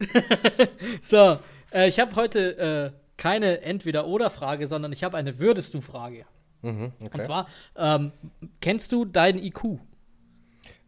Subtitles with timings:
[1.02, 1.38] so,
[1.72, 6.24] äh, ich habe heute äh, keine Entweder-Oder-Frage, sondern ich habe eine Würdest du-Frage.
[6.62, 7.18] Mhm, okay.
[7.18, 8.12] Und zwar, ähm,
[8.60, 9.78] kennst du deinen IQ?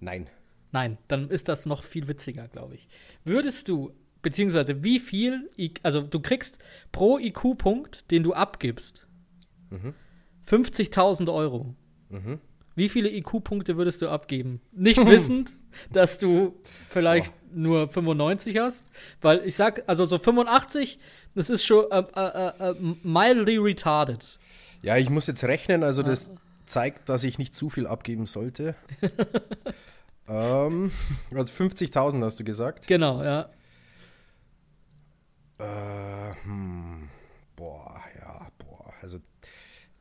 [0.01, 0.29] Nein.
[0.71, 2.89] Nein, dann ist das noch viel witziger, glaube ich.
[3.25, 6.59] Würdest du, beziehungsweise wie viel, I- also du kriegst
[6.93, 9.07] pro IQ-Punkt, den du abgibst,
[10.47, 11.75] 50.000 Euro.
[12.75, 14.61] Wie viele IQ-Punkte würdest du abgeben?
[14.73, 15.53] Nicht wissend,
[15.91, 16.55] dass du
[16.89, 18.87] vielleicht nur 95 hast,
[19.21, 20.99] weil ich sag, also so 85,
[21.35, 24.39] das ist schon äh, äh, äh, mildly retarded.
[24.83, 26.31] Ja, ich muss jetzt rechnen, also das
[26.67, 28.75] zeigt, dass ich nicht zu viel abgeben sollte.
[30.29, 30.91] ähm,
[31.31, 32.87] also 50.000 hast du gesagt.
[32.87, 33.51] Genau, ja.
[35.59, 37.09] Äh, hm,
[37.55, 38.93] boah, ja, boah.
[39.01, 39.21] Also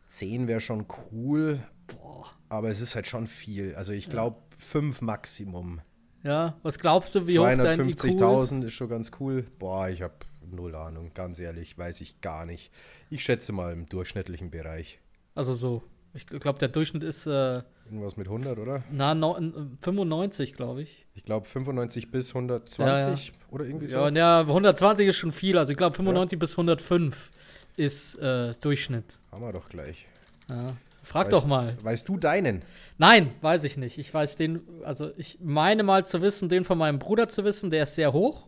[0.07, 1.59] 10 wäre schon cool,
[1.95, 2.25] Boah.
[2.49, 3.75] aber es ist halt schon viel.
[3.75, 5.81] Also ich glaube 5 Maximum.
[6.23, 7.59] Ja, was glaubst du, wie hoch dein
[7.89, 8.03] IQ ist?
[8.03, 9.45] 250.000 ist schon ganz cool.
[9.59, 10.13] Boah, ich habe
[10.51, 12.71] null Ahnung, ganz ehrlich, weiß ich gar nicht.
[13.09, 14.99] Ich schätze mal im durchschnittlichen Bereich.
[15.33, 15.81] Also so,
[16.13, 18.83] ich glaube, der Durchschnitt ist äh, Irgendwas mit 100, oder?
[18.91, 19.37] na, no,
[19.81, 21.05] 95, glaube ich.
[21.13, 23.97] Ich glaube 95 bis 120 Ja, oder irgendwie so.
[23.97, 25.57] Ja, ja, 120 ist schon viel.
[25.57, 27.31] Also ich glaube, 95 bis 105
[27.77, 29.19] ist äh, Durchschnitt.
[29.31, 30.05] Haben wir doch gleich.
[30.49, 30.75] Ja.
[31.03, 31.75] Frag Weißt- doch mal.
[31.83, 32.63] Weißt du deinen?
[32.97, 33.97] Nein, weiß ich nicht.
[33.97, 37.71] Ich weiß den, also ich meine mal zu wissen, den von meinem Bruder zu wissen,
[37.71, 38.47] der ist sehr hoch.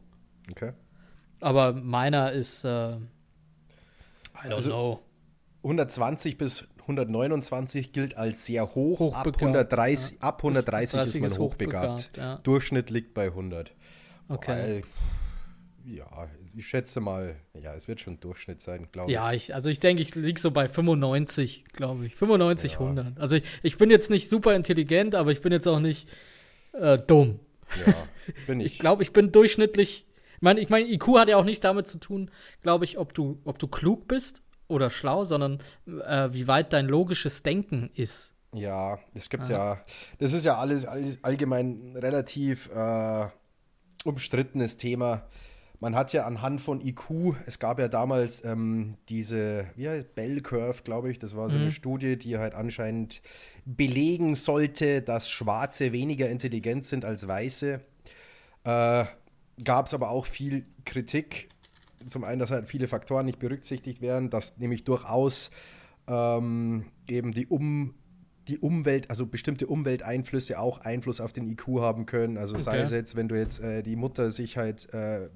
[0.52, 0.74] Okay.
[1.42, 3.00] Aber meiner ist, äh, I
[4.48, 5.00] don't Also- know.
[5.64, 9.00] 120 bis 129 gilt als sehr hoch.
[9.14, 11.88] ab Hochbegabt, 130, ab 130 ist 30 man ist hochbegabt.
[12.02, 12.36] hochbegabt, ja.
[12.44, 13.74] Durchschnitt liegt bei 100.
[14.28, 14.52] Okay.
[14.52, 14.82] Weil,
[15.86, 16.06] ja,
[16.56, 19.16] ich schätze mal, ja, es wird schon Durchschnitt sein, glaube ich.
[19.16, 22.16] Ja, ich, also ich denke, ich liege so bei 95, glaube ich.
[22.16, 23.20] 95, 100.
[23.20, 26.08] Also ich, ich bin jetzt nicht super intelligent, aber ich bin jetzt auch nicht
[26.74, 27.40] äh, dumm.
[27.86, 27.94] Ja,
[28.48, 28.74] bin ich.
[28.74, 30.06] Ich glaube, ich bin durchschnittlich.
[30.36, 32.30] Ich meine, ich mein, IQ hat ja auch nicht damit zu tun,
[32.62, 36.88] glaube ich, ob du, ob du klug bist oder schlau, sondern äh, wie weit dein
[36.88, 38.34] logisches Denken ist.
[38.54, 39.84] Ja, es gibt ja,
[40.20, 43.28] das ist ja alles, alles allgemein relativ äh,
[44.06, 45.28] umstrittenes Thema.
[45.84, 50.40] Man hat ja anhand von IQ, es gab ja damals ähm, diese wie heißt, Bell
[50.40, 53.22] Curve, glaube ich, das war so eine Studie, die halt anscheinend
[53.66, 57.82] belegen sollte, dass Schwarze weniger intelligent sind als Weiße.
[58.64, 59.06] Äh,
[59.66, 61.50] gab es aber auch viel Kritik.
[62.08, 65.52] Zum einen, dass halt viele Faktoren nicht berücksichtigt werden, dass nämlich durchaus
[66.08, 67.94] ähm, eben die um
[68.48, 72.38] die Umwelt, also bestimmte Umwelteinflüsse auch Einfluss auf den IQ haben können.
[72.38, 72.82] Also sei Okay.
[72.84, 75.30] es jetzt, wenn du jetzt äh, die Mutter sich halt äh,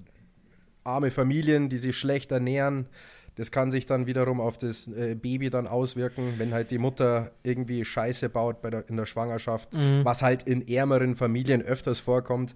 [0.87, 2.87] arme Familien, die sich schlecht ernähren,
[3.35, 7.31] das kann sich dann wiederum auf das äh, Baby dann auswirken, wenn halt die Mutter
[7.43, 9.69] irgendwie Scheiße baut bei der, in der Schwangerschaft,
[10.03, 12.55] was halt in ärmeren Familien öfters vorkommt.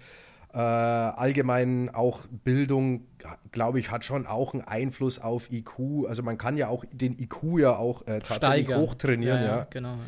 [0.53, 3.05] Äh, allgemein auch Bildung,
[3.51, 6.07] glaube ich, hat schon auch einen Einfluss auf IQ.
[6.09, 8.81] Also man kann ja auch den IQ ja auch äh, tatsächlich Steigern.
[8.81, 9.37] hochtrainieren.
[9.37, 9.93] ja, Ja, ja, genau.
[9.93, 9.99] Ja.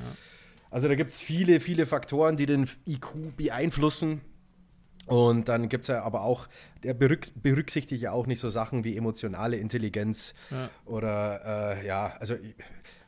[0.70, 4.22] Also da gibt es viele, viele Faktoren, die den IQ beeinflussen.
[5.06, 6.48] Und dann gibt es ja aber auch,
[6.84, 10.70] der berück, berücksichtigt ja auch nicht so Sachen wie emotionale Intelligenz Ja.
[10.86, 12.36] oder äh, ja, also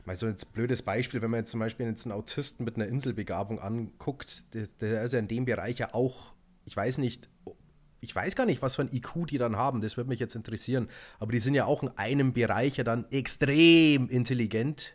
[0.04, 2.86] mal so ein blödes Beispiel, wenn man jetzt zum Beispiel jetzt einen Autisten mit einer
[2.86, 6.32] Inselbegabung anguckt, der, der ist ja in dem Bereich ja auch,
[6.64, 7.28] ich weiß nicht,
[8.00, 10.36] ich weiß gar nicht, was für ein IQ die dann haben, das würde mich jetzt
[10.36, 14.94] interessieren, aber die sind ja auch in einem Bereich ja dann extrem intelligent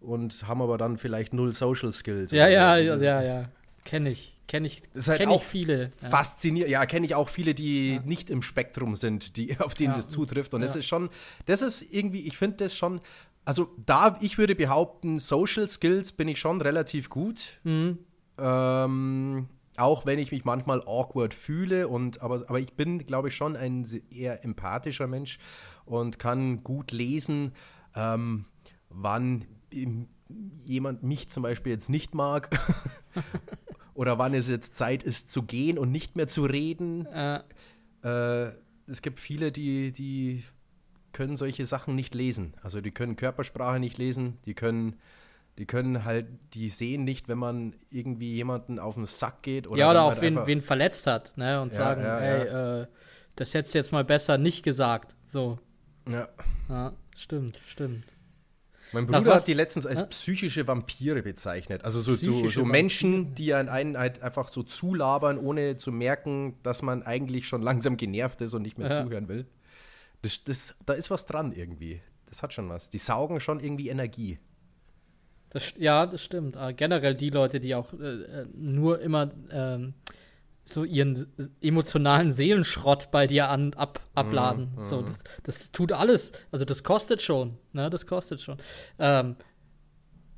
[0.00, 2.30] und haben aber dann vielleicht null Social Skills.
[2.30, 3.48] Ja, ja, ja, ja, ja.
[3.84, 4.35] Kenne ich.
[4.48, 5.90] Kenne ich, Das halt kenn auch ich viele.
[6.02, 6.08] Ja.
[6.08, 6.70] Faszinierend.
[6.70, 9.96] Ja, kenne ich auch viele, die nicht im Spektrum sind, die, auf denen Ja.
[9.96, 10.54] das zutrifft.
[10.54, 10.80] Und das Ja.
[10.80, 11.08] ist schon,
[11.46, 13.00] das ist irgendwie, ich finde das schon,
[13.44, 17.60] also da, ich würde behaupten, Social Skills bin ich schon relativ gut.
[17.64, 17.98] Mhm.
[18.38, 19.48] Ähm,
[19.78, 23.56] auch wenn ich mich manchmal awkward fühle und aber, aber ich bin, glaube ich, schon
[23.56, 25.38] ein eher empathischer Mensch
[25.84, 27.52] und kann gut lesen,
[27.94, 28.46] ähm,
[28.88, 29.44] wann
[30.64, 32.50] jemand mich zum Beispiel jetzt nicht mag
[33.96, 37.06] oder wann es jetzt Zeit ist zu gehen und nicht mehr zu reden.
[37.06, 37.40] Äh,
[38.04, 38.52] Äh,
[38.86, 40.44] es gibt viele, die, die
[41.12, 42.54] können solche Sachen nicht lesen.
[42.62, 44.96] Also die können Körpersprache nicht lesen, die können,
[45.58, 49.80] die können halt, die sehen nicht, wenn man irgendwie jemanden auf den Sack geht oder
[49.80, 51.60] ja, oder auch wen, wen verletzt hat, ne?
[51.60, 52.86] Und Ja, sagen, ja, ey, Äh,
[53.34, 55.16] das hättest du jetzt mal besser nicht gesagt.
[55.26, 55.58] So.
[56.08, 56.28] Ja.
[56.68, 58.04] Ja, stimmt, stimmt.
[58.96, 61.84] Mein Bruder hat die letztens als psychische Vampire bezeichnet.
[61.84, 66.54] Also so, so, so Menschen, die an einen halt einfach so zulabern, ohne zu merken,
[66.62, 69.04] dass man eigentlich schon langsam genervt ist und nicht mehr Ja.
[69.04, 69.46] zuhören will.
[70.22, 72.00] Das, das, da ist was dran irgendwie.
[72.24, 72.88] Das hat schon was.
[72.88, 74.38] Die saugen schon irgendwie Energie.
[75.50, 76.56] Das, ja, das stimmt.
[76.56, 79.92] Aber generell die Leute, die auch äh, äh, nur immer ähm,
[80.68, 81.26] so ihren
[81.60, 84.72] emotionalen Seelenschrott bei dir an, ab, abladen.
[84.76, 84.82] Mm.
[84.82, 86.32] So, das, das tut alles.
[86.50, 87.56] Also das kostet schon.
[87.72, 87.88] Ne?
[87.88, 88.58] Das kostet schon.
[88.98, 89.36] Ähm,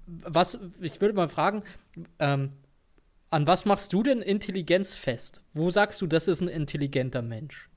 [0.06, 1.62] was, ich würde mal fragen,
[2.18, 2.52] ähm,
[3.30, 5.42] an was machst du denn Intelligenz fest?
[5.54, 7.68] Wo sagst du, das ist ein intelligenter Mensch?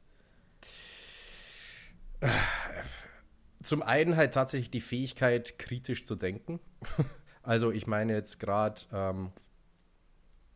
[3.63, 6.59] Zum einen halt tatsächlich die Fähigkeit, kritisch zu denken.
[7.43, 9.31] also ich meine jetzt gerade, ähm,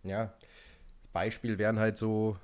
[0.04, 0.34] ja,
[1.16, 2.38] Beispiel wären halt so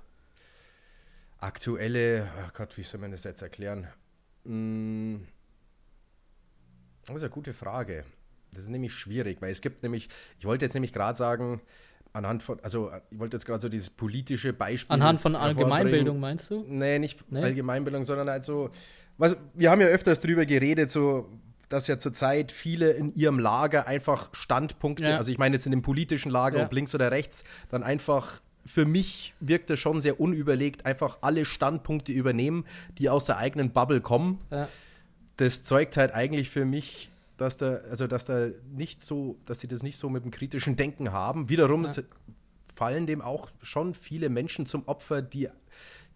[1.40, 3.88] aktuelle, oh Gott, wie soll man das jetzt erklären?
[4.46, 5.28] Hm,
[7.06, 8.06] das ist eine gute Frage.
[8.54, 10.08] Das ist nämlich schwierig, weil es gibt nämlich,
[10.40, 11.62] ich wollte jetzt nämlich gerade sagen,
[12.14, 14.94] anhand von, also ich wollte jetzt gerade so dieses politische Beispiel.
[14.94, 16.64] Anhand von Allgemeinbildung meinst du?
[16.66, 17.42] Nee, nicht nee?
[17.42, 18.70] Allgemeinbildung, sondern halt so,
[19.18, 21.30] was, wir haben ja öfters drüber geredet, so,
[21.68, 25.18] dass ja zurzeit viele in ihrem Lager einfach Standpunkte, ja.
[25.18, 26.66] also ich meine jetzt in dem politischen Lager, ja.
[26.66, 31.46] ob links oder rechts, dann einfach für mich wirkt es schon sehr unüberlegt, einfach alle
[31.46, 32.66] Standpunkte übernehmen,
[32.98, 34.40] die aus der eigenen Bubble kommen.
[34.52, 34.68] Ja.
[35.38, 37.12] Das zeugt halt eigentlich für mich
[37.42, 40.76] dass da, also dass da nicht so, dass sie das nicht so mit dem kritischen
[40.76, 41.50] Denken haben.
[41.50, 41.92] Wiederum ja.
[42.76, 45.50] fallen dem auch schon viele Menschen zum Opfer, die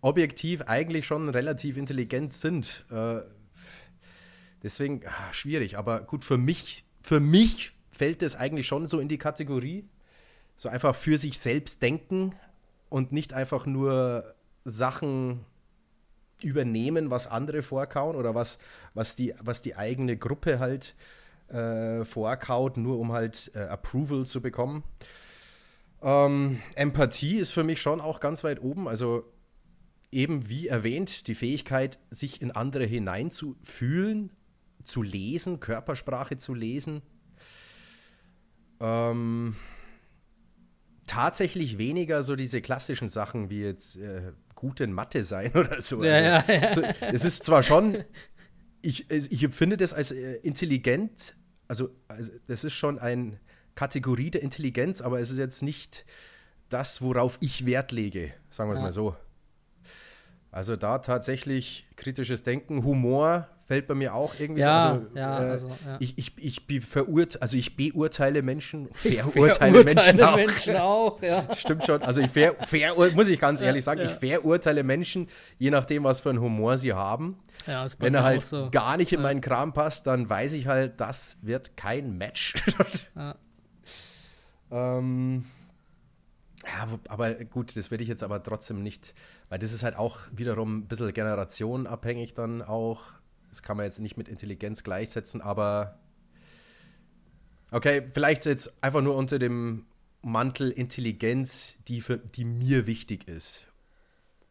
[0.02, 2.86] objektiv eigentlich schon relativ intelligent sind.
[2.92, 3.22] Äh,
[4.62, 9.08] deswegen ach, schwierig, aber gut, für mich, für mich fällt das eigentlich schon so in
[9.08, 9.86] die Kategorie.
[10.58, 12.34] So einfach für sich selbst denken
[12.90, 15.46] und nicht einfach nur Sachen
[16.42, 18.60] übernehmen, was andere vorkauen oder was,
[18.94, 20.96] was, die, was die eigene Gruppe halt
[21.48, 24.84] äh, vorkaut, nur um halt äh, Approval zu bekommen.
[26.02, 28.88] Ähm, Empathie ist für mich schon auch ganz weit oben.
[28.88, 29.32] Also
[30.12, 34.32] eben wie erwähnt, die Fähigkeit, sich in andere hineinzufühlen,
[34.84, 37.02] zu lesen, Körpersprache zu lesen.
[38.80, 39.56] Ähm,
[41.06, 46.04] tatsächlich weniger so diese klassischen Sachen wie jetzt äh, gut in Mathe sein oder so.
[46.04, 46.72] Ja, also, ja, ja.
[46.72, 48.04] So, es ist zwar schon,
[48.82, 51.36] ich, ich empfinde das als äh, intelligent,
[51.68, 53.40] also, also das ist schon eine
[53.76, 56.06] Kategorie der Intelligenz, aber es ist jetzt nicht
[56.70, 59.16] das, worauf ich Wert lege, sagen wir es mal so.
[60.52, 64.88] Also da tatsächlich kritisches Denken, Humor fällt bei mir auch irgendwie ja, so.
[64.88, 65.98] Also, ja, äh, also, ja.
[66.00, 70.36] Ich, ich, ich, verurt, also ich beurteile Menschen, verurteile Menschen auch.
[70.36, 71.48] Menschen auch ja.
[71.56, 72.02] Stimmt schon.
[72.04, 75.28] Also ich ver, ver, muss ich ganz ehrlich sagen, ich verurteile Menschen,
[75.58, 77.40] je nachdem, was für einen Humor sie haben.
[77.98, 78.70] Wenn er halt so.
[78.70, 82.54] gar nicht in meinen Kram passt, dann weiß ich halt, das wird kein Match.
[84.72, 85.46] ähm,
[86.68, 89.16] ja, aber gut, das werde ich jetzt aber trotzdem nicht,
[89.50, 93.02] weil das ist halt auch wiederum ein bisschen generationenabhängig dann auch.
[93.56, 95.98] Das kann man jetzt nicht mit Intelligenz gleichsetzen, aber
[97.72, 99.86] okay, vielleicht jetzt einfach nur unter dem
[100.22, 103.72] Mantel Intelligenz, die, für, die mir wichtig ist.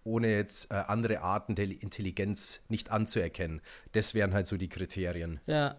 [0.04, 3.60] Ohne jetzt äh, andere Arten der Intelligenz nicht anzuerkennen.
[3.92, 5.38] Das wären halt so die Kriterien.
[5.44, 5.76] Ja.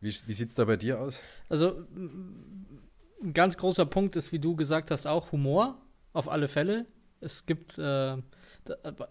[0.00, 1.20] Wie, wie sieht es da bei dir aus?
[1.50, 5.78] Also, ein ganz großer Punkt ist, wie du gesagt hast, auch Humor.
[6.14, 6.86] Auf alle Fälle.
[7.20, 8.16] Es gibt, äh,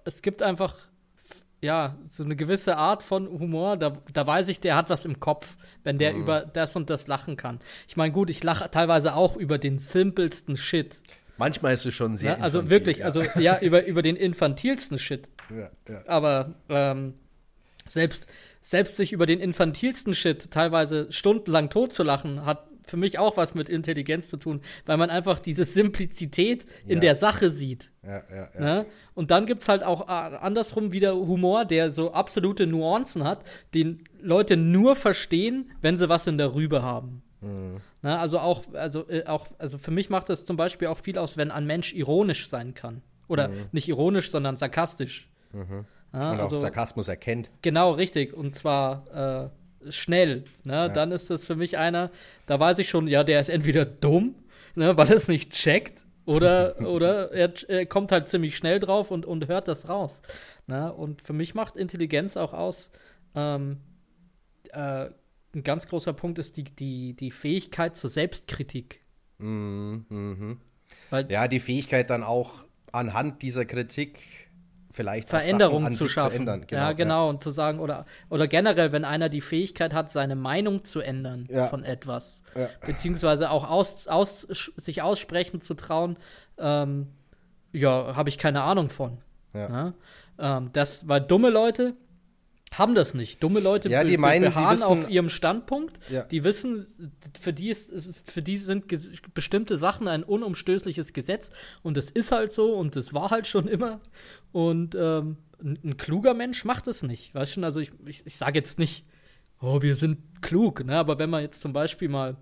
[0.04, 0.90] es gibt einfach
[1.62, 5.20] ja, so eine gewisse Art von Humor, da, da weiß ich, der hat was im
[5.20, 6.22] Kopf, wenn der mhm.
[6.22, 7.60] über das und das lachen kann.
[7.88, 11.02] Ich meine, gut, ich lache teilweise auch über den simpelsten Shit.
[11.38, 13.06] Manchmal ist es schon sehr ja, Also infantil, wirklich, ja.
[13.06, 15.30] also ja, über, über den infantilsten Shit.
[15.50, 16.04] Ja, ja.
[16.08, 17.16] Aber ähm,
[17.88, 18.28] selbst,
[18.62, 23.70] selbst sich über den infantilsten Shit teilweise stundenlang totzulachen, hat für mich auch was mit
[23.70, 27.00] Intelligenz zu tun, weil man einfach diese Simplizität in ja.
[27.00, 27.92] der Sache sieht.
[28.04, 28.60] Ja, ja, ja.
[28.60, 28.86] Ne?
[29.14, 33.44] Und dann gibt es halt auch äh, andersrum wieder Humor, der so absolute Nuancen hat,
[33.74, 37.24] den Leute nur verstehen, wenn sie was in der Rübe haben.
[37.42, 37.82] Mhm.
[38.02, 38.18] Ne?
[38.18, 41.38] Also auch, also äh, auch, also für mich macht das zum Beispiel auch viel aus,
[41.38, 43.02] wenn ein Mensch ironisch sein kann.
[43.28, 43.66] Oder mhm.
[43.72, 45.30] nicht ironisch, sondern sarkastisch.
[45.52, 45.86] Mhm.
[46.14, 47.50] Ja, Und auch also, Sarkasmus erkennt.
[47.62, 48.34] Genau, richtig.
[48.34, 50.74] Und zwar äh, schnell, ne?
[50.74, 50.90] Ja.
[50.90, 52.12] dann ist das für mich einer,
[52.46, 54.36] da weiß ich schon, ja, der ist entweder dumm,
[54.76, 59.12] ne, weil er es nicht checkt, oder, oder er, er, kommt halt ziemlich schnell drauf
[59.12, 60.22] und, und hört das raus.
[60.68, 60.92] Ne?
[60.92, 62.92] Und für mich macht Intelligenz auch aus,
[63.36, 63.78] ähm,
[64.72, 65.10] äh,
[65.54, 69.02] ein ganz großer Punkt ist die, die, die Fähigkeit zur Selbstkritik.
[69.38, 70.58] Mhm, mh.
[71.10, 74.45] Weil, ja, die Fähigkeit dann auch anhand dieser Kritik
[74.96, 76.48] vielleicht Veränderungen zu schaffen.
[76.48, 77.26] Zu genau, ja, genau.
[77.26, 77.30] Ja.
[77.30, 81.48] Und zu sagen, oder, oder generell, wenn einer die Fähigkeit hat, seine Meinung zu ändern
[81.52, 81.68] ja.
[81.68, 82.70] von etwas, ja.
[82.86, 86.18] beziehungsweise auch aus, aus, sich aussprechen zu trauen,
[86.58, 87.08] ähm,
[87.74, 89.18] ja, habe ich keine Ahnung von.
[89.54, 89.94] Ja.
[90.40, 91.94] Ähm, das, weil dumme Leute
[92.78, 93.42] haben das nicht.
[93.42, 95.98] Dumme Leute ja, die meinen, beharren wissen, auf ihrem Standpunkt.
[96.10, 96.24] Ja.
[96.24, 96.86] Die wissen,
[97.40, 97.92] für die, ist,
[98.26, 98.86] für die sind
[99.34, 101.52] bestimmte Sachen ein unumstößliches Gesetz
[101.84, 104.00] und das ist halt so und das war halt schon immer.
[104.52, 107.34] Und ähm, ein, ein, kluger Mensch macht es nicht.
[107.34, 109.06] Weißt du, also ich, ich, ich sage jetzt nicht,
[109.62, 110.98] oh, wir sind klug, ne?
[110.98, 112.36] aber wenn man jetzt zum Beispiel mal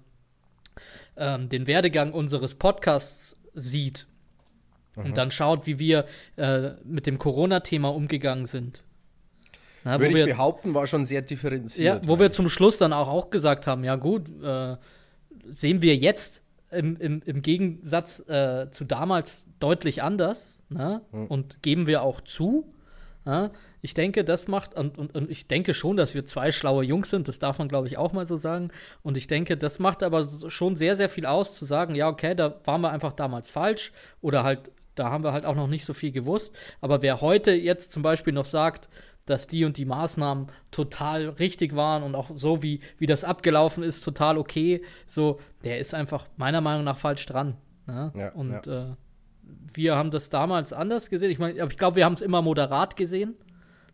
[1.16, 4.08] ähm, den Werdegang unseres Podcasts sieht
[4.96, 5.06] mhm.
[5.06, 6.06] und dann schaut, wie wir
[6.38, 8.84] äh, mit dem Corona-Thema umgegangen sind
[9.84, 12.04] na, Würde ich wir, behaupten, war schon sehr differenziert.
[12.04, 14.78] Ja, wo wir zum Schluss dann auch, auch gesagt haben, ja gut, äh,
[15.50, 21.02] sehen wir jetzt im, im, im Gegensatz äh, zu damals deutlich anders ne?
[21.12, 21.28] hm.
[21.28, 22.74] und geben wir auch zu.
[23.26, 23.52] Ja?
[23.82, 27.10] Ich denke, das macht, und, und, und, ich denke schon, dass wir zwei schlaue Jungs
[27.10, 28.72] sind, das darf man, glaube ich, auch mal so sagen.
[29.02, 32.36] Und ich denke, das macht aber schon sehr, sehr viel aus, zu sagen, ja, okay,
[32.36, 35.86] da waren wir einfach damals falsch oder halt, da haben wir halt auch noch nicht
[35.86, 36.56] so viel gewusst.
[36.80, 38.90] Aber wer heute jetzt zum Beispiel noch sagt,
[39.26, 43.84] dass die und die Maßnahmen total richtig waren und auch so, wie, wie das abgelaufen
[43.84, 44.84] ist, total okay.
[45.08, 47.58] So, der ist einfach meiner Meinung nach falsch dran.
[47.88, 48.12] Ne?
[48.16, 48.92] Ja, und ja.
[48.92, 48.96] Äh,
[49.74, 51.32] wir haben das damals anders gesehen.
[51.32, 53.36] Ich meine, ich glaube, wir haben es immer moderat gesehen.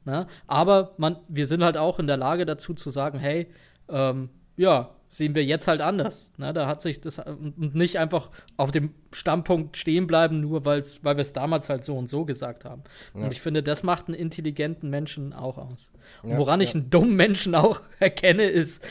[0.05, 0.27] Ne?
[0.48, 3.48] Aber man, wir sind halt auch in der Lage dazu zu sagen, hey,
[3.89, 6.32] ähm, ja, sehen wir jetzt halt anders.
[6.38, 6.54] Ne?
[6.54, 11.18] Da hat sich das und nicht einfach auf dem Standpunkt stehen bleiben, nur weil's, weil
[11.18, 12.84] wir es damals halt so und so gesagt haben.
[13.16, 13.24] Ja.
[13.24, 15.92] Und ich finde, das macht einen intelligenten Menschen auch aus.
[16.22, 16.68] Und woran ja.
[16.68, 18.86] ich einen dummen Menschen auch erkenne, ist,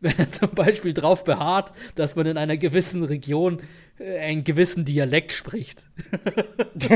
[0.00, 3.62] wenn er zum Beispiel darauf beharrt, dass man in einer gewissen Region
[3.98, 5.84] äh, einen gewissen Dialekt spricht.
[6.74, 6.88] so.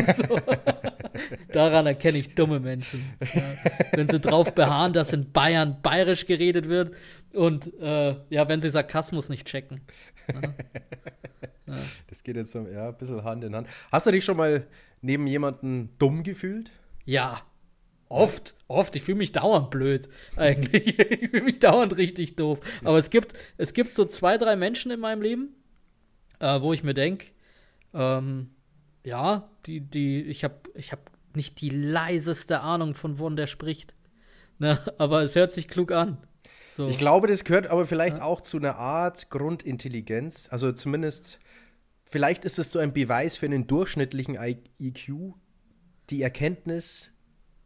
[1.52, 3.12] Daran erkenne ich dumme Menschen.
[3.32, 3.42] Ja.
[3.92, 6.92] Wenn sie darauf beharren, dass in Bayern bayerisch geredet wird
[7.36, 9.82] und äh, ja, wenn sie Sarkasmus nicht checken.
[10.32, 10.40] Ja.
[11.68, 11.74] Ja.
[12.06, 13.68] Das geht jetzt so, ja, ein bisschen Hand in Hand.
[13.90, 14.66] Hast du dich schon mal
[15.02, 16.70] neben jemanden dumm gefühlt?
[17.04, 17.42] Ja.
[18.08, 18.94] Oft, oft.
[18.94, 20.96] Ich fühle mich dauernd blöd, eigentlich.
[20.96, 22.60] ich fühle mich dauernd richtig doof.
[22.84, 25.56] Aber es gibt, es gibt so zwei, drei Menschen in meinem Leben,
[26.38, 27.26] äh, wo ich mir denke,
[27.92, 28.50] ähm,
[29.02, 33.92] ja, die, die, ich habe ich hab nicht die leiseste Ahnung, von wovon der spricht.
[34.58, 34.78] Ne?
[34.98, 36.18] Aber es hört sich klug an.
[36.76, 36.88] So.
[36.88, 38.22] Ich glaube, das gehört aber vielleicht ja.
[38.22, 40.48] auch zu einer Art Grundintelligenz.
[40.50, 41.38] Also zumindest,
[42.04, 44.36] vielleicht ist es so ein Beweis für einen durchschnittlichen
[44.78, 45.34] IQ,
[46.10, 47.12] die Erkenntnis,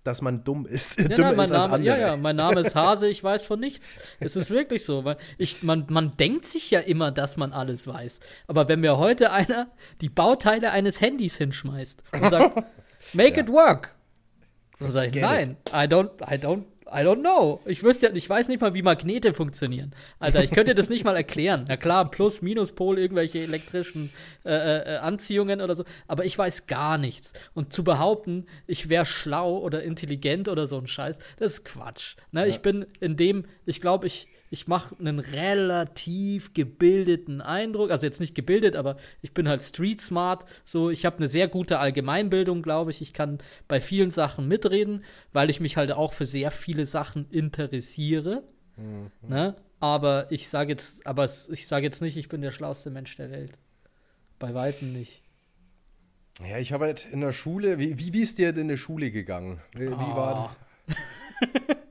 [0.05, 1.01] dass man dumm ist.
[1.01, 3.97] Ja, Dümmer ist Name, als Ja, ja, mein Name ist Hase, ich weiß von nichts.
[4.21, 5.05] Es ist wirklich so.
[5.05, 8.21] Weil ich, man, man denkt sich ja immer, dass man alles weiß.
[8.47, 12.65] Aber wenn mir heute einer die Bauteile eines Handys hinschmeißt und sagt,
[13.13, 13.43] make ja.
[13.43, 13.97] it work,
[14.79, 15.73] dann sage ich, Get nein, it.
[15.73, 17.61] I don't, I don't I don't know.
[17.67, 19.95] Ich wüsste ja, ich weiß nicht mal, wie Magnete funktionieren.
[20.19, 21.67] Alter, ich könnte dir das nicht mal erklären.
[21.69, 24.13] Ja klar, Plus, Minuspol, irgendwelche elektrischen
[24.45, 25.85] äh, äh, Anziehungen oder so.
[26.09, 27.33] Aber ich weiß gar nichts.
[27.55, 32.17] Und zu behaupten, ich wäre schlau oder intelligent oder so ein Scheiß, das ist Quatsch.
[32.33, 32.41] Ne?
[32.41, 32.47] Ja.
[32.47, 37.93] Ich bin in dem, ich glaube, ich, ich mache einen relativ gebildeten Eindruck.
[37.93, 40.45] Also jetzt nicht gebildet, aber ich bin halt street smart.
[40.65, 43.01] So, ich habe eine sehr gute Allgemeinbildung, glaube ich.
[43.01, 43.39] Ich kann
[43.69, 48.43] bei vielen Sachen mitreden, weil ich mich halt auch für sehr viele Sachen interessiere.
[48.77, 49.11] Mhm.
[49.23, 49.55] Ne?
[49.79, 53.31] Aber ich sage jetzt, aber ich sage jetzt nicht, ich bin der schlauste Mensch der
[53.31, 53.53] Welt.
[54.41, 55.23] Bei weitem nicht.
[56.45, 58.77] Ja, ich habe halt in der Schule, wie, wie, wie ist dir denn in der
[58.79, 59.61] Schule gegangen?
[59.77, 59.93] Wie, oh.
[59.93, 60.57] wie war ah.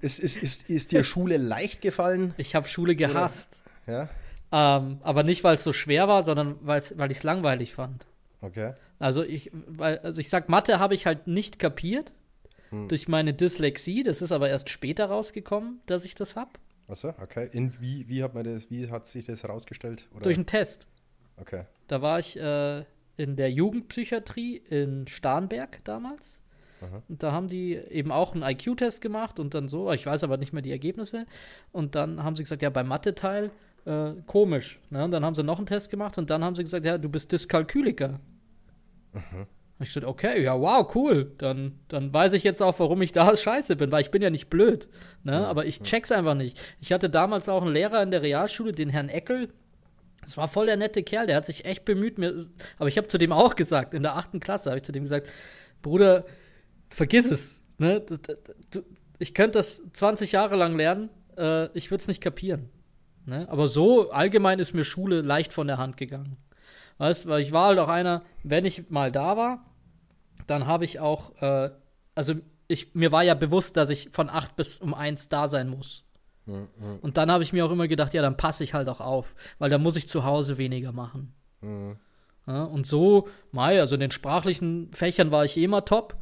[0.01, 2.33] ist, ist, ist, ist dir Schule leicht gefallen?
[2.37, 3.61] Ich habe Schule gehasst.
[3.87, 4.09] Oder?
[4.51, 4.77] Ja.
[4.77, 8.05] Ähm, aber nicht, weil es so schwer war, sondern weil ich es langweilig fand.
[8.41, 8.73] Okay.
[8.97, 12.11] Also ich, weil, also ich sag, Mathe habe ich halt nicht kapiert
[12.69, 12.87] hm.
[12.87, 14.03] durch meine Dyslexie.
[14.03, 16.51] Das ist aber erst später rausgekommen, dass ich das habe.
[16.87, 17.49] Achso, okay.
[17.51, 20.07] In, wie, wie, hat man das, wie hat sich das herausgestellt?
[20.11, 20.23] Oder?
[20.23, 20.87] Durch einen Test.
[21.37, 21.65] Okay.
[21.87, 22.83] Da war ich äh,
[23.15, 26.39] in der Jugendpsychiatrie in Starnberg damals.
[26.81, 27.03] Aha.
[27.07, 30.37] Und da haben die eben auch einen IQ-Test gemacht und dann so, ich weiß aber
[30.37, 31.25] nicht mehr die Ergebnisse.
[31.71, 33.51] Und dann haben sie gesagt, ja, beim Mathe-Teil
[33.85, 34.79] äh, komisch.
[34.89, 35.03] Ne?
[35.03, 37.09] Und dann haben sie noch einen Test gemacht und dann haben sie gesagt, ja, du
[37.09, 38.19] bist Dyskalkyliker.
[39.13, 39.47] Mhm.
[39.81, 41.31] Ich gesagt, okay, ja, wow, cool.
[41.37, 44.29] Dann, dann weiß ich jetzt auch, warum ich da scheiße bin, weil ich bin ja
[44.29, 44.89] nicht blöd.
[45.23, 45.33] Ne?
[45.33, 46.59] Ja, aber ich check's einfach nicht.
[46.81, 49.49] Ich hatte damals auch einen Lehrer in der Realschule, den Herrn Eckel.
[50.21, 52.17] Das war voll der nette Kerl, der hat sich echt bemüht.
[52.17, 52.35] Mir,
[52.77, 55.03] aber ich habe zu dem auch gesagt, in der achten Klasse habe ich zu dem
[55.03, 55.27] gesagt,
[55.81, 56.25] Bruder,
[56.89, 57.61] vergiss es.
[57.77, 58.03] Ne?
[59.19, 62.69] Ich könnte das 20 Jahre lang lernen, äh, ich würde es nicht kapieren.
[63.25, 63.47] Ne?
[63.49, 66.37] Aber so allgemein ist mir Schule leicht von der Hand gegangen.
[66.97, 69.65] Weißt, weil ich war halt auch einer, wenn ich mal da war,
[70.47, 71.69] dann habe ich auch, äh,
[72.15, 72.33] also
[72.67, 76.03] ich, mir war ja bewusst, dass ich von 8 bis um 1 da sein muss.
[76.45, 76.67] Mhm.
[77.01, 79.35] Und dann habe ich mir auch immer gedacht, ja, dann passe ich halt auch auf,
[79.59, 81.33] weil da muss ich zu Hause weniger machen.
[81.61, 81.97] Mhm.
[82.47, 86.17] Ja, und so, Mai, also in den sprachlichen Fächern war ich eh immer top.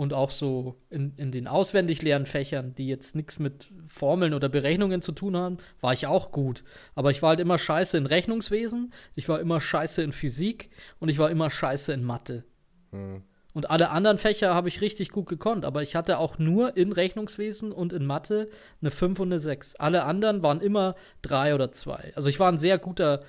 [0.00, 4.48] Und auch so in, in den auswendig leeren Fächern, die jetzt nichts mit Formeln oder
[4.48, 6.64] Berechnungen zu tun haben, war ich auch gut.
[6.94, 11.10] Aber ich war halt immer scheiße in Rechnungswesen, ich war immer scheiße in Physik und
[11.10, 12.44] ich war immer scheiße in Mathe.
[12.92, 13.24] Hm.
[13.52, 16.92] Und alle anderen Fächer habe ich richtig gut gekonnt, aber ich hatte auch nur in
[16.92, 18.48] Rechnungswesen und in Mathe
[18.80, 19.76] eine 5 und eine 6.
[19.76, 22.12] Alle anderen waren immer 3 oder 2.
[22.16, 23.22] Also ich war ein sehr guter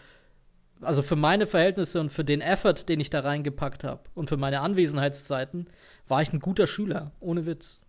[0.81, 4.37] also für meine Verhältnisse und für den Effort, den ich da reingepackt habe und für
[4.37, 5.67] meine Anwesenheitszeiten,
[6.11, 7.81] war ich ein guter Schüler, ohne Witz.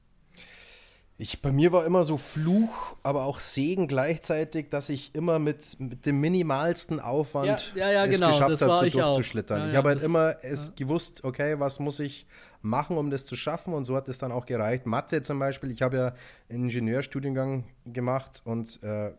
[1.19, 5.79] Ich, bei mir war immer so Fluch, aber auch Segen gleichzeitig, dass ich immer mit,
[5.79, 9.69] mit dem minimalsten Aufwand ja, ja, ja, es genau, geschafft habe, so durchzuschlittern.
[9.69, 12.27] ich habe halt immer es gewusst, okay, was muss ich
[12.63, 14.87] machen, um das zu schaffen und so hat es dann auch gereicht.
[14.87, 16.15] Mathe zum Beispiel, ich habe ja
[16.49, 19.13] einen Ingenieurstudiengang gemacht und äh,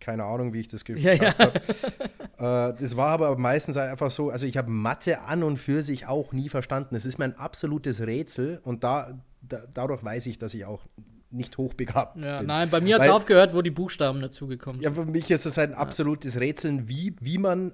[0.00, 2.74] keine Ahnung, wie ich das geschafft ja, habe.
[2.74, 6.06] äh, das war aber meistens einfach so, also ich habe Mathe an und für sich
[6.06, 6.94] auch nie verstanden.
[6.94, 10.86] Es ist mein absolutes Rätsel und da, da, dadurch weiß ich, dass ich auch
[11.30, 12.48] nicht hochbegabt ja, bin.
[12.48, 14.96] Nein, bei mir hat es aufgehört, wo die Buchstaben dazugekommen sind.
[14.96, 17.72] Ja, für mich ist es ein absolutes Rätsel, wie, wie man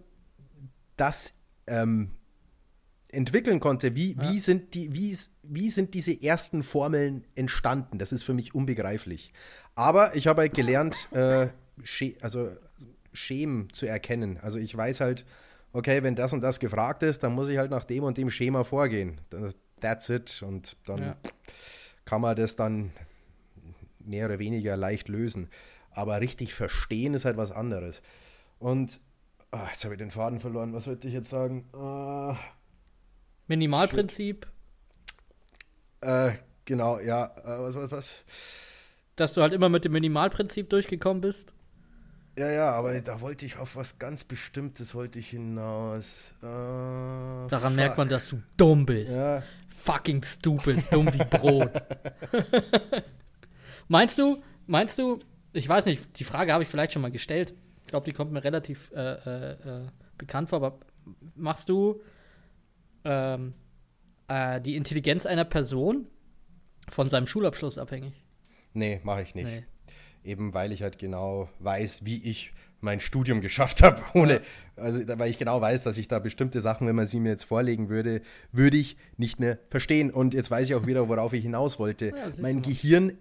[0.97, 1.35] das
[1.67, 2.11] ähm,
[3.09, 3.97] entwickeln konnte.
[3.97, 4.31] Wie, ja.
[4.31, 7.99] wie, sind die, wie, wie sind diese ersten Formeln entstanden?
[7.99, 9.33] Das ist für mich unbegreiflich.
[9.75, 11.49] Aber ich habe halt gelernt, äh,
[12.21, 12.51] also
[13.13, 14.39] Schemen zu erkennen.
[14.43, 15.25] Also ich weiß halt,
[15.73, 18.31] okay, wenn das und das gefragt ist, dann muss ich halt nach dem und dem
[18.31, 19.21] Schema vorgehen.
[19.81, 20.43] That's it.
[20.43, 21.17] Und dann ja.
[22.05, 22.93] kann man das dann
[23.99, 25.49] mehr oder weniger leicht lösen.
[25.91, 28.03] Aber richtig verstehen ist halt was anderes.
[28.59, 29.01] Und
[29.53, 30.73] oh, jetzt habe ich den Faden verloren.
[30.73, 31.67] Was wollte ich jetzt sagen?
[31.75, 32.35] Uh,
[33.49, 34.47] Minimalprinzip.
[36.01, 36.33] Äh,
[36.65, 37.27] genau, ja.
[37.45, 38.25] Äh, was, was, was?
[39.17, 41.55] Dass du halt immer mit dem Minimalprinzip durchgekommen bist.
[42.39, 46.35] Ja, ja, aber da wollte ich auf was ganz Bestimmtes wollte ich hinaus.
[46.43, 47.77] Äh, Daran fuck.
[47.77, 49.17] merkt man, dass du dumm bist.
[49.17, 49.43] Ja.
[49.85, 51.73] Fucking stupid, dumm wie Brot.
[53.89, 55.21] meinst du, meinst du,
[55.55, 57.55] ich weiß nicht, die Frage habe ich vielleicht schon mal gestellt.
[57.83, 59.87] Ich glaube, die kommt mir relativ äh, äh, äh,
[60.19, 60.81] bekannt vor, aber
[61.37, 62.03] machst du
[63.05, 63.55] ähm,
[64.29, 66.07] äh, die Intelligenz einer Person
[66.89, 68.13] von seinem Schulabschluss abhängig?
[68.75, 69.47] Nee, mache ich nicht.
[69.47, 69.65] Nee
[70.27, 74.41] eben weil ich halt genau weiß, wie ich mein Studium geschafft habe, ohne,
[74.77, 77.45] also weil ich genau weiß, dass ich da bestimmte Sachen, wenn man sie mir jetzt
[77.45, 78.21] vorlegen würde,
[78.53, 80.11] würde ich nicht mehr verstehen.
[80.11, 82.09] Und jetzt weiß ich auch wieder, worauf ich hinaus wollte.
[82.09, 83.13] Ja, mein Gehirn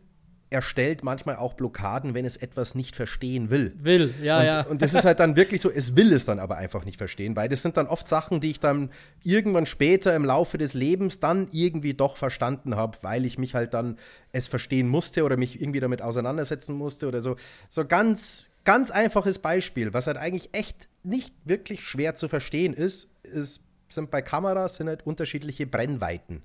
[0.49, 3.73] erstellt manchmal auch Blockaden, wenn es etwas nicht verstehen will.
[3.77, 4.61] Will, ja, und, ja.
[4.61, 7.35] Und das ist halt dann wirklich so, es will es dann aber einfach nicht verstehen,
[7.35, 8.91] weil das sind dann oft Sachen, die ich dann
[9.23, 13.73] irgendwann später im Laufe des Lebens dann irgendwie doch verstanden habe, weil ich mich halt
[13.73, 13.97] dann
[14.31, 17.35] es verstehen musste oder mich irgendwie damit auseinandersetzen musste oder so.
[17.69, 23.09] So ganz, ganz einfaches Beispiel, was halt eigentlich echt nicht wirklich schwer zu verstehen ist,
[23.23, 26.43] ist sind bei Kameras sind halt unterschiedliche Brennweiten.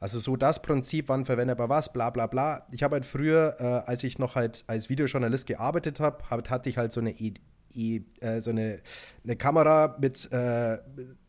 [0.00, 2.66] Also so das Prinzip, wann verwendet man was, bla bla bla.
[2.72, 6.70] Ich habe halt früher, äh, als ich noch halt als Videojournalist gearbeitet habe, hab, hatte
[6.70, 7.34] ich halt so eine, e
[7.74, 8.80] e äh, so eine,
[9.22, 10.78] eine Kamera mit, äh,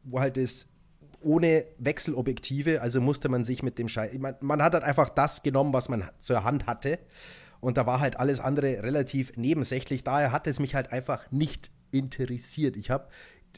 [0.03, 0.67] wo halt das
[1.19, 5.43] ohne Wechselobjektive, also musste man sich mit dem Scheiß, man, man hat halt einfach das
[5.43, 6.97] genommen, was man zur Hand hatte.
[7.59, 10.03] Und da war halt alles andere relativ nebensächlich.
[10.03, 12.75] Daher hat es mich halt einfach nicht interessiert.
[12.75, 13.07] Ich habe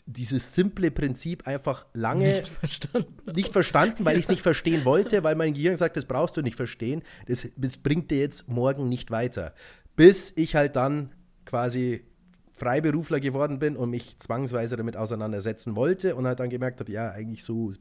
[0.05, 5.23] dieses simple Prinzip einfach lange nicht verstanden, nicht verstanden weil ich es nicht verstehen wollte,
[5.23, 8.89] weil mein Gehirn sagt, das brauchst du nicht verstehen, das, das bringt dir jetzt morgen
[8.89, 9.53] nicht weiter.
[9.95, 11.13] Bis ich halt dann
[11.45, 12.05] quasi
[12.53, 17.11] Freiberufler geworden bin und mich zwangsweise damit auseinandersetzen wollte und halt dann gemerkt habe, ja,
[17.11, 17.71] eigentlich so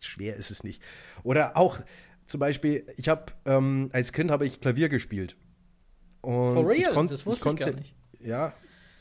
[0.00, 0.82] schwer ist es nicht.
[1.22, 1.78] Oder auch
[2.26, 5.36] zum Beispiel, ich habe ähm, als Kind habe ich Klavier gespielt.
[6.20, 6.90] Und For real?
[6.90, 7.94] Ich das wusste ich, konnte, ich gar nicht.
[8.20, 8.52] Ja,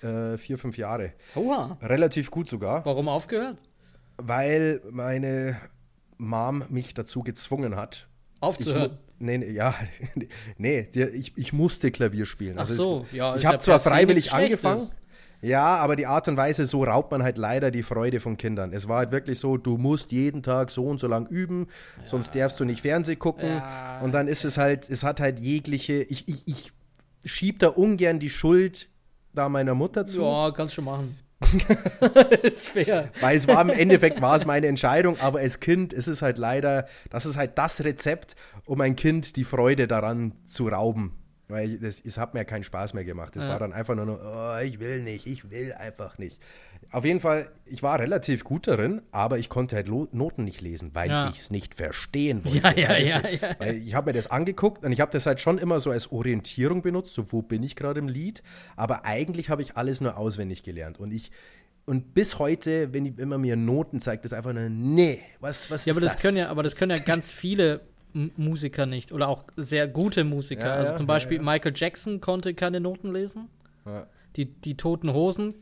[0.02, 1.14] äh, vier, fünf Jahre.
[1.36, 1.78] Oha.
[1.82, 2.86] Relativ gut sogar.
[2.86, 3.58] Warum aufgehört?
[4.18, 5.58] Weil meine
[6.18, 8.08] Mom mich dazu gezwungen hat.
[8.40, 8.98] Aufzuhören?
[9.18, 9.76] Ich, nee, nee, ja,
[10.58, 12.60] nee, ich, ich musste Klavier spielen.
[12.60, 13.36] Also Ach so, es, ja.
[13.36, 14.88] Ich habe zwar freiwillig angefangen.
[15.42, 18.74] Ja, aber die Art und Weise, so raubt man halt leider die Freude von Kindern.
[18.74, 21.68] Es war halt wirklich so, du musst jeden Tag so und so lang üben,
[22.02, 22.08] ja.
[22.08, 23.50] sonst darfst du nicht Fernsehen gucken.
[23.50, 24.00] Ja.
[24.02, 26.72] Und dann ist es halt, es hat halt jegliche, ich, ich, ich
[27.24, 28.90] schieb da ungern die Schuld
[29.34, 30.22] da meiner Mutter zu.
[30.22, 31.18] Ja, kannst du machen.
[32.44, 33.12] ist fair.
[33.22, 36.38] Weil es war im Endeffekt war es meine Entscheidung, aber als Kind ist es halt
[36.38, 38.36] leider, das ist halt das Rezept,
[38.66, 41.13] um ein Kind die Freude daran zu rauben.
[41.50, 43.36] Weil das, es hat mir keinen Spaß mehr gemacht.
[43.38, 43.50] Es ja.
[43.50, 46.42] war dann einfach nur, noch, oh, ich will nicht, ich will einfach nicht.
[46.91, 50.91] Auf jeden Fall, ich war relativ gut darin, aber ich konnte halt Noten nicht lesen,
[50.93, 51.30] weil ja.
[51.30, 52.58] ich es nicht verstehen wollte.
[52.78, 55.39] Ja, ja, ja, ja, Weil ich habe mir das angeguckt und ich habe das halt
[55.39, 58.41] schon immer so als Orientierung benutzt, so wo bin ich gerade im Lied.
[58.76, 61.00] Aber eigentlich habe ich alles nur auswendig gelernt.
[61.00, 61.32] Und ich,
[61.86, 65.69] und bis heute, wenn, ich, wenn man mir Noten zeigt, ist einfach nur, nee, was,
[65.69, 66.15] was ja, ist aber das?
[66.15, 66.21] das?
[66.21, 67.82] Können ja, aber das können ja ganz viele
[68.13, 69.12] Musiker nicht.
[69.12, 70.65] Oder auch sehr gute Musiker.
[70.67, 71.43] Ja, also ja, zum ja, Beispiel ja.
[71.43, 73.50] Michael Jackson konnte keine Noten lesen.
[73.86, 74.08] Ja.
[74.36, 75.56] Die, die Toten Hosen,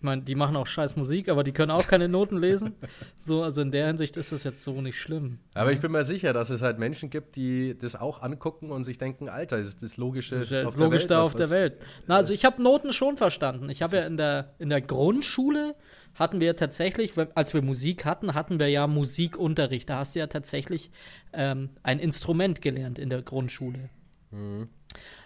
[0.00, 2.74] ich meine, die machen auch scheiß Musik, aber die können auch keine Noten lesen.
[3.22, 5.40] So, also in der Hinsicht ist das jetzt so nicht schlimm.
[5.52, 8.84] Aber ich bin mir sicher, dass es halt Menschen gibt, die das auch angucken und
[8.84, 11.10] sich denken, Alter, das ist das Logische Das ist ja auf logisch der Welt.
[11.10, 11.74] da was- auf der was- Welt.
[12.06, 13.68] Na, also ich habe Noten schon verstanden.
[13.68, 15.74] Ich habe ja in der, in der Grundschule
[16.14, 19.90] hatten wir tatsächlich, als wir Musik hatten, hatten wir ja Musikunterricht.
[19.90, 20.90] Da hast du ja tatsächlich
[21.34, 23.90] ähm, ein Instrument gelernt in der Grundschule.
[24.30, 24.68] Mhm.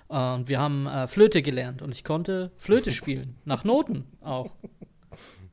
[0.09, 3.37] Und wir haben äh, Flöte gelernt und ich konnte Flöte spielen.
[3.45, 4.51] Nach Noten auch.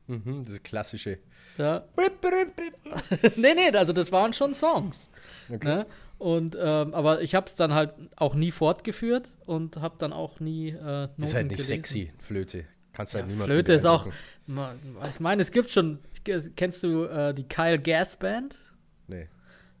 [0.06, 1.18] Mhm, das klassische.
[1.58, 1.84] Ja.
[3.36, 5.10] nee, nee, also das waren schon Songs.
[5.50, 5.66] Okay.
[5.66, 5.86] Ne?
[6.18, 10.38] Und, ähm, aber ich habe es dann halt auch nie fortgeführt und habe dann auch
[10.40, 10.74] nie äh,
[11.08, 11.74] Noten Ist halt nicht gelesen.
[11.74, 12.64] sexy, Flöte.
[12.92, 14.06] Kannst Ja, halt niemand Flöte ist auch.
[15.08, 15.98] Ich meine, es gibt schon.
[16.56, 18.56] Kennst du äh, die Kyle Gas Band?
[19.08, 19.28] Nee.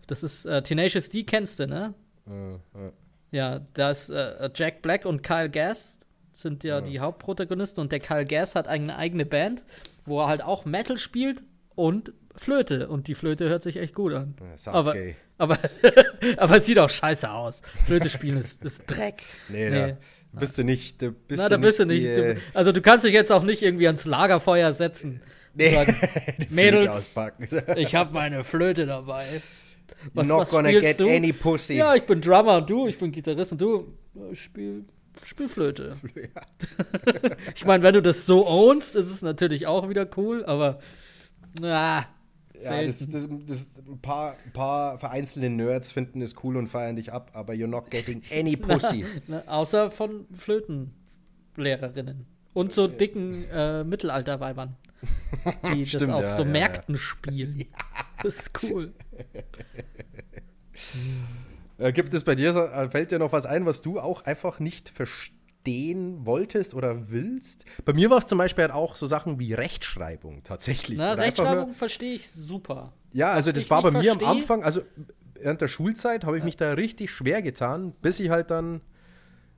[0.08, 1.94] Das ist äh, Tenacious D, kennst du, ne?
[2.26, 2.92] Äh, äh.
[3.32, 5.98] Ja, da ist äh, Jack Black und Kyle Gass
[6.30, 9.64] sind ja, die Hauptprotagonisten und der Kyle Gass hat eine eigene Band,
[10.06, 11.42] wo er halt auch Metal spielt
[11.74, 14.34] und Flöte und die Flöte hört sich echt gut an.
[14.64, 15.16] Ja, Aber, gay.
[15.38, 15.58] aber,
[16.38, 17.60] aber es sieht auch scheiße aus.
[17.86, 19.22] Flöte spielen ist, ist Dreck.
[19.48, 19.96] Nee, Nee.
[20.34, 21.02] Da bist du nicht.
[21.02, 22.04] Du bist Na, da bist du nicht.
[22.04, 25.20] die, äh, Du, also du kannst dich jetzt auch nicht irgendwie ans Lagerfeuer setzen.
[25.54, 25.76] Nee.
[25.76, 25.96] Und sagen,
[26.48, 27.14] Mädels,
[27.76, 29.24] ich habe meine Flöte dabei.
[30.14, 31.08] You're not gonna spielst get du?
[31.08, 31.74] any pussy.
[31.74, 34.84] Ja, ich bin Drummer und du, ich bin Gitarrist und du äh, spiel,
[35.24, 35.96] spiel Flöte.
[37.54, 40.78] ich meine, wenn du das so ownst, ist es natürlich auch wieder cool, aber
[41.62, 42.04] ah,
[42.62, 46.96] Ja, das, das, das, ein, paar, ein paar vereinzelte Nerds finden es cool und feiern
[46.96, 49.04] dich ab, aber you're not getting any pussy.
[49.26, 52.26] Ne, außer von Flötenlehrerinnen.
[52.54, 54.76] Und so dicken äh, Mittelalterweibern,
[55.72, 57.64] die das Stimmt, auf ja, so ja, Märkten spielen.
[58.22, 58.92] Das ist cool.
[61.78, 64.60] Äh, gibt es bei dir, äh, fällt dir noch was ein, was du auch einfach
[64.60, 67.64] nicht verstehen wolltest oder willst?
[67.84, 70.98] Bei mir war es zum Beispiel halt auch so Sachen wie Rechtschreibung tatsächlich.
[70.98, 72.92] Na, Oder Rechtschreibung verstehe ich super.
[73.12, 74.82] Ja, also das ich war bei mir am versteh- Anfang, also
[75.34, 78.80] während der Schulzeit habe ich mich da richtig schwer getan, bis ich halt dann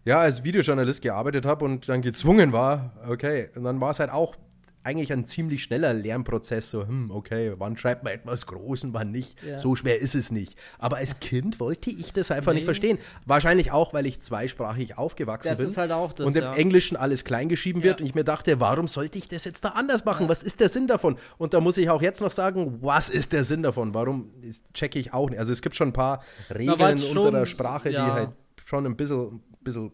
[0.06, 4.10] ja als Videojournalist gearbeitet habe und dann gezwungen war, okay, und dann war es halt
[4.10, 4.36] auch
[4.84, 9.10] eigentlich ein ziemlich schneller Lernprozess, so, hm, okay, wann schreibt man etwas groß und wann
[9.10, 9.42] nicht.
[9.42, 9.58] Ja.
[9.58, 10.58] So schwer ist es nicht.
[10.78, 12.66] Aber als Kind wollte ich das einfach nicht Nee.
[12.66, 12.98] verstehen.
[13.26, 15.68] Wahrscheinlich auch, weil ich zweisprachig aufgewachsen Das bin.
[15.70, 16.54] ist halt auch das, Und im ja.
[16.54, 18.02] Englischen alles kleingeschrieben wird Ja.
[18.04, 20.28] und ich mir dachte, warum sollte ich das jetzt da anders machen?
[20.28, 21.16] Was ist der Sinn davon?
[21.38, 23.94] Und da muss ich auch jetzt noch sagen, was ist der Sinn davon?
[23.94, 24.30] Warum
[24.74, 25.38] checke ich auch nicht.
[25.38, 26.22] Also es gibt schon ein paar
[26.54, 28.30] Regeln in unserer Sprache, die halt
[28.64, 29.92] schon ein bisschen, bisschen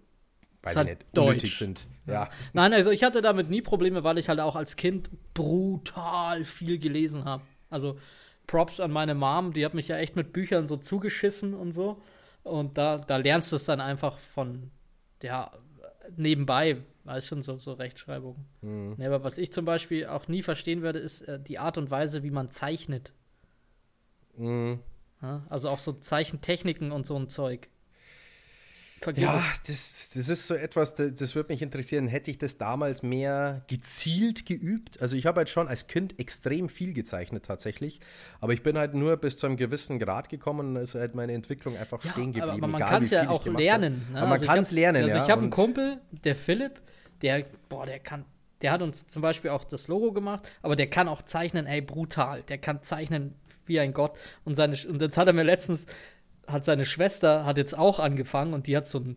[0.63, 1.27] weiß ich halt nicht, Deutsch.
[1.29, 1.87] unnötig sind.
[2.07, 2.29] Ja.
[2.53, 6.79] Nein, also ich hatte damit nie Probleme, weil ich halt auch als Kind brutal viel
[6.79, 7.45] gelesen habe.
[7.69, 7.99] Also
[8.47, 12.03] Props an meine Mom, die hat mich ja echt mit Büchern so zugeschissen und so.
[12.43, 14.71] Und da, da lernst du es dann einfach von,
[15.23, 15.53] ja,
[16.17, 18.45] nebenbei, weißt schon, so, so Rechtschreibung.
[18.63, 18.95] Mhm.
[18.99, 21.91] Nee, aber was ich zum Beispiel auch nie verstehen werde, ist äh, die Art und
[21.91, 23.13] Weise, wie man zeichnet.
[24.37, 24.81] Mhm.
[25.23, 25.45] Ja?
[25.49, 27.69] Also auch so Zeichentechniken und so ein Zeug.
[29.03, 32.07] Vergiss Ja, das, das ist so etwas, das, das würde mich interessieren.
[32.07, 35.01] Hätte ich das damals mehr gezielt geübt?
[35.01, 38.01] Also ich habe halt schon als Kind extrem viel gezeichnet tatsächlich,
[38.41, 41.15] aber ich bin halt nur bis zu einem gewissen Grad gekommen und dann ist halt
[41.15, 42.51] meine Entwicklung einfach Ja, stehen geblieben.
[42.63, 44.07] Aber man egal kann es ja auch lernen.
[44.13, 44.19] Ne?
[44.19, 45.25] Aber man Also kann es lernen, also ja.
[45.25, 46.83] ich habe einen Kumpel, der Philipp,
[47.23, 48.27] der, boah, der kann,
[48.61, 51.81] der hat uns zum Beispiel auch das Logo gemacht, aber der kann auch zeichnen, ey,
[51.81, 52.43] brutal.
[52.43, 53.35] Der kann zeichnen
[53.65, 54.13] wie ein Gott.
[54.45, 55.87] Und, seine, und jetzt hat er mir letztens,
[56.53, 59.17] hat seine Schwester, hat jetzt auch angefangen und die hat so ein,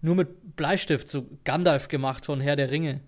[0.00, 3.00] nur mit Bleistift so Gandalf gemacht von Herr der Ringe.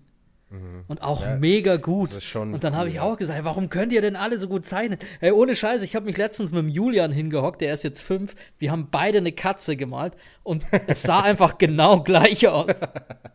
[0.87, 1.25] Und auch Mhm.
[1.25, 2.09] Ja, mega gut.
[2.35, 3.01] und dann habe cool, ich ja.
[3.01, 4.99] auch gesagt, warum könnt ihr denn alle so gut zeichnen?
[5.19, 8.35] Ey, ohne Scheiße, ich habe mich letztens mit dem Julian hingehockt, der ist jetzt fünf.
[8.59, 12.75] Wir haben beide eine Katze gemalt und es sah einfach genau gleich aus.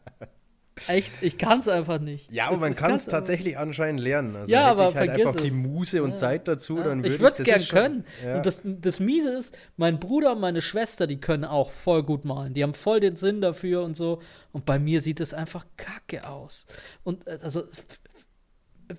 [0.88, 2.30] Echt, ich kann es einfach nicht.
[2.32, 4.36] Ja, aber Es- man kann es tatsächlich anscheinend lernen.
[4.36, 5.54] Also Ja, aber ich halt einfach die es.
[5.54, 8.04] Muse und Zeit dazu, dann würde Ich würde es das gern können.
[8.24, 8.36] Ja.
[8.38, 12.24] Und das, das Miese ist, mein Bruder und meine Schwester, die können auch voll gut
[12.24, 12.54] malen.
[12.54, 14.20] Die haben voll den Sinn dafür und so.
[14.52, 16.66] Und bei mir sieht es einfach kacke aus.
[17.04, 17.64] Und äh, also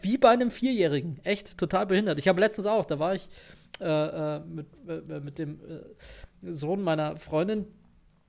[0.02, 1.20] wie bei einem Vierjährigen.
[1.24, 2.17] Echt total behindert.
[2.20, 3.28] Ich habe letztens auch, da war ich
[3.82, 7.65] äh, äh, mit, äh, mit dem äh, Sohn meiner Freundin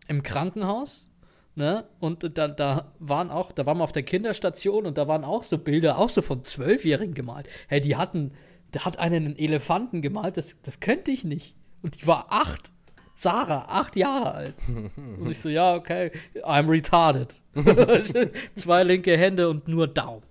[0.08, 1.06] im Krankenhaus.
[1.54, 1.84] Ne?
[2.00, 5.44] Und da, da waren auch, da waren wir auf der Kinderstation und da waren auch
[5.44, 7.46] so Bilder, auch so von Zwölfjährigen gemalt.
[7.68, 8.32] Hey, die hatten,
[8.70, 11.54] da hat einer einen Elefanten gemalt, das, das könnte ich nicht.
[11.82, 12.72] Und die war acht.
[13.14, 14.54] Sarah, acht Jahre alt.
[14.96, 16.10] Und ich so, ja, okay,
[16.42, 17.42] I'm retarded.
[18.54, 20.22] Zwei linke Hände und nur Daumen.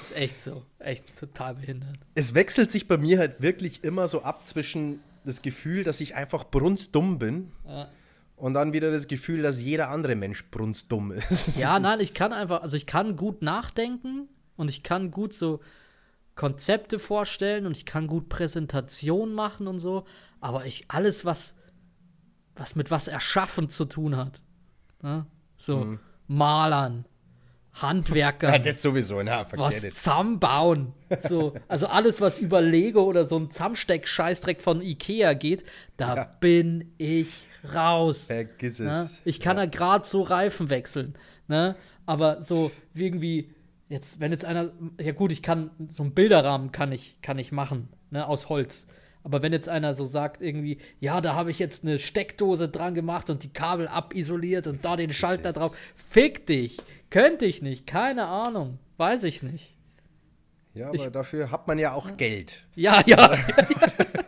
[0.00, 0.62] ist echt so.
[0.78, 1.96] Echt total behindert.
[2.14, 6.14] es wechselt sich bei mir halt wirklich immer so ab zwischen das Gefühl, dass ich
[6.14, 7.50] einfach brunstdumm bin.
[7.66, 7.88] Ja.
[8.36, 11.56] Und dann wieder das Gefühl, dass jeder andere Mensch brunstdumm ist.
[11.58, 15.60] Ja, nein, ich kann einfach, also ich kann gut nachdenken und ich kann gut so
[16.34, 20.04] Konzepte vorstellen und ich kann gut Präsentationen machen und so,
[20.40, 21.54] aber ich alles, was,
[22.54, 24.42] was mit was erschaffen zu tun hat,
[25.02, 25.26] ne?
[25.56, 26.00] so mhm.
[26.26, 27.06] Malern,
[27.72, 28.52] Handwerker.
[28.52, 30.92] Ja, das sowieso, na, was zusammenbauen.
[31.20, 35.64] So, also alles, was über Lego oder so ein Zusammensteck-Scheißdreck von Ikea geht,
[35.96, 36.24] da ja.
[36.40, 38.24] bin ich raus.
[38.24, 38.88] Vergiss ne?
[38.88, 39.20] es.
[39.24, 41.14] Ich kann ja, ja gerade so Reifen wechseln.
[41.48, 41.76] Ne?
[42.06, 43.50] Aber so irgendwie,
[43.88, 47.52] jetzt, wenn jetzt einer, ja gut, ich kann, so einen Bilderrahmen kann ich, kann ich
[47.52, 48.86] machen, ne, aus Holz.
[49.22, 52.94] Aber wenn jetzt einer so sagt, irgendwie, ja, da habe ich jetzt eine Steckdose dran
[52.94, 56.78] gemacht und die Kabel abisoliert und da den Schalter drauf, fick dich.
[57.10, 58.78] Könnte ich nicht, keine Ahnung.
[58.98, 59.76] Weiß ich nicht.
[60.74, 62.66] Ja, aber ich, dafür hat man ja auch Geld.
[62.76, 63.36] Ja, ja.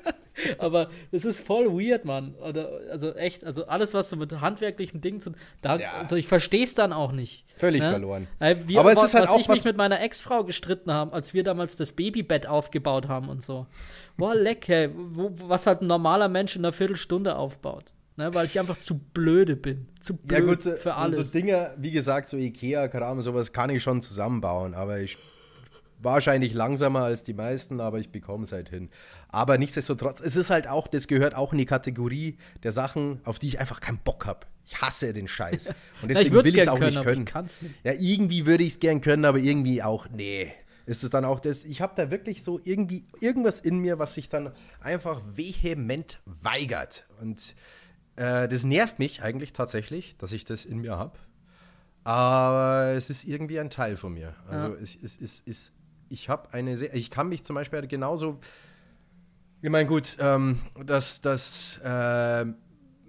[0.68, 2.34] aber es ist voll weird, Mann.
[2.40, 5.92] also echt, also alles, was so mit handwerklichen Dingen zu da, ja.
[5.94, 7.44] also ich verstehe es dann auch nicht.
[7.56, 7.90] Völlig ne?
[7.90, 8.28] verloren.
[8.66, 11.12] Wir, aber es ist halt was auch ich was mich mit meiner Ex-Frau gestritten haben,
[11.12, 13.66] als wir damals das Babybett aufgebaut haben und so.
[14.16, 17.84] Boah, leck, hey, wo, was halt ein normaler Mensch in einer Viertelstunde aufbaut.
[18.16, 19.86] Ne, weil ich einfach zu blöde bin.
[20.00, 21.14] Zu blöd ja, gut, für alles.
[21.14, 25.18] So Dinge, wie gesagt, so Ikea-Kram, sowas kann ich schon zusammenbauen, aber ich
[26.00, 28.90] wahrscheinlich langsamer als die meisten, aber ich bekomme es halt hin.
[29.28, 33.38] Aber nichtsdestotrotz, es ist halt auch, das gehört auch in die Kategorie der Sachen, auf
[33.38, 34.46] die ich einfach keinen Bock habe.
[34.64, 35.66] Ich hasse den Scheiß.
[36.02, 37.46] Und deswegen ja, will ich es auch können, nicht können.
[37.46, 37.74] Ich nicht.
[37.84, 40.52] Ja, irgendwie würde ich es gern können, aber irgendwie auch, nee.
[40.86, 44.14] Ist es dann auch das, ich habe da wirklich so irgendwie irgendwas in mir, was
[44.14, 47.06] sich dann einfach vehement weigert.
[47.20, 47.54] Und
[48.16, 51.18] äh, das nervt mich eigentlich tatsächlich, dass ich das in mir habe.
[52.04, 54.34] Aber es ist irgendwie ein Teil von mir.
[54.48, 54.80] Also ja.
[54.80, 55.72] es, es, es, es,
[56.08, 58.40] ich habe eine sehr, ich kann mich zum Beispiel genauso,
[59.62, 62.44] ich meine gut, ähm, dass, dass äh,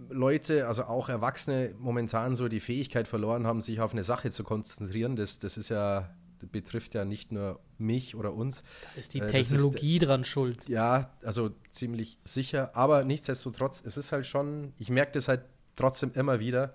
[0.10, 4.44] Leute, also auch Erwachsene, momentan so die Fähigkeit verloren haben, sich auf eine Sache zu
[4.44, 5.16] konzentrieren.
[5.16, 6.10] Das, das ist ja
[6.48, 8.64] betrifft ja nicht nur mich oder uns.
[8.96, 10.68] Da ist die Technologie ist, dran schuld.
[10.70, 12.76] Ja, also ziemlich sicher.
[12.76, 15.42] Aber nichtsdestotrotz, es ist halt schon, ich merke das halt
[15.76, 16.74] trotzdem immer wieder.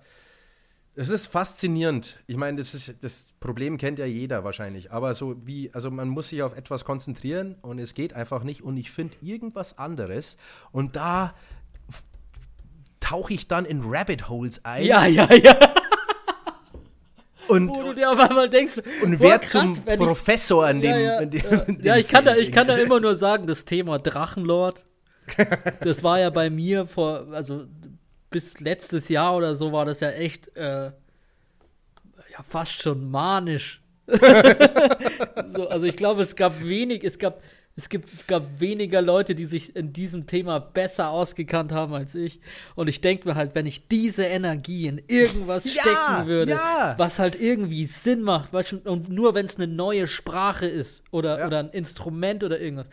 [0.97, 2.19] Es ist faszinierend.
[2.25, 4.93] Ich meine, das, ist, das Problem kennt ja jeder wahrscheinlich.
[4.93, 8.63] Aber so wie, also man muss sich auf etwas konzentrieren und es geht einfach nicht.
[8.63, 10.37] Und ich finde irgendwas anderes.
[10.71, 11.33] Und da
[13.01, 14.85] tauche ich dann in Rabbit Holes ein.
[14.85, 15.57] Ja, ja, ja.
[17.47, 20.89] Und, wo du dir auf einmal denkst, und wer zum Professor an dem.
[20.89, 21.57] Ja, ja, in dem, ja.
[21.59, 24.87] In dem ja ich, kann da, ich kann da immer nur sagen, das Thema Drachenlord,
[25.81, 27.65] das war ja bei mir vor, also
[28.35, 33.81] bis letztes Jahr oder so war das ja echt, äh, ja, fast schon manisch.
[35.47, 37.41] so, also ich glaube, es gab wenig, es gab
[37.77, 42.41] es gibt, gab weniger Leute, die sich in diesem Thema besser ausgekannt haben als ich.
[42.75, 46.95] Und ich denke mir halt, wenn ich diese Energie in irgendwas ja, stecken würde, ja.
[46.97, 48.53] was halt irgendwie Sinn macht,
[48.85, 51.47] und nur wenn es eine neue Sprache ist oder, ja.
[51.47, 52.87] oder ein Instrument oder irgendwas.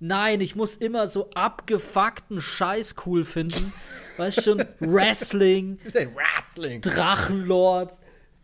[0.00, 3.72] Nein, ich muss immer so abgefuckten Scheiß cool finden.
[4.18, 7.98] Weißt du schon, Wrestling, Wrestling, Drachenlord,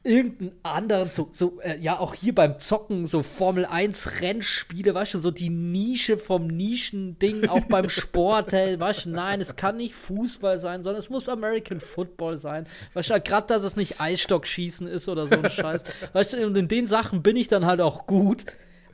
[0.05, 5.15] irgendeinen anderen, so, so äh, ja, auch hier beim Zocken, so Formel 1 Rennspiele, weißt
[5.15, 9.79] du, so die Nische vom Nischending, auch beim Sport, hey, weißt du, nein, es kann
[9.79, 12.67] nicht Fußball sein, sondern es muss American Football sein.
[12.93, 15.85] Weißt du, gerade, dass es nicht Eisstockschießen ist oder so ein Scheiß.
[16.13, 18.45] Weißt du, und in den Sachen bin ich dann halt auch gut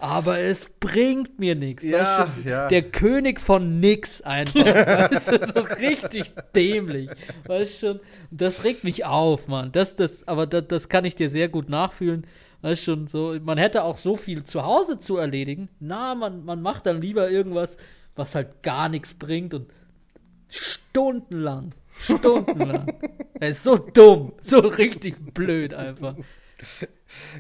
[0.01, 1.85] aber es bringt mir nichts.
[1.85, 2.69] Ja, ja.
[2.69, 4.65] Der König von nix einfach.
[4.65, 7.11] weißt du, so richtig dämlich.
[7.47, 9.73] Weißt schon, das regt mich auf, Mann.
[9.73, 12.27] Das, das, aber das, das kann ich dir sehr gut nachfühlen.
[12.63, 15.69] Weißt schon, so, man hätte auch so viel zu Hause zu erledigen.
[15.81, 17.77] Na, man, man macht dann lieber irgendwas,
[18.17, 19.71] was halt gar nichts bringt und
[20.51, 22.99] stundenlang, stundenlang.
[23.41, 26.17] er ist so dumm, so richtig blöd einfach.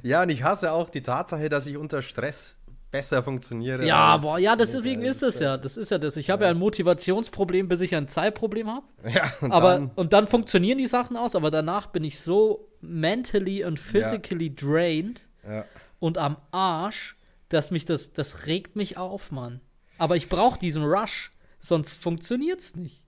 [0.02, 2.56] Ja, und ich hasse auch die Tatsache, dass ich unter Stress
[2.90, 3.86] besser funktioniere.
[3.86, 5.56] Ja, boah, ja, deswegen ist es ja.
[5.56, 6.16] Das ist ja das.
[6.16, 6.48] Ich habe ja.
[6.48, 8.86] ja ein Motivationsproblem, bis ich ein Zeitproblem habe.
[9.10, 12.68] Ja, und aber dann, und dann funktionieren die Sachen aus, aber danach bin ich so
[12.80, 14.54] mentally und physically ja.
[14.54, 15.64] drained ja.
[15.98, 17.16] und am Arsch,
[17.48, 19.60] dass mich das das regt mich auf, Mann.
[19.98, 22.99] Aber ich brauche diesen Rush, sonst funktioniert's nicht.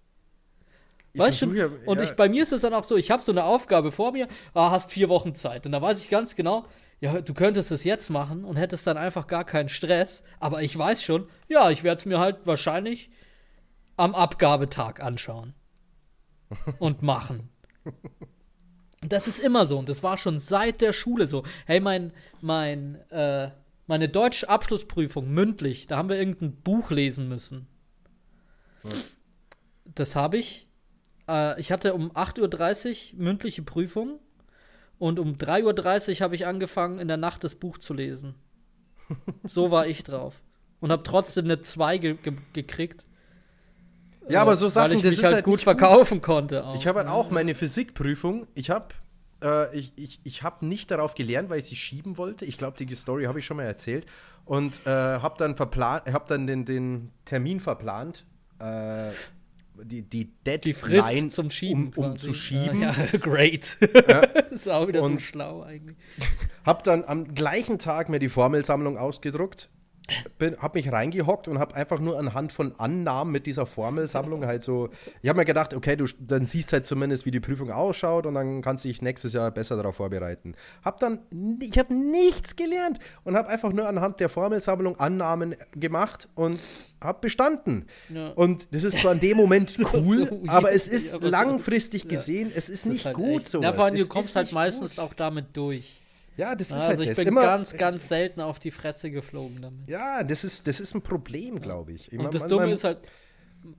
[1.14, 1.52] Weißt du?
[1.52, 3.92] Ja, und ich, bei mir ist es dann auch so, ich habe so eine Aufgabe
[3.92, 5.66] vor mir, ah, hast vier Wochen Zeit.
[5.66, 6.64] Und da weiß ich ganz genau,
[7.00, 10.22] ja, du könntest es jetzt machen und hättest dann einfach gar keinen Stress.
[10.40, 13.10] Aber ich weiß schon, ja, ich werde es mir halt wahrscheinlich
[13.96, 15.54] am Abgabetag anschauen.
[16.78, 17.48] und machen.
[19.00, 21.44] Das ist immer so und das war schon seit der Schule so.
[21.66, 23.50] Hey, mein, mein, äh,
[23.86, 27.66] meine deutsche Abschlussprüfung mündlich, da haben wir irgendein Buch lesen müssen.
[28.82, 28.90] Hm
[29.94, 30.66] Das habe ich.
[31.28, 34.18] Äh, ich hatte um 8.30 Uhr mündliche Prüfung
[34.98, 38.34] und um 3.30 Uhr habe ich angefangen, in der Nacht das Buch zu lesen.
[39.44, 40.40] so war ich drauf.
[40.80, 43.04] Und habe trotzdem eine 2 ge ge gekriegt.
[44.28, 46.64] Ja, aber so Sachen, weil ich das mich ist halt, halt gut verkaufen konnte.
[46.64, 46.74] Auch.
[46.74, 48.46] Ich habe halt auch meine Physikprüfung.
[48.54, 48.94] Ich habe
[49.42, 52.44] äh, ich, ich, ich hab nicht darauf gelernt, weil ich sie schieben wollte.
[52.44, 54.06] Ich glaube, die Story habe ich schon mal erzählt.
[54.44, 58.24] Und äh, habe dann, verplant, hab dann den, den Termin verplant.
[58.58, 59.10] Äh,
[59.84, 61.92] die, die Deadline die zum Schieben.
[61.96, 62.80] um, um zu schieben.
[62.80, 63.76] Ja, ja great.
[64.08, 64.20] Ja.
[64.50, 65.96] ist auch wieder Und- so schlau eigentlich.
[66.64, 69.68] Hab dann am gleichen Tag mir die Formelsammlung ausgedruckt,
[70.38, 74.62] bin, hab mich reingehockt und hab einfach nur anhand von Annahmen mit dieser Formelsammlung halt
[74.62, 74.90] so.
[75.22, 78.34] Ich habe mir gedacht, okay, du dann siehst halt zumindest, wie die Prüfung ausschaut und
[78.34, 80.54] dann kannst du dich nächstes Jahr besser darauf vorbereiten.
[80.84, 81.20] Hab dann,
[81.60, 86.60] ich habe nichts gelernt und hab einfach nur anhand der Formelsammlung Annahmen gemacht und
[87.00, 87.86] hab bestanden.
[88.12, 88.28] Ja.
[88.30, 92.04] Und das ist zwar in dem Moment cool, so aber es ist aber so- langfristig
[92.04, 92.10] Ja.
[92.10, 93.62] gesehen, es ist Das nicht halt gut so.
[93.62, 95.04] Ja, vor allem, du kommst ist halt meistens gut.
[95.04, 95.98] auch damit durch.
[96.36, 97.16] Ja, das ist also halt ich das.
[97.18, 99.88] bin Immer, ganz, ganz selten auf die Fresse geflogen damit.
[99.88, 102.08] Ja, das ist, das ist ein Problem, glaube ich.
[102.12, 102.98] Ich Und mein, das man, Dumme man, ist halt.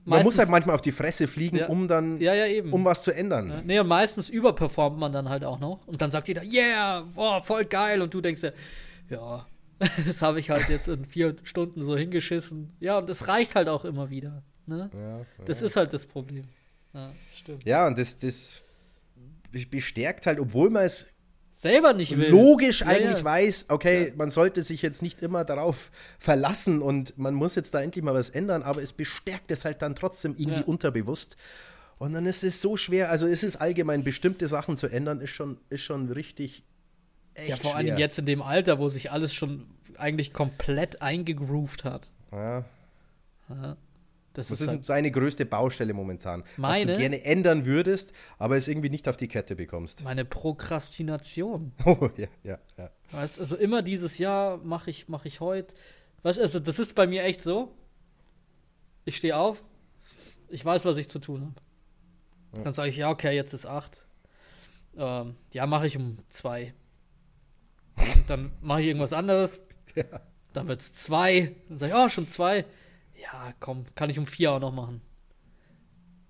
[0.04, 1.66] man muss halt manchmal auf die Fresse fliegen, Ja.
[1.68, 3.50] um dann, Ja, ja, um was zu ändern.
[3.50, 5.86] Ja, nee, und meistens überperformt man dann halt auch noch.
[5.88, 8.00] Und dann sagt jeder, yeah, boah, voll geil.
[8.02, 8.52] Und du denkst ja,
[9.10, 9.46] ja,
[10.06, 12.72] das habe ich halt jetzt in vier Stunden so hingeschissen.
[12.78, 14.42] Ja, und das reicht halt auch immer wieder.
[14.66, 14.90] Ne?
[14.94, 16.44] Ja, Das ist halt das Problem.
[16.94, 17.64] Ja, stimmt.
[17.64, 18.60] ja, und das, das
[19.70, 21.06] bestärkt halt, obwohl man es
[21.64, 22.28] Selber nicht will.
[22.30, 23.24] logisch Ja, eigentlich ja.
[23.24, 27.80] weiß, okay, man sollte sich jetzt nicht immer darauf verlassen und man muss jetzt da
[27.82, 30.66] endlich mal was ändern, aber es bestärkt es halt dann trotzdem irgendwie Ja.
[30.66, 31.36] unterbewusst.
[31.98, 35.30] Und dann ist es so schwer, also es ist allgemein, bestimmte Sachen zu ändern, ist
[35.30, 36.64] schon, ist schon richtig
[37.34, 37.94] echt Ja, vor allen schwer.
[37.94, 42.10] Dingen jetzt in dem Alter, wo sich alles schon eigentlich komplett eingegroovt hat.
[42.32, 42.64] Ja.
[43.48, 43.76] Ja,
[44.34, 46.44] das Was ist halt, seine größte Baustelle momentan?
[46.56, 46.90] Meine?
[46.90, 50.04] Was du gerne ändern würdest, aber es irgendwie nicht auf die Kette bekommst.
[50.04, 51.72] meine Prokrastination.
[51.86, 52.90] Oh, ja, ja, ja.
[53.12, 55.74] Weißt, also immer dieses Jahr mache ich, mache ich heute.
[56.22, 57.74] Weißt, also das ist bei mir echt so.
[59.04, 59.62] Ich stehe auf,
[60.48, 62.64] ich weiß, was ich zu tun habe.
[62.64, 64.06] Dann sage ich, ja, okay, jetzt ist acht.
[64.96, 66.72] Ähm, ja, mache ich um zwei.
[67.96, 69.62] Und dann mache ich irgendwas anderes.
[69.96, 70.04] Ja.
[70.52, 71.54] Dann wird es zwei.
[71.68, 72.64] Dann sage ich, oh, schon zwei.
[73.24, 75.00] Ja, komm, kann ich um vier auch noch machen.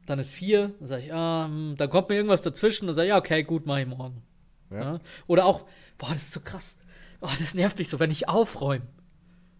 [0.06, 0.74] Dann ist vier.
[0.78, 2.86] Dann sage ich, ah, hm, dann kommt mir irgendwas dazwischen.
[2.86, 4.22] Dann sage ich, ja, okay, gut, mache ich morgen.
[4.70, 4.78] Ja.
[4.78, 4.98] Ja.
[5.26, 5.66] Oder auch,
[5.98, 6.78] boah, das ist so krass.
[7.20, 8.86] Oh, das nervt mich so, wenn ich aufräume.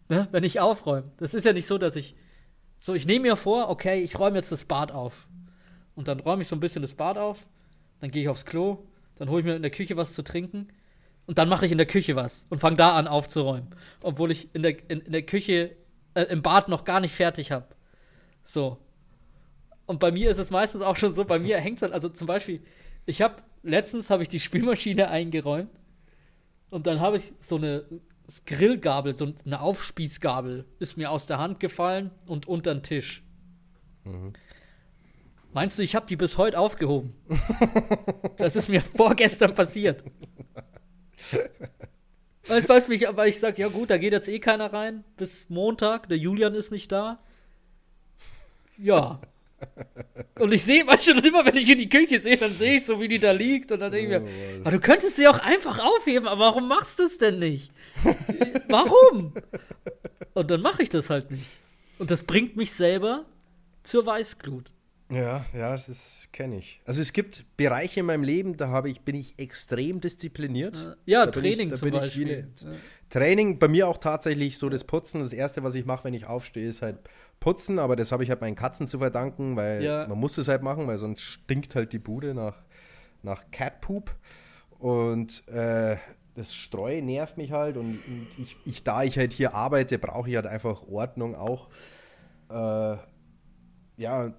[0.09, 0.29] Ne?
[0.33, 1.11] Wenn ich aufräume.
[1.17, 2.15] Das ist ja nicht so, dass ich.
[2.79, 5.27] So, ich nehme mir vor, okay, ich räume jetzt das Bad auf.
[5.95, 7.47] Und dann räume ich so ein bisschen das Bad auf.
[8.01, 8.87] Dann gehe ich aufs Klo.
[9.17, 10.69] Dann hole ich mir in der Küche was zu trinken.
[11.27, 13.75] Und dann mache ich in der Küche was und fange da an aufzuräumen.
[14.03, 15.75] Obwohl ich in der, in, in der Küche,
[16.15, 17.67] äh, im Bad noch gar nicht fertig habe.
[18.45, 18.79] So.
[19.87, 22.09] Und bei mir ist es meistens auch schon so, bei mir hängt es dann, also
[22.09, 22.63] zum Beispiel,
[23.07, 25.71] ich habe, letztens habe ich die Spülmaschine eingeräumt
[26.71, 27.85] und dann habe ich so eine
[28.47, 33.23] Grillgabel, so eine Aufspießgabel, ist mir aus der Hand gefallen und unter den Tisch.
[35.53, 37.15] Meinst du, ich habe die bis heute aufgehoben?
[38.39, 40.03] das ist mir vorgestern passiert.
[42.47, 45.05] Weißt du, mich, aber ich sag, ja gut, da geht jetzt eh keiner rein.
[45.17, 47.19] Bis Montag, der Julian ist nicht da.
[48.77, 49.21] Ja.
[50.39, 52.85] Und ich sehe manchmal schon immer, wenn ich in die Küche sehe, dann sehe ich
[52.85, 53.73] so, wie die da liegt.
[53.73, 56.99] Und dann denke ich mir, aber du könntest sie auch einfach aufheben, aber warum machst
[56.99, 57.71] du es denn nicht?
[58.69, 59.33] warum?
[60.35, 61.51] Und dann mache ich das halt nicht.
[61.99, 63.25] Und das bringt mich selber
[63.85, 64.74] zur Weißglut.
[65.11, 66.81] Ja, ja, das kenne ich.
[66.87, 70.97] Also es gibt Bereiche in meinem Leben, da habe ich, bin ich extrem diszipliniert.
[71.05, 72.49] Ja, Da Training ich, zum bin ich wie Beispiel.
[72.65, 72.79] eine-
[73.11, 75.21] Training, bei mir auch tatsächlich so das Putzen.
[75.21, 76.99] Das Erste, was ich mache, wenn ich aufstehe, ist halt
[77.39, 77.79] putzen.
[77.79, 80.07] Aber das habe ich halt meinen Katzen zu verdanken, weil Ja.
[80.09, 82.57] man muss es halt machen, weil sonst stinkt halt die Bude nach,
[83.23, 84.17] nach Catpoop.
[84.79, 85.97] Und äh,
[86.35, 87.77] das Streu nervt mich halt.
[87.77, 91.69] Und, und ich, ich, da ich halt hier arbeite, brauche ich halt einfach Ordnung auch.
[92.51, 92.97] Äh,
[93.97, 94.35] ja,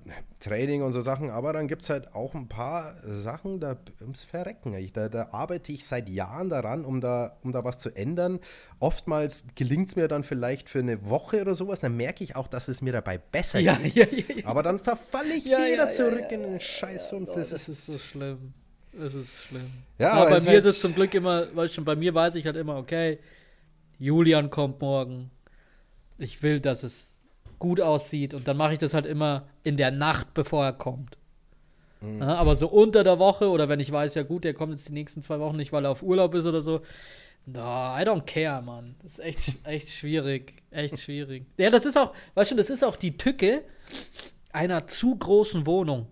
[0.46, 4.24] Training und so Sachen, aber dann gibt es halt auch ein paar Sachen, da ums
[4.24, 4.74] Verrecken.
[4.76, 8.40] Ich, da, da arbeite ich seit Jahren daran, um da, um da was zu ändern.
[8.80, 12.48] Oftmals gelingt es mir dann vielleicht für eine Woche oder sowas, dann merke ich auch,
[12.48, 13.96] dass es mir dabei besser Ja, geht.
[14.30, 14.46] ja, ja.
[14.46, 18.54] Aber dann verfalle ich wieder zurück in den Scheiß und das, das ist so schlimm.
[18.93, 19.70] Das ist schlimm.
[19.98, 22.14] Ja, aber bei mir halt- ist es zum Glück immer, weißt du, schon, bei mir
[22.14, 23.20] weiß ich halt immer, okay,
[23.98, 25.32] Julian kommt morgen.
[26.18, 27.14] Ich will, dass es
[27.60, 31.18] gut aussieht und dann mache ich das halt immer in der Nacht, bevor er kommt.
[32.01, 32.22] Mhm.
[32.22, 34.89] Ja, aber so unter der Woche oder wenn ich weiß, ja gut, der kommt jetzt
[34.89, 36.82] die nächsten zwei Wochen nicht, weil er auf Urlaub ist oder so.
[37.45, 38.95] No, I don't care, Mann.
[39.01, 40.53] Das ist echt, echt schwierig.
[40.72, 41.45] Echt schwierig.
[41.58, 43.64] Ja, das ist auch, weißt du, das ist auch die Tücke
[44.51, 46.08] einer zu großen Wohnung.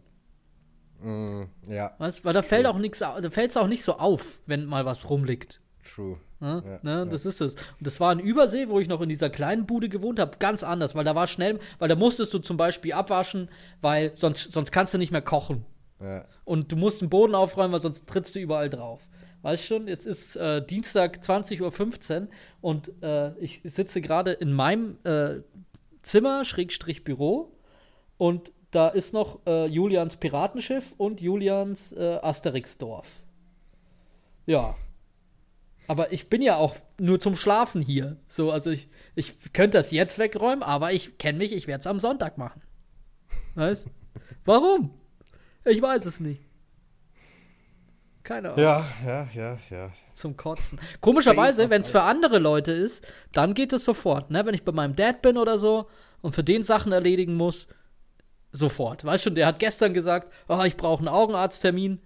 [1.01, 1.95] Mm, ja.
[1.97, 2.23] Weißt?
[2.23, 5.09] Weil da fällt auch nichts, da fällt es auch nicht so auf, wenn mal was
[5.09, 5.59] rumliegt.
[5.83, 6.17] True.
[6.43, 6.61] Ne?
[6.65, 6.99] Ja, ne?
[6.99, 7.05] Ja.
[7.05, 7.55] Das ist es.
[7.55, 10.61] Und das war in Übersee, wo ich noch in dieser kleinen Bude gewohnt habe, ganz
[10.61, 14.71] anders, weil da war schnell, weil da musstest du zum Beispiel abwaschen, weil sonst, sonst
[14.71, 15.65] kannst du nicht mehr kochen.
[16.01, 16.25] Ja.
[16.43, 19.07] Und du musst den Boden aufräumen, weil sonst trittst du überall drauf.
[19.41, 22.27] Weißt schon, jetzt ist äh, Dienstag 20.15 Uhr
[22.59, 25.35] und äh, ich sitze gerade in meinem äh,
[26.01, 27.53] Zimmer, Schrägstrich Büro,
[28.17, 33.21] und da ist noch äh, Julians Piratenschiff und Julians äh, Asterixdorf.
[34.45, 34.75] Ja,
[35.87, 38.17] aber ich bin ja auch nur zum Schlafen hier.
[38.27, 41.87] So, also ich, ich könnte das jetzt wegräumen, aber ich kenne mich, ich werde es
[41.87, 42.61] am Sonntag machen.
[43.55, 43.87] Weißt?
[44.45, 44.93] Warum?
[45.65, 46.41] Ich weiß es nicht.
[48.23, 48.63] Keine Ahnung.
[48.63, 49.91] Ja, ja, ja, ja.
[50.13, 50.79] Zum Kotzen.
[51.01, 54.31] Komischerweise, wenn es für andere Leute ist, dann geht es sofort.
[54.31, 54.45] Ne?
[54.45, 55.89] Wenn ich bei meinem Dad bin oder so
[56.21, 57.67] und für den Sachen erledigen muss,
[58.53, 59.03] sofort.
[59.03, 61.99] Weißt du, der hat gestern gesagt, oh, ich brauche einen Augenarzttermin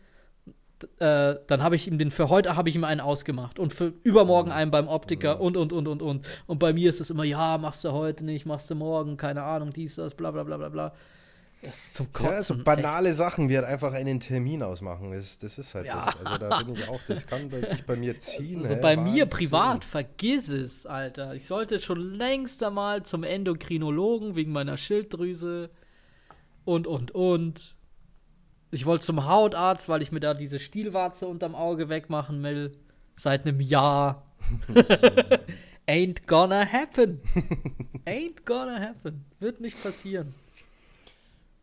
[0.99, 3.93] äh, dann habe ich ihm den für heute habe ich ihm einen ausgemacht und für
[4.03, 7.23] übermorgen einen beim Optiker und und und und und und bei mir ist es immer
[7.23, 10.57] ja machst du heute nicht machst du morgen keine Ahnung dies das bla bla bla
[10.57, 10.93] bla bla
[11.61, 12.33] das ist zum Kotzen.
[12.33, 13.17] Ja, so banale echt.
[13.17, 15.11] Sachen wie halt einfach einen Termin ausmachen.
[15.11, 16.05] Das, das ist halt ja.
[16.05, 16.25] das.
[16.25, 18.61] Also da bin ich auch, das kann sich bei mir ziehen.
[18.61, 19.13] Also hey, bei Wahnsinn.
[19.13, 21.33] mir privat, vergiss es, Alter.
[21.33, 25.71] Ich sollte schon längst einmal zum Endokrinologen wegen meiner Schilddrüse
[26.63, 27.75] und und und.
[28.69, 32.77] Ich wollte zum Hautarzt, weil ich mir da diese Stielwarze unterm Auge wegmachen will.
[33.15, 34.23] Seit einem Jahr.
[35.87, 37.21] Ain't gonna happen.
[38.05, 39.25] Ain't gonna happen.
[39.39, 40.33] Wird nicht passieren.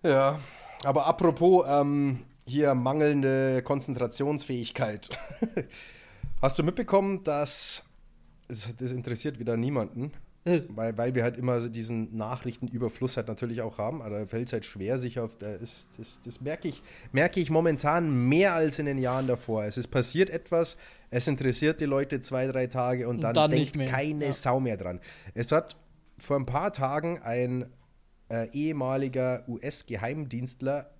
[0.03, 0.41] Ja,
[0.83, 5.11] aber apropos ähm, hier mangelnde Konzentrationsfähigkeit.
[6.43, 7.83] Hast du mitbekommen, dass
[8.49, 10.13] das interessiert wieder niemanden,
[10.69, 14.03] weil, weil wir halt immer so diesen Nachrichtenüberfluss halt natürlich auch haben.
[14.03, 15.37] Aber da fällt es halt schwer, sich auf.
[15.39, 16.83] Da ist, das das merke ich,
[17.13, 19.65] merke ich momentan mehr als in den Jahren davor.
[19.65, 20.77] Es ist passiert etwas,
[21.11, 24.33] es interessiert die Leute zwei, drei Tage und, und dann, dann denkt keine ja.
[24.33, 25.01] Sau mehr dran.
[25.33, 25.77] Es hat
[26.19, 27.67] vor ein paar Tagen ein
[28.29, 30.91] äh, ehemaliger US-Geheimdienstler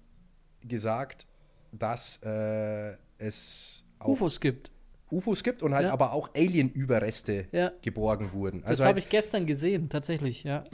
[0.63, 1.27] gesagt,
[1.73, 4.71] dass äh, es UFOs gibt.
[5.15, 5.93] UFOs gibt und halt ja.
[5.93, 7.73] aber auch Alien-Überreste ja.
[7.83, 8.63] geborgen wurden.
[8.65, 10.65] Also das habe halt, ich gestern gesehen, tatsächlich, ja.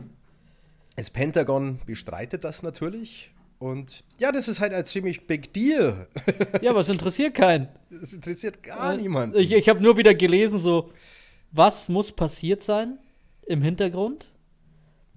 [0.97, 3.30] Das Pentagon bestreitet das natürlich.
[3.59, 6.07] Und ja, das ist halt ein ziemlich big deal.
[6.62, 7.68] Ja, aber es interessiert keinen.
[7.91, 9.38] Es interessiert gar äh, niemanden.
[9.38, 10.91] Ich, ich habe nur wieder gelesen, so,
[11.53, 12.99] was muss passiert sein
[13.47, 14.30] im Hintergrund,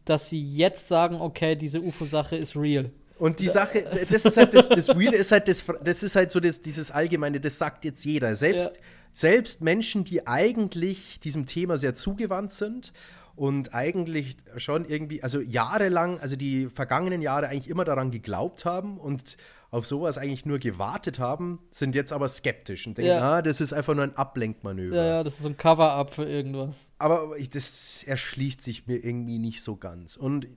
[0.04, 2.92] dass sie jetzt sagen, okay, diese UFO-Sache ist real.
[3.18, 6.32] Und die Sache, das ist halt das, das Weirde ist halt das, das ist halt
[6.32, 8.36] so das, dieses Allgemeine, das sagt jetzt jeder.
[8.36, 8.82] Selbst, ja.
[9.14, 12.94] Selbst Menschen, die eigentlich diesem Thema sehr zugewandt sind
[13.36, 18.98] und eigentlich schon irgendwie, also jahrelang, also die vergangenen Jahre eigentlich immer daran geglaubt haben
[18.98, 19.38] und
[19.72, 23.38] auf sowas eigentlich nur gewartet haben, sind jetzt aber skeptisch und denken, ja.
[23.38, 24.96] ah, das ist einfach nur ein Ablenkmanöver.
[24.96, 26.92] Ja, ja, das ist ein Cover-up für irgendwas.
[27.00, 30.16] Aber das erschließt sich mir irgendwie nicht so ganz.
[30.16, 30.48] Und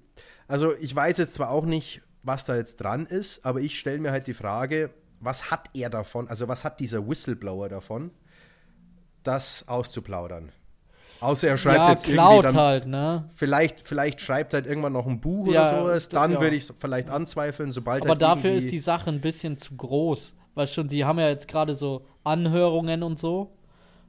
[0.48, 4.00] also ich weiß jetzt zwar auch nicht, was da jetzt dran ist, aber ich stelle
[4.00, 8.10] mir halt die Frage, was hat er davon, also was hat dieser Whistleblower davon,
[9.26, 10.50] das auszuplaudern?
[11.20, 13.28] Außer er schreibt ja, jetzt irgendwie dann, halt, ne?
[13.34, 16.40] Vielleicht, vielleicht schreibt er halt irgendwann noch ein Buch ja, oder sowas, dann ja.
[16.40, 19.76] würde ich es vielleicht anzweifeln, sobald Aber halt dafür ist die Sache ein bisschen zu
[19.76, 20.36] groß.
[20.54, 23.56] Weil schon, die haben ja jetzt gerade so Anhörungen und so.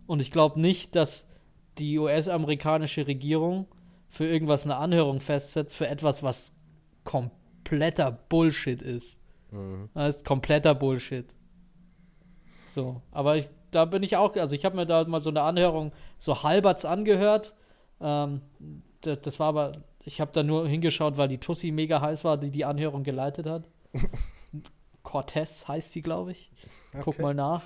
[0.06, 1.28] Und ich glaube nicht, dass
[1.78, 3.68] die US-amerikanische Regierung
[4.10, 6.54] für irgendwas eine Anhörung festsetzt, für etwas, was
[7.04, 7.38] komplett
[7.68, 9.20] kompletter Bullshit ist.
[9.52, 9.90] Mhm.
[9.94, 11.26] Das ist kompletter Bullshit.
[12.68, 15.44] So, aber ich, da bin ich auch, also ich habe mir da mal so eine
[15.44, 17.54] Anhörung so halberts angehört.
[18.02, 18.42] Ähm,
[19.02, 19.74] das, das, war aber,
[20.04, 23.46] ich habe da nur hingeschaut, weil die Tussi mega heiß war, die die Anhörung geleitet
[23.46, 23.70] hat.
[25.04, 26.50] Cortez heißt sie, glaube ich.
[26.92, 27.02] Okay.
[27.04, 27.62] Guck mal nach.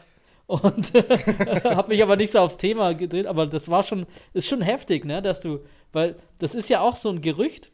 [0.47, 0.93] Und
[1.63, 5.05] habe mich aber nicht so aufs Thema gedreht, aber das war schon, ist schon heftig,
[5.05, 5.59] ne, dass du,
[5.93, 7.71] weil das ist ja auch so ein Gerücht,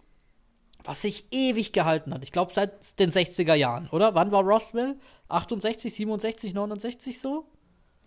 [0.84, 2.24] was sich ewig gehalten hat.
[2.24, 4.14] Ich glaube, seit den 60er Jahren, oder?
[4.14, 4.96] Wann war Roswell?
[5.28, 7.48] 68, 67, 69 so?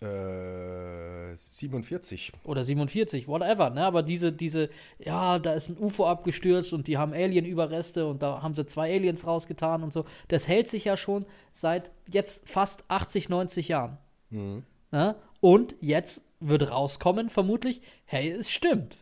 [0.01, 2.31] Äh, 47.
[2.43, 3.85] Oder 47, whatever, ne?
[3.85, 8.41] Aber diese, diese, ja, da ist ein UFO abgestürzt und die haben Alien-Überreste und da
[8.41, 10.03] haben sie zwei Aliens rausgetan und so.
[10.27, 13.97] Das hält sich ja schon seit jetzt fast 80, 90 Jahren.
[14.31, 14.63] Mhm.
[14.91, 15.15] Ne?
[15.39, 18.97] Und jetzt wird rauskommen, vermutlich, hey, es stimmt.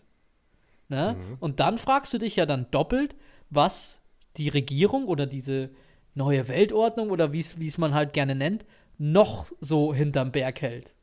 [0.89, 1.15] Ne?
[1.17, 1.37] Mhm.
[1.39, 3.15] Und dann fragst du dich ja dann doppelt,
[3.49, 3.99] was
[4.37, 5.69] die Regierung oder diese
[6.13, 8.65] neue Weltordnung oder wie es man halt gerne nennt,
[8.99, 10.93] noch so hinterm Berg hält.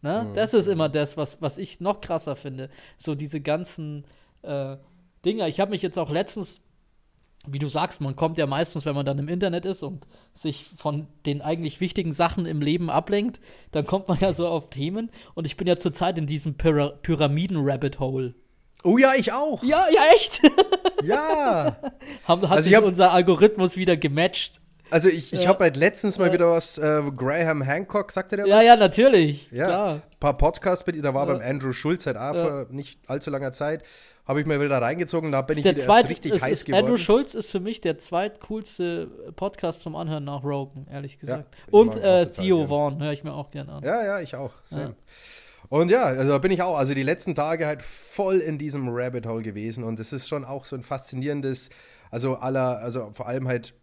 [0.00, 0.28] Ne?
[0.28, 0.34] Mhm.
[0.34, 2.70] Das ist immer das, was, was ich noch krasser finde.
[2.98, 4.04] So diese ganzen
[4.42, 4.76] äh,
[5.24, 5.48] Dinger.
[5.48, 6.62] Ich habe mich jetzt auch letztens
[7.46, 10.64] wie du sagst, man kommt ja meistens, wenn man dann im Internet ist und sich
[10.64, 13.40] von den eigentlich wichtigen Sachen im Leben ablenkt,
[13.72, 15.10] dann kommt man ja so auf Themen.
[15.34, 18.34] Und ich bin ja zurzeit in diesem Pyra Pyramiden-Rabbit Hole.
[18.84, 19.62] Oh ja, ich auch.
[19.64, 20.40] Ja, ja, echt.
[21.02, 21.76] Ja.
[22.24, 24.60] Haben, hat also sich hab, unser Algorithmus wieder gematcht.
[24.92, 25.48] Also ich, ich ja.
[25.48, 28.64] habe halt letztens mal wieder was, äh, Graham Hancock, sagte der ja, was?
[28.64, 29.50] Ja, ja, natürlich.
[29.50, 29.94] Ja, klar.
[29.94, 31.34] ein paar Podcasts, da war ja.
[31.34, 33.82] beim Andrew Schulz halt auch vor nicht allzu langer Zeit
[34.24, 36.84] habe ich mir wieder reingezogen, da bin ich wieder zweit, richtig ist, heiß ist geworden.
[36.84, 41.52] Andrew Schulz ist für mich der zweitcoolste Podcast zum Anhören nach Rogan, ehrlich gesagt.
[41.52, 43.82] Ja, Und äh, Theo Vaughn höre ich mir auch gerne an.
[43.82, 44.52] Ja, ja, ich auch.
[44.70, 44.92] Ja.
[45.68, 48.88] Und ja, also da bin ich auch, also die letzten Tage halt voll in diesem
[48.90, 51.70] Rabbit Hole gewesen und es ist schon auch so ein faszinierendes,
[52.10, 53.74] also aller, also vor allem halt,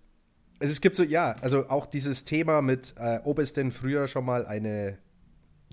[0.59, 4.07] also es gibt so, ja, also auch dieses Thema mit, äh, ob es denn früher
[4.07, 4.97] schon mal eine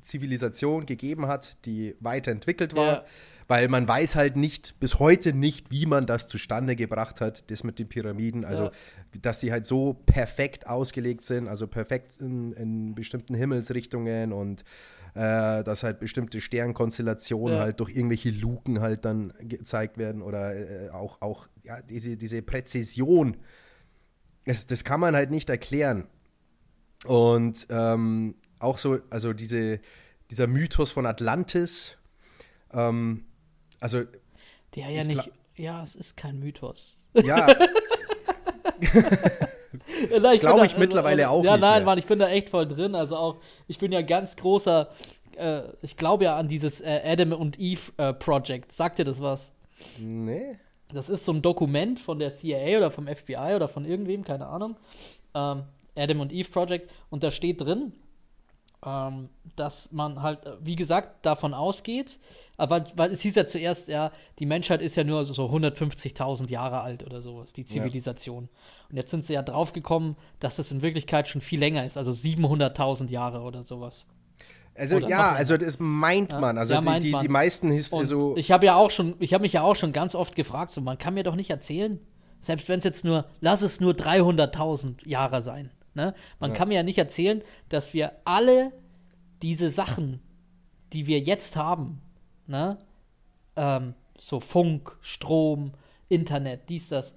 [0.03, 2.87] Zivilisation gegeben hat, die weiterentwickelt war.
[2.87, 3.05] Ja
[3.49, 7.63] weil man weiß halt nicht, bis heute nicht, wie man das zustande gebracht hat, das
[7.65, 8.45] mit den Pyramiden.
[8.45, 8.71] Also, ja.
[9.23, 14.63] dass sie halt so perfekt ausgelegt sind, also perfekt in, in bestimmten Himmelsrichtungen und
[15.15, 17.63] äh, dass halt bestimmte Sternkonstellationen ja.
[17.63, 22.43] halt durch irgendwelche Luken halt dann gezeigt werden oder äh, auch, auch ja, diese, diese
[22.43, 23.37] Präzision.
[24.47, 26.07] Das, das kann man halt nicht erklären.
[27.05, 29.81] Und ähm, auch so, also diese,
[30.31, 31.97] dieser Mythos von Atlantis,
[32.73, 33.27] ähm,
[33.81, 34.03] also.
[34.75, 35.31] Der ja nicht.
[35.57, 37.07] Ja, es ist kein Mythos.
[37.15, 37.47] Ja.
[40.41, 41.63] Glaube ich da, mittlerweile also, auch ja, nicht.
[41.63, 41.87] Ja, nein, mehr.
[41.87, 42.95] Mann, ich bin da echt voll drin.
[42.95, 43.37] Also auch,
[43.67, 44.91] ich bin ja ganz großer,
[45.37, 48.73] äh, ich glaube ja an dieses äh, Adam und Eve äh, Project.
[48.73, 49.53] Sagt dir das was?
[49.99, 50.59] Nee.
[50.93, 54.47] Das ist so ein Dokument von der CIA oder vom FBI oder von irgendwem, keine
[54.47, 54.77] Ahnung.
[55.35, 55.65] Ähm,
[55.97, 56.93] Adam und Eve Project.
[57.11, 57.93] Und da steht drin,
[58.85, 62.19] ähm, dass man halt, äh, wie gesagt, davon ausgeht,
[62.57, 66.81] aber weil es hieß ja zuerst, ja, die Menschheit ist ja nur so 150.000 Jahre
[66.81, 68.45] alt oder sowas, die Zivilisation.
[68.45, 68.91] Ja.
[68.91, 72.13] Und jetzt sind sie ja draufgekommen, dass es in Wirklichkeit schon viel länger ist, also
[72.13, 74.07] 700.000 Jahre oder sowas.
[74.79, 76.59] Also oder ja, also das meint ja, man.
[76.59, 77.23] Also ja, die, die, man.
[77.23, 78.37] die, meisten ist so.
[78.37, 80.81] Ich habe ja auch schon, ich habe mich ja auch schon ganz oft gefragt, so
[80.81, 82.01] man kann mir doch nicht erzählen,
[82.41, 85.71] selbst wenn es jetzt nur, lass es nur 300.000 Jahre sein.
[85.95, 86.15] Ne?
[86.39, 86.57] Man ja.
[86.57, 88.73] kann mir ja nicht erzählen, dass wir alle
[89.43, 90.21] diese Sachen,
[90.93, 92.01] die wir jetzt haben,
[92.47, 92.79] ne?
[93.57, 95.73] Ähm, so Funk, Strom,
[96.09, 97.15] Internet, dies, das.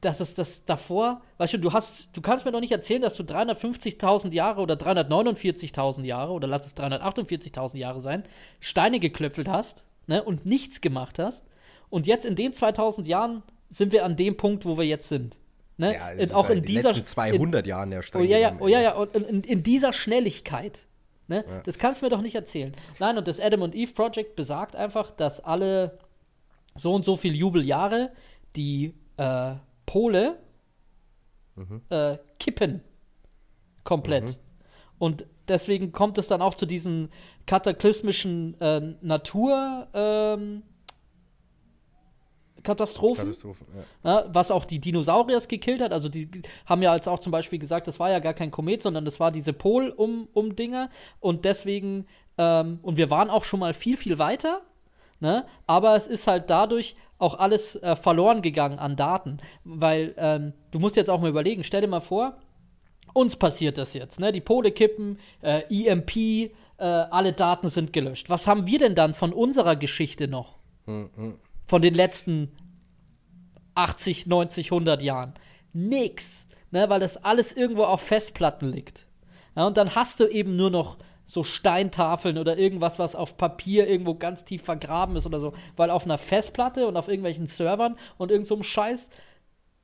[0.00, 3.16] Das ist das davor, weißt du, du hast, du kannst mir doch nicht erzählen, dass
[3.16, 8.22] du 350.000 Jahre oder 349.000 Jahre oder lass es 348.000 Jahre sein,
[8.60, 11.46] Steine geklöpfelt hast, ne, und nichts gemacht hast.
[11.90, 15.38] Und jetzt in den 2000 Jahren sind wir an dem Punkt, wo wir jetzt sind.
[15.78, 15.94] Ne?
[15.94, 18.22] Ja, in, auch in, in dieser letzten 200 in, Jahren der Stein.
[18.22, 20.86] Oh ja, ja, oh ja, ja, und in, in dieser Schnelligkeit.
[21.28, 21.44] Ne?
[21.48, 21.60] Ja.
[21.64, 22.72] Das kannst du mir doch nicht erzählen.
[22.98, 25.98] Nein, und das Adam und Eve Project besagt einfach, dass alle
[26.74, 28.10] so und so viele Jubeljahre
[28.56, 29.54] die äh,
[29.88, 30.38] Pole
[31.56, 31.80] mhm.
[31.88, 32.82] äh, kippen.
[33.84, 34.24] Komplett.
[34.24, 34.34] Mhm.
[34.98, 37.08] Und deswegen kommt es dann auch zu diesen
[37.46, 39.88] kataklysmischen äh, Natur.
[39.94, 40.62] Ähm,
[42.62, 43.28] Katastrophen.
[43.28, 43.66] Katastrophen
[44.04, 44.10] ja.
[44.10, 45.92] Ja, was auch die Dinosauriers gekillt hat.
[45.92, 46.28] Also die
[46.66, 49.18] haben ja als auch zum Beispiel gesagt, das war ja gar kein Komet, sondern das
[49.20, 50.84] war diese Pol-Um-Dinger.
[50.84, 54.60] -Um und deswegen, ähm, und wir waren auch schon mal viel, viel weiter.
[55.20, 55.46] Ne?
[55.66, 59.38] Aber es ist halt dadurch auch alles äh, verloren gegangen an Daten.
[59.64, 62.38] Weil ähm, du musst jetzt auch mal überlegen, stell dir mal vor,
[63.12, 64.20] uns passiert das jetzt.
[64.20, 64.32] Ne?
[64.32, 68.30] Die Pole kippen, äh, EMP, äh, alle Daten sind gelöscht.
[68.30, 70.58] Was haben wir denn dann von unserer Geschichte noch?
[70.86, 71.38] Mhm
[71.68, 72.50] von den letzten
[73.74, 75.34] 80, 90, 100 Jahren.
[75.72, 76.48] Nix.
[76.70, 79.06] Ne, weil das alles irgendwo auf Festplatten liegt.
[79.56, 80.98] Ja, und dann hast du eben nur noch
[81.28, 85.52] so Steintafeln oder irgendwas, was auf Papier irgendwo ganz tief vergraben ist oder so.
[85.76, 89.10] Weil auf einer Festplatte und auf irgendwelchen Servern und irgendeinem so Scheiß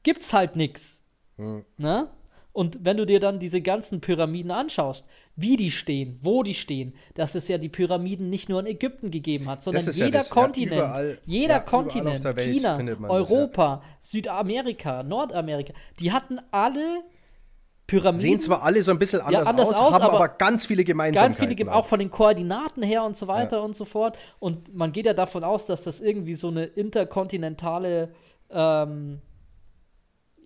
[0.02, 1.02] gibt's halt nix.
[1.36, 1.64] Hm.
[1.76, 2.08] Ne?
[2.52, 5.04] Und wenn du dir dann diese ganzen Pyramiden anschaust,
[5.36, 9.10] wie die stehen, wo die stehen, dass es ja die Pyramiden nicht nur in Ägypten
[9.10, 12.78] gegeben hat, sondern jeder ja Kontinent, ja, überall, jeder ja, Kontinent, China,
[13.08, 17.02] Europa, das, Südamerika, Nordamerika, die hatten alle
[17.94, 18.20] Pyramiden.
[18.20, 20.84] Sehen zwar alle so ein bisschen anders, anders aus, aus, haben aber, aber, ganz viele
[20.84, 21.38] Gemeinsamkeiten.
[21.38, 21.76] Ganz viele, auch.
[21.76, 24.18] auch von den Koordinaten her und so weiter und so fort.
[24.38, 28.10] Und man geht ja davon aus, dass das irgendwie so eine interkontinentale
[28.50, 29.20] ähm,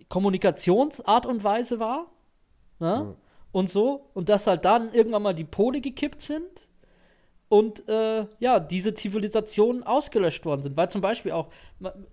[0.07, 2.07] Kommunikationsart und Weise war.
[2.79, 3.03] Ne?
[3.03, 3.15] Mhm.
[3.51, 4.09] Und so.
[4.13, 6.68] Und dass halt dann irgendwann mal die Pole gekippt sind
[7.49, 10.77] und äh, ja, diese Zivilisationen ausgelöscht worden sind.
[10.77, 11.49] Weil zum Beispiel auch,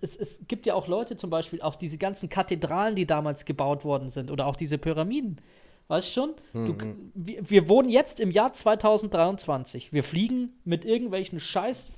[0.00, 3.84] es, es gibt ja auch Leute, zum Beispiel auch diese ganzen Kathedralen, die damals gebaut
[3.84, 5.40] worden sind oder auch diese Pyramiden.
[5.88, 6.34] Weißt du schon?
[6.54, 6.66] Mhm.
[6.66, 9.92] Du, wir, wir, wohnen jetzt im Jahr 2023.
[9.92, 11.92] Wir fliegen mit irgendwelchen Scheiß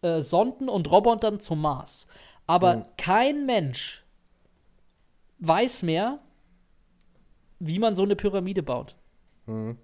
[0.00, 2.06] äh, Sonden und Robotern zum Mars.
[2.46, 2.82] Aber mhm.
[2.96, 4.02] kein Mensch
[5.40, 6.20] weiß mehr,
[7.58, 8.96] wie man so eine Pyramide baut.
[9.46, 9.76] Mhm.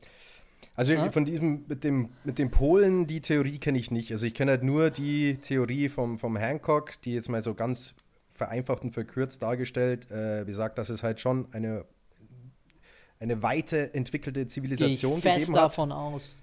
[0.77, 1.11] Also ja?
[1.11, 4.13] von diesem, mit dem, mit dem Polen, die Theorie kenne ich nicht.
[4.13, 7.95] Also ich kenne halt nur die Theorie vom, vom Hancock, die jetzt mal so ganz
[8.31, 11.87] vereinfacht und verkürzt dargestellt, äh, sagt, dass es halt schon eine,
[13.19, 15.65] eine weite entwickelte Zivilisation Gehe ich fest gegeben hat.
[15.65, 16.37] davon aus.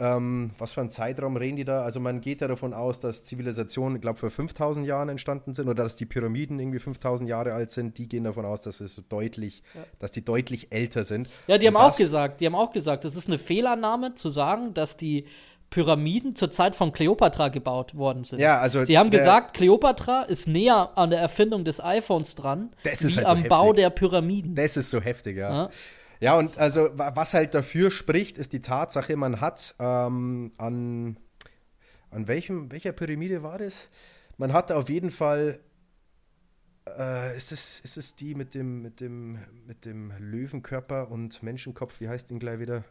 [0.00, 1.82] Ähm, was für einen Zeitraum reden die da?
[1.82, 5.68] Also man geht ja davon aus, dass Zivilisationen, ich glaube, vor 5000 Jahren entstanden sind
[5.68, 7.98] oder dass die Pyramiden irgendwie 5000 Jahre alt sind.
[7.98, 9.84] Die gehen davon aus, dass es deutlich, ja.
[9.98, 11.28] dass die deutlich älter sind.
[11.48, 14.30] Ja, die Und haben auch gesagt, die haben auch gesagt, das ist eine Fehlannahme zu
[14.30, 15.26] sagen, dass die
[15.70, 18.38] Pyramiden zur Zeit von Kleopatra gebaut worden sind.
[18.38, 23.06] Ja, also Sie haben gesagt, Kleopatra ist näher an der Erfindung des iPhones dran, das
[23.06, 24.54] wie halt am so Bau der Pyramiden.
[24.54, 25.64] Das ist so heftig, ja.
[25.64, 25.70] ja.
[26.20, 31.16] Ja, und also was halt dafür spricht, ist die Tatsache, man hat ähm, an,
[32.10, 33.88] an welchem, welcher Pyramide war das?
[34.36, 35.60] Man hat auf jeden Fall,
[36.86, 42.00] äh, ist, es, ist es die mit dem, mit, dem, mit dem Löwenkörper und Menschenkopf,
[42.00, 42.84] wie heißt die gleich wieder?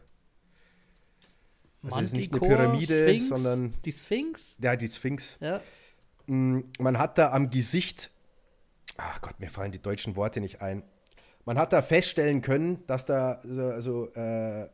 [1.82, 3.72] Also ist nicht eine Pyramide, Sphinx, sondern.
[3.84, 4.58] Die Sphinx?
[4.60, 5.36] Ja, die Sphinx.
[5.40, 5.60] Ja.
[6.26, 8.10] Mm, man hat da am Gesicht,
[8.96, 10.82] ach Gott, mir fallen die deutschen Worte nicht ein
[11.48, 14.68] man hat da feststellen können, dass da so, so, äh,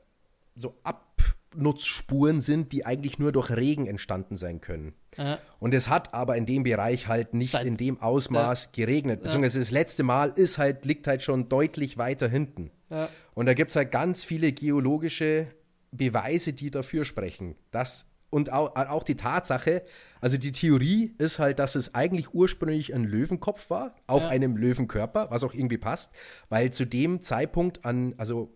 [0.57, 4.93] so Abnutzspuren sind, die eigentlich nur durch Regen entstanden sein können.
[5.16, 5.39] Ja.
[5.61, 8.70] Und es hat aber in dem Bereich halt nicht Seit, in dem Ausmaß ja.
[8.72, 9.22] geregnet.
[9.22, 12.72] Beziehungsweise das letzte Mal ist halt, liegt halt schon deutlich weiter hinten.
[12.91, 13.09] Ja.
[13.35, 15.47] Und da gibt es halt ganz viele geologische
[15.93, 18.05] Beweise, die dafür sprechen, dass
[18.35, 19.82] und auch, auch, die Tatsache,
[20.20, 24.28] also die Theorie ist halt, dass es eigentlich ursprünglich ein Löwenkopf war, auf ja.
[24.30, 26.12] einem Löwenkörper, was auch irgendwie passt,
[26.49, 28.53] weil zu dem Zeitpunkt an, also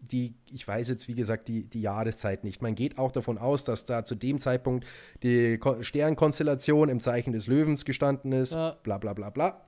[0.00, 2.60] die, ich weiß jetzt wie gesagt die, die Jahreszeit nicht.
[2.60, 4.84] Man geht auch davon aus, dass da zu dem Zeitpunkt
[5.22, 8.78] die Sternkonstellation im Zeichen des Löwens gestanden ist, ja.
[8.82, 9.64] bla bla bla bla.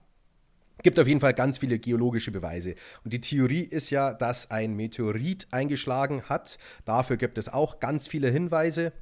[0.82, 2.74] Gibt auf jeden Fall ganz viele geologische Beweise.
[3.04, 6.58] Und die Theorie ist ja, dass ein Meteorit eingeschlagen hat.
[6.84, 8.92] Dafür gibt es auch ganz viele Hinweise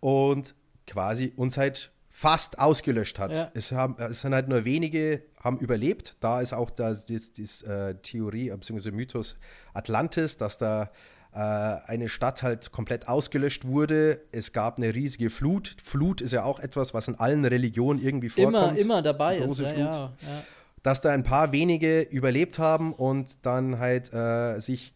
[0.00, 0.54] und
[0.86, 3.34] quasi uns halt fast ausgelöscht hat.
[3.34, 3.50] Ja.
[3.54, 6.16] Es, haben, es sind halt nur wenige haben überlebt.
[6.20, 8.90] Da ist auch das, das äh, Theorie bzw.
[8.90, 9.36] Mythos
[9.72, 10.90] Atlantis, dass da
[11.32, 14.20] äh, eine Stadt halt komplett ausgelöscht wurde.
[14.32, 15.76] Es gab eine riesige Flut.
[15.82, 18.54] Flut ist ja auch etwas, was in allen Religionen irgendwie vorkommt.
[18.54, 19.72] Immer, immer dabei große ist.
[19.72, 19.94] Flut.
[19.94, 20.42] Ja, ja,
[20.82, 24.92] Dass da ein paar wenige überlebt haben und dann halt äh, sich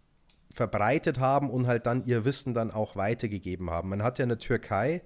[0.54, 3.90] verbreitet haben und halt dann ihr Wissen dann auch weitergegeben haben.
[3.90, 5.02] Man hat ja in der Türkei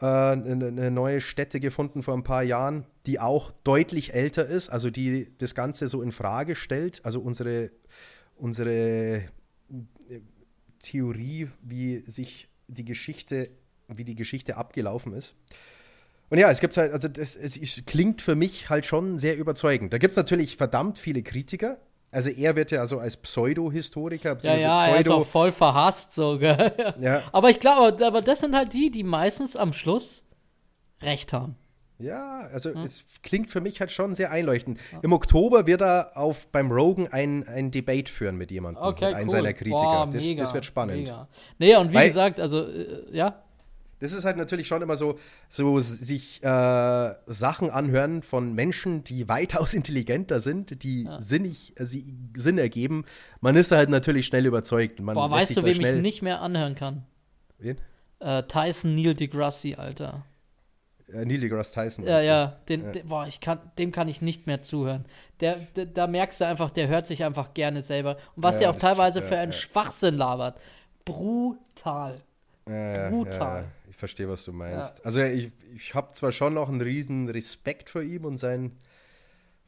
[0.00, 4.90] äh, eine neue Stätte gefunden vor ein paar Jahren, die auch deutlich älter ist, also
[4.90, 7.70] die das Ganze so in Frage stellt, also unsere,
[8.36, 9.20] unsere äh,
[10.80, 13.50] Theorie, wie sich die Geschichte,
[13.88, 15.34] wie die Geschichte abgelaufen ist.
[16.30, 19.36] Und ja, es gibt halt, also das, es, es klingt für mich halt schon sehr
[19.36, 19.92] überzeugend.
[19.92, 21.78] Da gibt es natürlich verdammt viele Kritiker,
[22.10, 26.14] also er wird ja also als Pseudo-Historiker, ja, ja, Pseudo er ist auch voll verhasst
[26.14, 26.98] sogar.
[27.00, 27.22] ja.
[27.32, 30.22] Aber ich glaube, aber das sind halt die, die meistens am Schluss
[31.02, 31.56] recht haben.
[32.00, 32.82] Ja, also hm.
[32.82, 34.78] es klingt für mich halt schon sehr einleuchtend.
[34.92, 35.00] Ja.
[35.02, 39.14] Im Oktober wird er auf beim Rogan ein, ein Debate führen mit jemandem, okay, mit
[39.16, 39.32] einem cool.
[39.32, 39.76] seiner Kritiker.
[39.76, 40.98] Boah, das, das, wird spannend.
[40.98, 41.28] Mega.
[41.58, 43.42] Nee, und wie Weil, gesagt, also äh, ja.
[44.00, 45.18] Das ist halt natürlich schon immer so,
[45.48, 51.20] so sich äh, Sachen anhören von Menschen, die weitaus intelligenter sind, die ja.
[51.20, 53.04] sinnig, äh, Sinn ergeben.
[53.40, 55.00] Man ist da halt natürlich schnell überzeugt.
[55.00, 57.04] Man Boah, weißt du, wem ich nicht mehr anhören kann?
[57.58, 57.78] Wen?
[58.20, 60.24] Äh, Tyson Neil deGrasse, Alter.
[61.12, 62.06] Äh, Neil deGrasse Tyson.
[62.06, 62.92] Ja, ja, den, ja.
[62.92, 65.06] Den, boah, ich kann, dem kann ich nicht mehr zuhören.
[65.40, 68.16] Der, der, da merkst du einfach, der hört sich einfach gerne selber.
[68.36, 70.60] Und was ja, der auch teilweise für einen Schwachsinn labert.
[71.04, 72.20] Brutal.
[72.64, 73.64] Brutal
[73.98, 74.98] verstehe, was du meinst.
[74.98, 75.04] Ja.
[75.04, 78.78] Also ich, ich habe zwar schon noch einen riesen Respekt vor ihm und sein,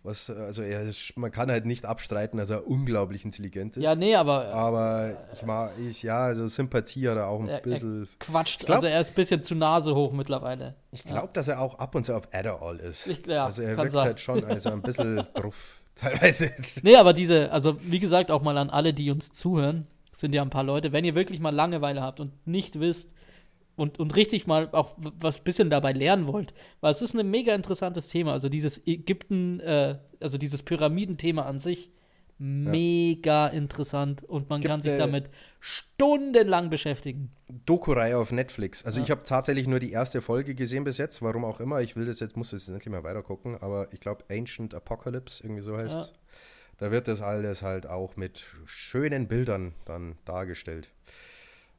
[0.02, 3.82] was, also er ist, man kann halt nicht abstreiten, dass er unglaublich intelligent ist.
[3.82, 4.46] Ja, nee, aber.
[4.54, 8.04] Aber ich mag, ich, ja, also Sympathie hat er auch ein er, bisschen.
[8.04, 10.74] Er quatscht, glaub, also er ist ein bisschen zu Nase hoch mittlerweile.
[10.90, 11.32] Ich glaube, ja.
[11.34, 13.06] dass er auch ab und zu auf Adderall ist.
[13.08, 14.04] Ich, ja, also er wirkt sein.
[14.04, 16.50] halt schon also ein bisschen drauf, teilweise.
[16.80, 20.40] Nee, aber diese, also wie gesagt, auch mal an alle, die uns zuhören, sind ja
[20.40, 23.10] ein paar Leute, wenn ihr wirklich mal Langeweile habt und nicht wisst,
[23.80, 26.52] und, und richtig mal auch was bisschen dabei lernen wollt.
[26.82, 28.32] Weil es ist ein mega interessantes Thema.
[28.32, 31.90] Also dieses Ägypten, äh, also dieses Pyramidenthema an sich,
[32.36, 33.52] mega ja.
[33.52, 37.30] interessant und man Gibt, kann sich damit stundenlang beschäftigen.
[37.48, 38.84] Doku-Reihe auf Netflix.
[38.84, 39.04] Also ja.
[39.04, 41.80] ich habe tatsächlich nur die erste Folge gesehen bis jetzt, warum auch immer.
[41.80, 44.74] Ich will das jetzt, muss das jetzt endlich mal weiter gucken, aber ich glaube Ancient
[44.74, 46.08] Apocalypse, irgendwie so heißt es.
[46.08, 46.14] Ja.
[46.76, 50.90] Da wird das alles halt auch mit schönen Bildern dann dargestellt.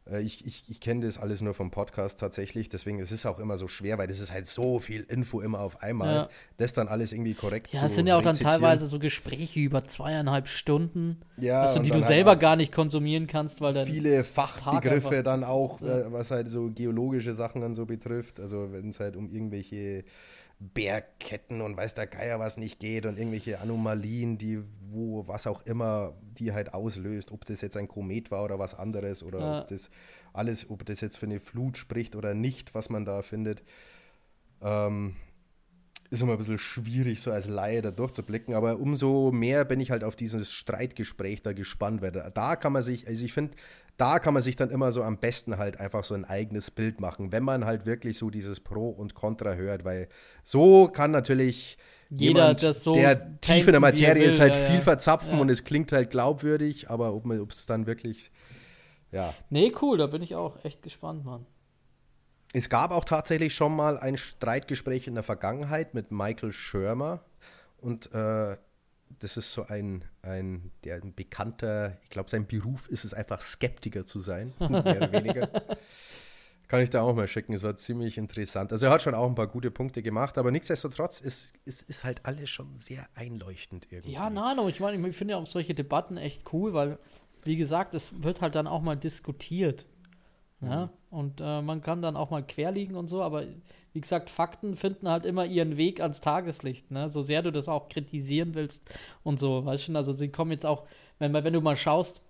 [0.10, 3.40] Äh, ich, ich, ich kenne das alles nur vom Podcast tatsächlich, deswegen ist es auch
[3.40, 6.30] immer so schwer, weil das ist halt so viel Info immer auf einmal, ja.
[6.58, 9.86] das dann alles irgendwie korrekt Ja, es sind ja auch dann teilweise so Gespräche über
[9.86, 14.24] zweieinhalb Stunden, ja, also, die du halt selber gar nicht konsumieren kannst, weil dann viele
[14.24, 16.00] Fachbegriffe dann auch, ja.
[16.00, 20.04] Äh, was halt so geologische Sachen dann so betrifft, also wenn es halt um irgendwelche
[20.62, 25.66] Bergketten und weiß der Geier was nicht geht und irgendwelche Anomalien, die, wo, was auch
[25.66, 29.62] immer, die halt auslöst, ob das jetzt ein Komet war oder was anderes oder ja.
[29.62, 29.90] ob das
[30.34, 33.64] alles, ob das jetzt für eine Flut spricht oder nicht, was man da findet.
[34.62, 35.16] Ähm,
[36.12, 39.92] ist immer ein bisschen schwierig, so als Laie da durchzublicken, aber umso mehr bin ich
[39.92, 43.54] halt auf dieses Streitgespräch da gespannt, weil da kann man sich, also ich finde,
[43.96, 47.00] da kann man sich dann immer so am besten halt einfach so ein eigenes Bild
[47.00, 50.10] machen, wenn man halt wirklich so dieses Pro und Contra hört, weil
[50.44, 51.78] so kann natürlich
[52.10, 54.82] jeder jemand, das so der tief in der Materie ist, halt ja, viel ja.
[54.82, 55.40] verzapfen ja.
[55.40, 58.32] und es klingt halt glaubwürdig, aber ob es dann wirklich,
[59.14, 59.34] ja.
[59.50, 61.46] Nee, cool, da bin ich auch echt gespannt, Mann.
[62.54, 67.24] Es gab auch tatsächlich schon mal ein Streitgespräch in der Vergangenheit mit Michael Schirmer
[67.78, 68.58] und äh,
[69.20, 73.42] das ist so ein, ein, der, ein bekannter, ich glaube, sein Beruf ist es einfach
[73.42, 75.50] Skeptiker zu sein, mehr oder weniger.
[76.68, 78.72] Kann ich da auch mal schicken, es war ziemlich interessant.
[78.72, 82.06] Also er hat schon auch ein paar gute Punkte gemacht, aber nichtsdestotrotz ist, ist, ist
[82.06, 84.14] halt alles schon sehr einleuchtend irgendwie.
[84.14, 86.98] Ja, nein, aber ich meine, ich finde ja auch solche Debatten echt cool, weil,
[87.44, 89.86] wie gesagt, es wird halt dann auch mal diskutiert.
[90.62, 90.86] Ja?
[90.86, 90.90] Mhm.
[91.10, 93.44] Und äh, man kann dann auch mal querliegen und so, aber
[93.94, 97.10] wie gesagt, Fakten finden halt immer ihren Weg ans Tageslicht, ne?
[97.10, 98.90] So sehr du das auch kritisieren willst
[99.24, 100.86] und so, weißt du, also sie kommen jetzt auch,
[101.20, 102.22] wenn, wenn du mal schaust,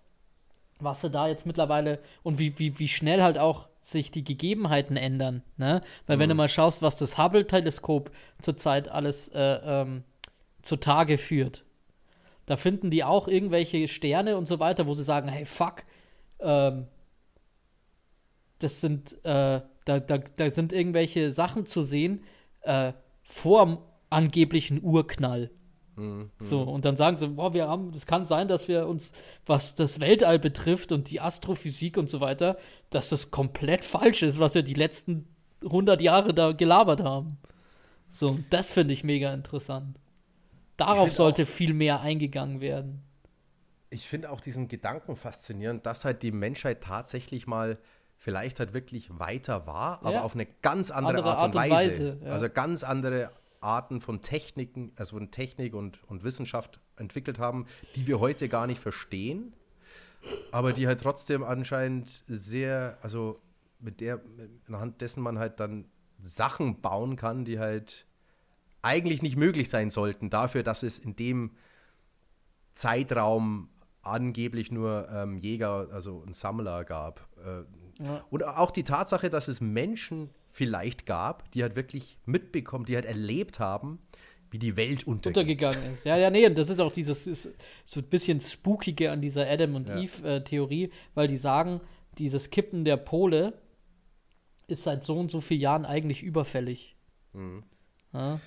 [0.80, 4.98] was sie da jetzt mittlerweile und wie, wie, wie schnell halt auch sich die Gegebenheiten
[4.98, 5.82] ändern, ne?
[6.08, 6.22] Weil mhm.
[6.22, 6.40] wenn du mhm.
[6.40, 8.12] mal schaust, was das Hubble-Teleskop
[8.42, 10.04] zurzeit alles äh, ähm,
[10.64, 11.64] zutage führt,
[12.48, 15.84] da finden die auch irgendwelche Sterne und so weiter, wo sie sagen, hey, fuck,
[16.40, 16.88] ähm,
[18.64, 22.24] das sind, äh, da, da, da sind irgendwelche Sachen zu sehen
[22.62, 22.94] äh,
[23.24, 23.78] vor dem
[24.10, 25.52] angeblichen Urknall.
[25.96, 26.32] Mhm.
[26.40, 29.14] So, und dann sagen sie, boah, wir haben, das kann sein, dass wir uns,
[29.46, 32.58] was das Weltall betrifft und die Astrophysik und so weiter,
[32.90, 35.28] dass das komplett falsch ist, was wir die letzten
[35.64, 37.38] 100 Jahre da gelabert haben.
[38.10, 39.98] So, das finde ich mega interessant.
[40.78, 43.04] Darauf sollte auch, viel mehr eingegangen werden.
[43.90, 47.78] Ich finde auch diesen Gedanken faszinierend, dass halt die Menschheit tatsächlich mal
[48.22, 50.22] vielleicht halt wirklich weiter war, aber ja.
[50.22, 51.90] auf eine ganz andere, andere Art, und Art und Weise.
[51.90, 52.32] Weise ja.
[52.32, 57.66] Also ganz andere Arten von Techniken, also von Technik und, und Wissenschaft entwickelt haben,
[57.96, 59.56] die wir heute gar nicht verstehen,
[60.52, 63.42] aber die halt trotzdem anscheinend sehr, also
[63.80, 64.22] mit der,
[64.68, 65.88] anhand dessen man halt dann
[66.22, 68.06] Sachen bauen kann, die halt
[68.84, 71.56] eigentlich nicht möglich sein sollten, dafür, dass es in dem
[72.74, 73.70] Zeitraum
[74.04, 77.28] angeblich nur ähm, Jäger, also ein Sammler gab.
[77.44, 77.64] Äh,
[78.04, 78.26] ja.
[78.30, 83.06] Und auch die Tatsache, dass es Menschen vielleicht gab, die halt wirklich mitbekommen, die halt
[83.06, 84.00] erlebt haben,
[84.52, 86.06] wie die Welt untergegangen ist.
[86.06, 87.50] Ja, ja, nee, das ist auch dieses ist,
[87.86, 89.98] so ein bisschen spookige an dieser Adam und ja.
[89.98, 91.80] Eve äh, Theorie, weil die sagen,
[92.18, 93.54] dieses Kippen der Pole
[94.68, 96.96] ist seit so und so vielen Jahren eigentlich überfällig.
[97.34, 97.64] Mhm.
[98.14, 98.40] Ja.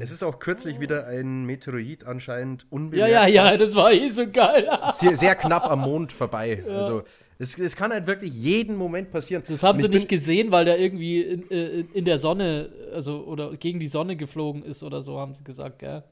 [0.00, 3.12] Es ist auch kürzlich wieder ein Meteorit anscheinend unbemerkt.
[3.12, 4.68] Ja, ja, ja, das war eh so geil.
[4.92, 6.62] sehr, sehr knapp am Mond vorbei.
[6.72, 6.78] Ja.
[6.78, 7.02] Also
[7.38, 9.42] es, es kann halt wirklich jeden Moment passieren.
[9.48, 13.56] Das haben sie nicht gesehen, weil der irgendwie in, in, in, der Sonne, also oder
[13.56, 16.04] gegen die Sonne geflogen ist oder so, haben sie gesagt, gell?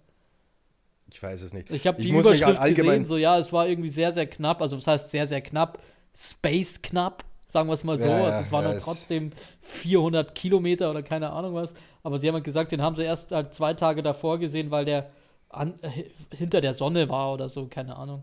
[1.12, 1.71] Ich weiß es nicht.
[1.71, 4.61] Ich habe die Überschrift gesehen, so ja, es war irgendwie sehr, sehr knapp.
[4.61, 5.81] Also was heißt sehr, sehr knapp?
[6.14, 8.09] Space knapp, sagen wir es mal so.
[8.09, 9.33] Ja, also es waren ja, halt trotzdem
[9.63, 11.75] 400 Kilometer oder keine Ahnung was.
[12.03, 14.85] Aber sie haben halt gesagt, den haben sie erst halt zwei Tage davor gesehen, weil
[14.85, 15.09] der
[15.49, 18.23] an, äh, hinter der Sonne war oder so, keine Ahnung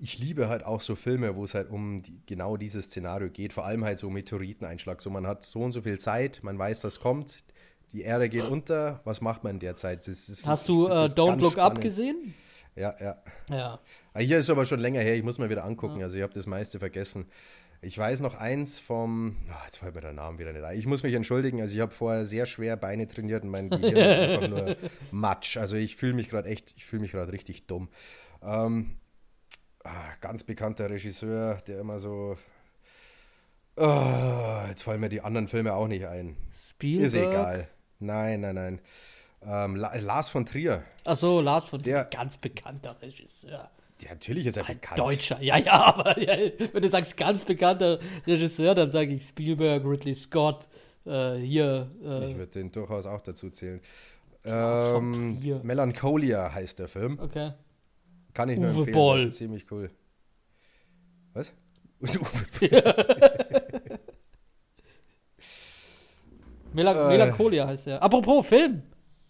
[0.00, 3.52] ich liebe halt auch so Filme, wo es halt um die, genau dieses Szenario geht.
[3.52, 5.00] Vor allem halt so Meteoriteneinschlag.
[5.02, 7.40] So, man hat so und so viel Zeit, man weiß, das kommt,
[7.92, 9.00] die Erde geht unter.
[9.04, 10.06] Was macht man in der Zeit?
[10.06, 11.78] Das, das, Hast du uh, Don't Look spannend.
[11.78, 12.34] Up gesehen?
[12.76, 13.16] Ja, ja.
[13.50, 13.80] Ja.
[14.14, 15.98] Ah, hier ist aber schon länger her, ich muss mal wieder angucken.
[15.98, 16.06] Ja.
[16.06, 17.26] Also ich habe das meiste vergessen.
[17.82, 20.78] Ich weiß noch eins vom, oh, jetzt fällt mir der Name wieder nicht ein.
[20.78, 23.96] Ich muss mich entschuldigen, also ich habe vorher sehr schwer Beine trainiert und mein Gehirn
[23.96, 24.76] ist einfach nur
[25.10, 25.56] Matsch.
[25.56, 27.88] Also ich fühle mich gerade echt, ich fühle mich gerade richtig dumm.
[28.42, 28.96] Ähm,
[29.82, 32.36] ah, ganz bekannter Regisseur, der immer so.
[33.76, 36.36] Oh, jetzt fallen mir die anderen Filme auch nicht ein.
[36.52, 37.06] Spielberg?
[37.06, 37.68] Ist egal.
[37.98, 38.80] Nein, nein, nein.
[39.42, 40.84] Ähm, Lars von Trier.
[41.04, 42.04] Ach so, Lars von Trier.
[42.12, 43.70] Ganz bekannter Regisseur.
[44.00, 44.98] Ja, natürlich ist er Ein bekannt.
[44.98, 46.36] Deutscher, ja, ja, aber ja,
[46.72, 50.68] wenn du sagst ganz bekannter Regisseur, dann sage ich Spielberg, Ridley Scott,
[51.04, 51.90] äh, hier.
[52.02, 53.80] Äh, ich würde den durchaus auch dazu zählen.
[54.44, 57.18] Ähm, Melancholia heißt der Film.
[57.20, 57.52] Okay.
[58.32, 59.18] Kann ich nur Uwe empfehlen, Boll.
[59.18, 59.90] das ist ziemlich cool.
[61.34, 61.52] Was?
[66.72, 66.72] Äh.
[66.72, 68.02] Melancholia heißt er.
[68.02, 68.82] Apropos Film.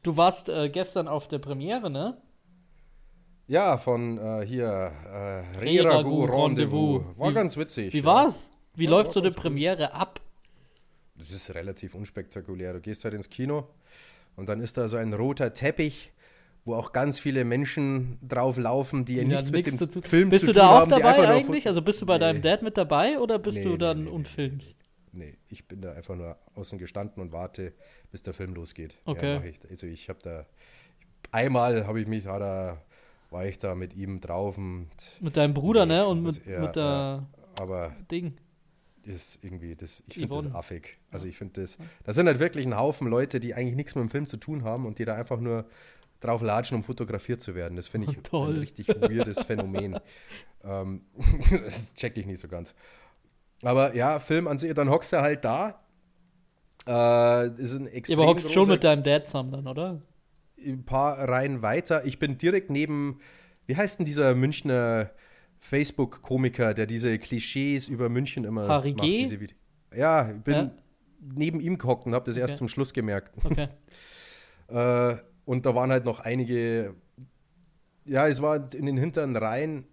[0.02, 2.18] Du warst äh, gestern auf der Premiere, ne?
[3.51, 7.03] Ja, von äh, hier äh, Reragu Rendezvous.
[7.16, 7.92] War Wie, ganz witzig.
[7.92, 8.05] Wie ja.
[8.05, 8.48] war's?
[8.76, 9.42] Wie Ja, läuft so eine ganz gut.
[9.42, 10.20] Premiere ab?
[11.16, 12.74] Das ist relativ unspektakulär.
[12.74, 13.66] Du gehst halt ins Kino
[14.36, 16.12] und dann ist da so ein roter Teppich,
[16.64, 20.01] wo auch ganz viele Menschen drauf laufen, die, Die nichts dann mit nichts dem zu
[20.01, 21.62] tun- Film Bist zu du tun da auch haben, die dabei einfach nur eigentlich?
[21.64, 22.20] Foto- Also bist du bei Nee.
[22.20, 24.78] deinem Dad mit dabei oder bist Nee, du dann nee, und filmst?
[25.11, 27.72] Nee, ich bin da einfach nur außen gestanden und warte,
[28.12, 28.96] bis der Film losgeht.
[29.07, 29.34] Okay.
[29.34, 29.59] Ja, ich.
[29.68, 30.46] Also ich habe da
[31.32, 32.82] einmal habe ich mich da, da
[33.30, 34.88] war ich da mit ihm drauf und
[35.20, 36.06] Mit deinem Bruder, Nee, ne?
[36.06, 37.26] Und mit, ja, mit der
[37.60, 38.36] aber Ding.
[39.04, 40.92] ist irgendwie das ich finde das affig.
[41.10, 44.02] Also ich finde das da sind halt wirklich ein Haufen Leute, die eigentlich nichts mit
[44.02, 45.66] dem Film zu tun haben und die da einfach nur
[46.20, 47.76] drauf latschen, um fotografiert zu werden.
[47.76, 48.54] Das finde ich Toll.
[48.54, 49.98] ein richtig weirdes Phänomen.
[50.64, 51.02] ähm,
[51.50, 52.74] das check ich nicht so ganz.
[53.62, 55.80] Aber ja, Film an sich, dann hockst du halt da.
[56.86, 60.00] Äh, ist ein extrem aber hockst schon mit deinem Dad zusammen dann, oder?
[60.64, 62.04] Ein paar Reihen weiter.
[62.06, 63.20] Ich bin direkt neben,
[63.66, 65.11] wie heißt denn dieser Münchner
[65.58, 69.04] Facebook-Komiker, der diese Klischees über München immer Harry macht?
[69.04, 69.54] Diese Vide-
[69.94, 70.70] ja, ich bin Ja.
[71.34, 72.58] neben ihm gehockt und habe das erst Okay.
[72.58, 73.34] zum Schluss gemerkt.
[73.44, 73.68] Okay.
[74.68, 76.94] Äh, und da waren halt noch einige,
[78.04, 79.84] ja, es war in den hinteren Reihen,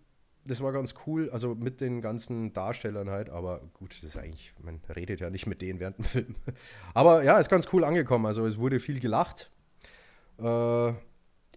[0.45, 4.53] das war ganz cool, also mit den ganzen Darstellern halt, aber gut, das ist eigentlich,
[4.61, 6.35] man redet ja nicht mit denen während dem Film.
[6.93, 9.49] Aber ja, ist ganz cool angekommen, also es wurde viel gelacht.
[10.39, 10.93] Äh,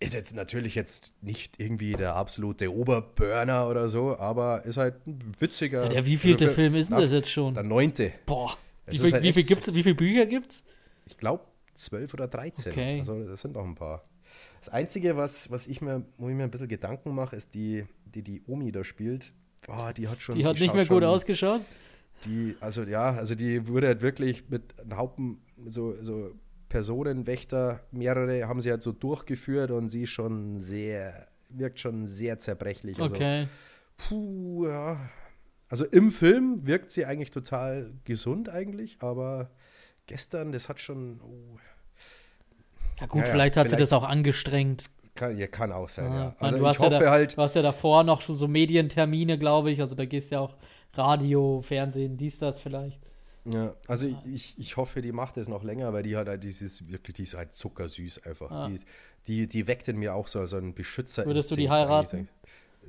[0.03, 5.35] ist jetzt natürlich jetzt nicht irgendwie der absolute Oberburner oder so, aber ist halt ein
[5.39, 5.83] witziger.
[5.85, 7.53] Ja, der wievielte für- Film ist denn das jetzt schon?
[7.55, 8.13] Der neunte.
[8.25, 8.57] Boah.
[8.87, 10.65] Wie, viel, halt wie, viel gibt's, wie viele Bücher gibt's?
[11.07, 12.73] Ich glaube zwölf oder 13.
[12.73, 12.99] Okay.
[13.01, 14.03] Also das sind noch ein paar.
[14.61, 17.85] Das Einzige, was, was ich mir, wo ich mir ein bisschen Gedanken mache, ist die,
[18.07, 19.33] die die Omi da spielt.
[19.69, 20.35] Oh, die hat schon.
[20.37, 21.61] Die hat nicht schaut mehr gut schon, ausgeschaut.
[22.25, 26.33] Die, also ja, also die wurde halt wirklich mit einem Haufen so, so
[26.71, 32.99] Personenwächter, mehrere haben sie halt so durchgeführt und sie schon sehr, wirkt schon sehr zerbrechlich.
[33.01, 33.47] Also, Okay.
[34.09, 34.99] Puh, ja.
[35.69, 39.51] Also im Film wirkt sie eigentlich total gesund eigentlich, aber
[40.07, 41.59] gestern, das hat schon, oh,
[42.99, 44.85] Ja gut, Ja, ja, vielleicht hat sie vielleicht- das auch angestrengt.
[45.15, 46.11] kann, ja, kann auch sein, ja.
[46.11, 48.37] man, Also du ich hast ja hoffe da, halt, Du hast ja davor noch schon
[48.37, 49.81] so Medientermine, glaube ich.
[49.81, 50.55] Also da gehst ja auch
[50.95, 53.10] Radio, Fernsehen, dies, das vielleicht.
[53.45, 56.45] Ja, also ich, ich, ich hoffe, die macht es noch länger, weil die hat halt
[56.45, 58.51] dieses, wirklich, die ist halt zuckersüß einfach.
[58.51, 58.69] Ah.
[58.69, 58.81] Die,
[59.27, 61.25] die, die weckt in mir auch so, so einen Beschützer.
[61.25, 62.29] Würdest du die heiraten?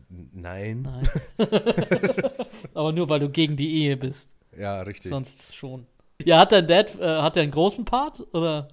[0.09, 0.81] Nein.
[0.81, 1.09] Nein.
[2.73, 4.29] Aber nur weil du gegen die Ehe bist.
[4.57, 5.09] Ja, richtig.
[5.09, 5.85] Sonst schon.
[6.23, 8.25] Ja, hat dein Dad, äh, hat er einen großen Part?
[8.33, 8.67] Oder?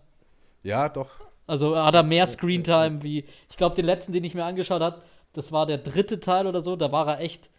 [0.62, 1.10] Ja, doch.
[1.46, 3.24] Also hat er mehr Screentime wie.
[3.48, 5.02] Ich glaube, den letzten, den ich mir angeschaut habe,
[5.32, 6.76] das war der dritte Teil oder so.
[6.76, 7.50] Da war er echt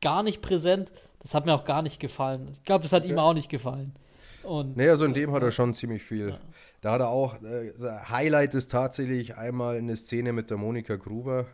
[0.00, 0.90] gar nicht präsent.
[1.26, 2.46] Das hat mir auch gar nicht gefallen.
[2.52, 3.22] Ich glaube, das hat ihm Ja.
[3.24, 3.92] auch nicht gefallen.
[4.44, 6.38] Und Nee, also in dem hat er schon ziemlich viel.
[6.82, 7.72] Da hat er auch, äh,
[8.08, 11.46] Highlight ist tatsächlich einmal eine Szene mit der Monika Gruber.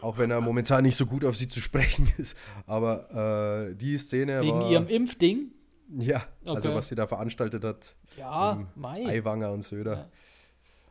[0.00, 2.36] Auch wenn er momentan nicht so gut auf sie zu sprechen ist.
[2.66, 4.68] Aber äh, die Szene wegen war.
[4.72, 5.52] ihrem Impfding.
[5.96, 6.76] ja, also Okay.
[6.76, 7.94] was sie da veranstaltet hat.
[8.18, 9.06] Ja, Mai.
[9.06, 10.08] Aiwanger und Söder.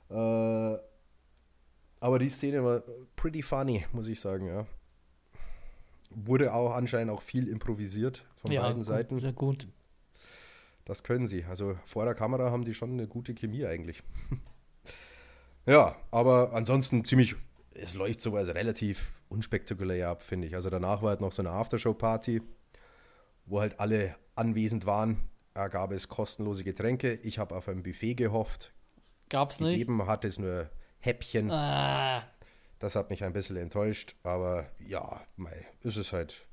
[0.10, 0.78] Äh,
[2.00, 2.82] aber die Szene war
[3.18, 4.66] pretty funny, muss ich sagen, ja.
[6.16, 9.20] Wurde auch anscheinend auch viel improvisiert von ja, beiden gut, Seiten.
[9.20, 9.68] Sehr gut.
[10.86, 11.46] Das können sie.
[11.46, 14.04] Also vor der Kamera haben die schon eine gute Chemie eigentlich.
[15.66, 17.36] ja, aber ansonsten ziemlich,
[17.74, 20.56] es läuft sowas relativ unspektakulär ab, finde ich.
[20.56, 22.42] Also danach war halt noch so eine Aftershow-Party,
[23.46, 25.18] wo halt alle anwesend waren.
[25.54, 27.14] Da gab es kostenlose Getränke.
[27.14, 28.74] Ich habe auf ein Buffet gehofft.
[29.30, 29.72] Gab's nicht.
[29.72, 31.52] Gegeben hat es nur Häppchen.
[31.52, 32.24] Ah,
[32.84, 36.46] Das hat mich ein bisschen enttäuscht, aber ja, mei, ist es halt.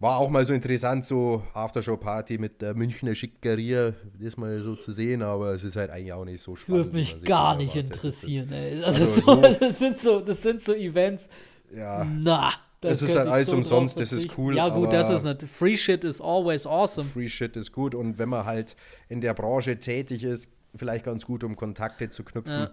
[0.00, 4.90] War auch mal so interessant, so Aftershow-Party mit der Münchner Schickeria, das mal so zu
[4.90, 6.86] sehen, aber es ist halt eigentlich auch nicht so spannend.
[6.86, 7.94] würde mich gar das nicht erwartet.
[7.94, 8.82] interessieren, ey.
[8.82, 11.28] Also, Also so, so- das, sind so, das sind so Events.
[11.68, 12.52] Das ja, Na.
[12.80, 15.44] da Es ist halt alles drauf umsonst, das ist cool, Ja, gut, das ist nicht.
[15.44, 17.08] Free shit is always awesome.
[17.08, 18.74] Free Shit ist gut und wenn man halt
[19.08, 22.70] in der Branche tätig ist, vielleicht ganz gut, um Kontakte zu knüpfen.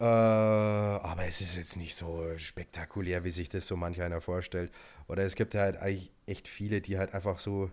[0.00, 4.70] Äh, aber es ist jetzt nicht so spektakulär, wie sich das so manch einer vorstellt.
[5.08, 5.76] Oder es gibt halt
[6.26, 7.70] echt viele, die halt einfach so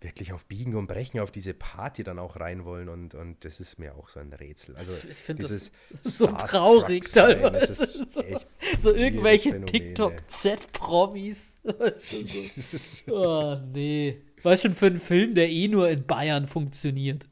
[0.00, 3.60] wirklich auf Biegen und Brechen auf diese Party dann auch rein wollen und, und das
[3.60, 4.76] ist mir auch so ein Rätsel.
[4.76, 5.70] Also ich finde das
[6.02, 7.66] so traurig teilweise.
[7.76, 8.46] Das ist So- echt
[8.78, 9.64] So irgendwelche.
[9.64, 11.56] TikTok-Z-Promis.
[13.08, 14.20] oh, nee.
[14.42, 17.26] Was schon für einen Film, der eh nur in Bayern funktioniert.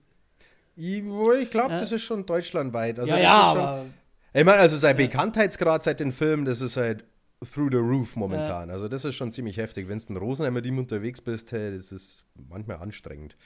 [0.76, 1.78] Ich, ich glaube, Ja.
[1.78, 2.98] das ist schon deutschlandweit.
[2.98, 3.86] Also ja, ja, schon, aber
[4.32, 7.04] Ich meine, also sein Bekanntheitsgrad seit den Filmen, das ist halt
[7.52, 8.70] through the roof momentan.
[8.70, 9.88] Also das ist schon ziemlich heftig.
[9.88, 13.36] Wenn du in Rosenheim mit ihm unterwegs bist, hey, das ist manchmal anstrengend.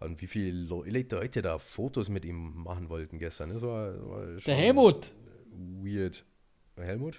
[0.00, 3.50] Und wie viele Leute da Fotos mit ihm machen wollten gestern.
[3.50, 5.12] Das war, war der Helmut.
[5.52, 6.24] Weird.
[6.76, 7.18] Helmut?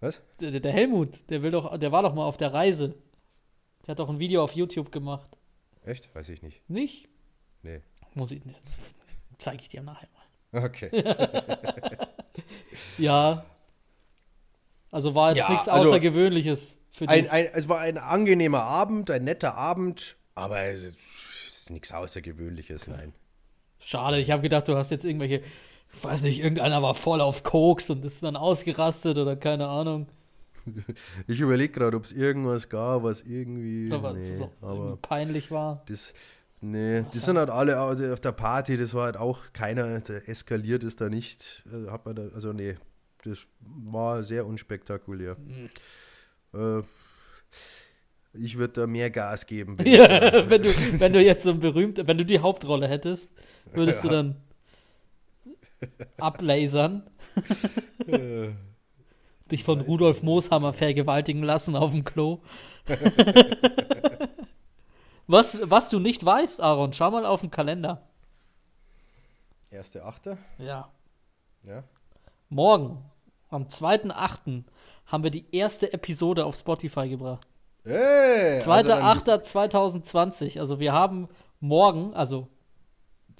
[0.00, 0.20] Was?
[0.40, 2.94] Der, der, Helmut, der will doch, der war doch mal auf der Reise.
[3.86, 5.28] Der hat doch ein Video auf YouTube gemacht.
[5.84, 6.12] Echt?
[6.14, 6.68] Weiß ich nicht.
[6.68, 7.08] Nicht?
[7.66, 7.80] Nee.
[8.14, 8.40] Muss ich.
[9.38, 10.08] Zeige ich dir nachher
[10.52, 10.64] mal.
[10.64, 10.90] Okay.
[12.98, 13.44] ja.
[14.90, 17.10] Also war jetzt ja, nichts also Außergewöhnliches für dich.
[17.10, 20.98] Ein, ein, es war ein angenehmer Abend, ein netter Abend, aber es ist,
[21.48, 23.12] ist nichts Außergewöhnliches, nein.
[23.80, 25.42] Schade, ich habe gedacht, du hast jetzt irgendwelche,
[25.92, 30.06] ich weiß nicht, irgendeiner war voll auf Koks und ist dann ausgerastet oder keine Ahnung.
[31.28, 35.84] Ich überlege gerade, ob es irgendwas gab, was irgendwie aber nee, so aber peinlich war.
[35.86, 36.12] Das,
[36.60, 40.84] nee, die sind halt alle auf der Party, das war halt auch keiner, der eskaliert
[40.84, 41.64] ist da nicht.
[41.72, 42.76] Äh, hat man da, also nee,
[43.24, 45.36] das war sehr unspektakulär.
[45.38, 45.70] Mhm.
[46.54, 46.82] Äh,
[48.38, 49.78] ich würde da mehr Gas geben.
[49.78, 50.08] Wenn, ja,
[50.50, 53.30] wenn, du, wenn du jetzt so ein berühmter, wenn du die Hauptrolle hättest,
[53.72, 54.10] würdest ja.
[54.10, 54.36] du dann
[56.18, 57.02] ablasern.
[59.50, 62.40] Dich von Rudolf Mooshammer vergewaltigen lassen auf dem Klo.
[65.26, 68.02] Was, was du nicht weißt, Aaron, schau mal auf den Kalender.
[69.70, 70.38] Erste Achte?
[70.58, 70.90] Ja.
[71.64, 71.82] Ja.
[72.48, 73.04] Morgen,
[73.48, 74.64] am 2.8.,
[75.06, 77.46] haben wir die erste Episode auf Spotify gebracht.
[77.84, 80.44] Hey, 2.8.2020.
[80.44, 81.28] Also, also wir haben
[81.60, 82.48] morgen, also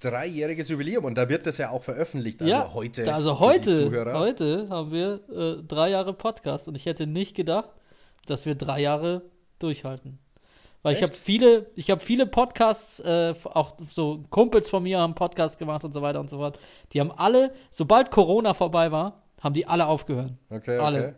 [0.01, 2.41] dreijähriges Jubiläum und da wird das ja auch veröffentlicht.
[2.41, 3.13] Also ja, heute.
[3.13, 7.71] Also heute, heute haben wir äh, drei Jahre Podcast und ich hätte nicht gedacht,
[8.27, 9.23] dass wir drei Jahre
[9.59, 10.19] durchhalten.
[10.87, 11.03] Weil Echt?
[11.03, 15.59] ich habe viele, ich habe viele Podcasts, äh, auch so Kumpels von mir haben Podcasts
[15.59, 16.61] gemacht und so weiter und so fort.
[16.93, 20.35] Die haben alle, sobald Corona vorbei war, haben die alle aufgehört.
[20.49, 20.99] Okay, alle.
[20.99, 21.15] Okay.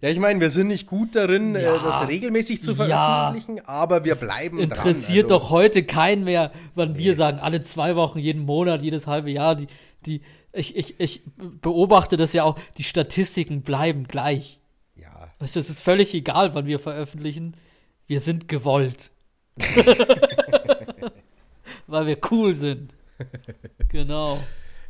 [0.00, 3.56] Ja, ich meine, wir sind nicht gut darin, äh, ja, äh, das regelmäßig zu veröffentlichen,
[3.56, 3.62] ja.
[3.66, 5.46] aber wir bleiben Interessiert dran, also.
[5.46, 6.98] doch heute keinen mehr, wann nee.
[6.98, 9.56] wir sagen, alle zwei Wochen, jeden Monat, jedes halbe Jahr.
[9.56, 9.66] Die,
[10.06, 10.22] die,
[10.52, 14.60] ich, ich, ich beobachte das ja auch, die Statistiken bleiben gleich.
[14.94, 15.32] Ja.
[15.40, 17.56] Weißt du, es ist völlig egal, wann wir veröffentlichen.
[18.08, 19.12] Wir sind gewollt.
[21.86, 22.94] Weil wir cool sind.
[23.90, 24.38] Genau.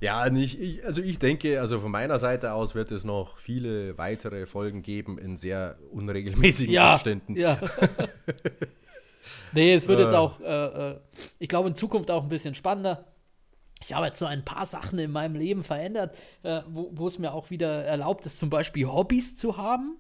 [0.01, 3.99] Ja, nicht, ich, also ich denke, also von meiner Seite aus wird es noch viele
[3.99, 7.35] weitere Folgen geben in sehr unregelmäßigen ja, Abständen.
[7.37, 7.59] Ja.
[9.53, 10.03] nee, es wird äh.
[10.03, 11.01] jetzt auch, äh, äh,
[11.41, 13.05] ich glaube, in Zukunft auch ein bisschen spannender.
[13.83, 17.19] Ich habe jetzt so ein paar Sachen in meinem Leben verändert, äh, wo, wo, es
[17.19, 19.97] mir auch wieder erlaubt ist, zum Beispiel Hobbys zu haben.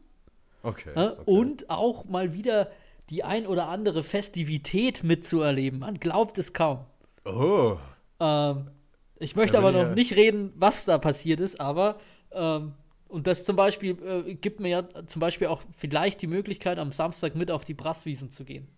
[0.63, 1.17] Okay, okay.
[1.25, 2.71] Und auch mal wieder
[3.11, 5.81] die ein oder andere Festivität mitzuerleben.
[5.81, 6.85] Man glaubt es kaum.
[7.25, 7.77] Oh.
[8.21, 8.71] Ähm,
[9.19, 11.99] ich möchte aber noch nicht reden, was da passiert ist, aber
[12.33, 12.75] ähm,
[13.09, 16.93] und das zum Beispiel äh, gibt mir ja zum Beispiel auch vielleicht die Möglichkeit, am
[16.93, 18.69] Samstag mit auf die Brasswiesen zu gehen.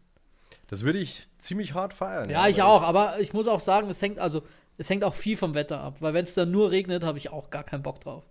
[0.69, 2.31] Das würde ich ziemlich hart feiern.
[2.31, 4.43] Ja, ja ich auch, aber ich muss auch sagen, es hängt also,
[4.79, 7.31] es hängt auch viel vom Wetter ab, weil wenn es dann nur regnet, habe ich
[7.31, 8.25] auch gar keinen Bock drauf.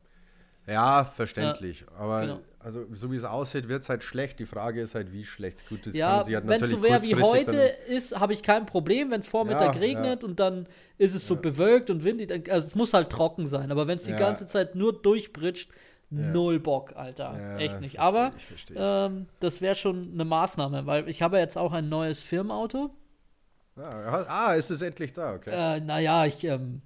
[0.70, 1.82] Ja, verständlich.
[1.82, 2.40] Ja, aber genau.
[2.60, 4.40] also so wie es aussieht, wird es halt schlecht.
[4.40, 5.68] Die Frage ist halt, wie schlecht.
[5.68, 7.58] Gut, das ja, halt wenn es so wäre wie heute
[7.88, 10.68] ist, habe ich kein Problem, wenn es Vormittag ja, regnet und dann
[10.98, 12.52] ist es so bewölkt und windig.
[12.52, 13.72] Also es muss halt trocken sein.
[13.72, 15.70] Aber wenn es die ganze Zeit nur durchbritscht,
[16.10, 17.58] null Bock, Alter.
[17.58, 18.00] Echt nicht.
[18.00, 18.76] Aber ich, ich.
[18.76, 22.92] Ähm, das wäre schon eine Maßnahme, weil ich habe jetzt auch ein neues Firmenauto.
[23.78, 25.52] Ah, ah ist es endlich da, okay.
[25.52, 26.82] Äh, naja, ich, ähm,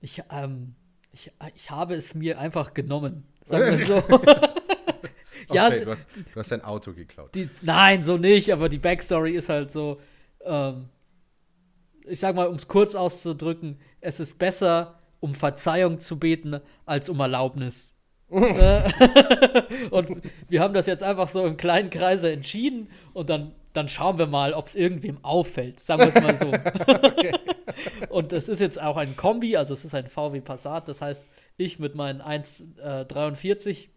[0.00, 0.74] ich, ähm,
[1.14, 3.24] ich, ich habe es mir einfach genommen.
[3.44, 3.94] Sagen wir so.
[5.54, 7.34] ja, okay, du hast, du hast dein Auto geklaut.
[7.34, 10.00] Die, nein, so nicht, aber die Backstory ist halt so,
[10.44, 10.88] ähm,
[12.06, 17.08] ich sag mal, um es kurz auszudrücken, es ist besser, um Verzeihung zu beten, als
[17.08, 17.94] um Erlaubnis.
[18.30, 18.90] Äh,
[19.90, 24.18] und wir haben das jetzt einfach so im kleinen Kreise entschieden und dann dann schauen
[24.18, 25.80] wir mal, ob es irgendwem auffällt.
[25.80, 26.46] Sagen wir es mal so.
[27.06, 27.32] okay.
[28.08, 30.88] Und es ist jetzt auch ein Kombi, also es ist ein VW Passat.
[30.88, 33.88] Das heißt, ich mit meinen 1,43 äh,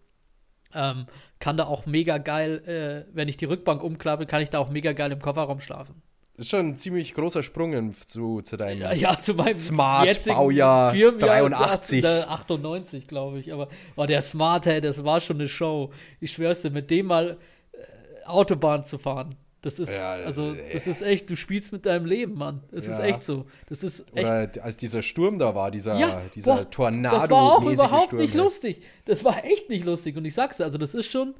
[0.73, 1.05] ähm,
[1.39, 4.69] kann da auch mega geil, äh, wenn ich die Rückbank umklappe, kann ich da auch
[4.69, 6.01] mega geil im Kofferraum schlafen.
[6.35, 10.25] Das ist schon ein ziemlich großer Sprung zu, zu deinem ja, ja, zu meinem Smart
[10.25, 12.05] Baujahr 83.
[12.05, 13.53] 98, glaube ich.
[13.53, 15.91] Aber oh, der Smart, hey, das war schon eine Show.
[16.19, 17.37] Ich schwör's dir, mit dem mal
[17.71, 19.35] äh, Autobahn zu fahren.
[19.67, 22.63] Das ist, ja, also, äh, das ist echt, du spielst mit deinem Leben, Mann.
[22.71, 22.93] Es ja.
[22.93, 23.47] ist echt so.
[23.67, 24.25] Das ist echt.
[24.25, 27.17] Oder als dieser Sturm da war, dieser, ja, dieser boah, Tornado.
[27.17, 28.81] Das war auch überhaupt Sturm, nicht lustig.
[29.03, 30.15] Das war echt nicht lustig.
[30.15, 31.35] Und ich sag's dir, also, das ist schon.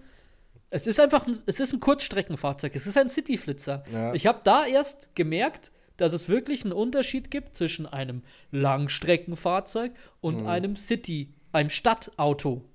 [0.70, 2.76] Es ist einfach, ein, es ist ein Kurzstreckenfahrzeug.
[2.76, 3.86] Es ist ein Cityflitzer.
[3.94, 4.14] Ja.
[4.14, 10.42] Ich habe da erst gemerkt, dass es wirklich einen Unterschied gibt zwischen einem Langstreckenfahrzeug und
[10.42, 10.48] mhm.
[10.48, 12.66] einem City, einem Stadtauto.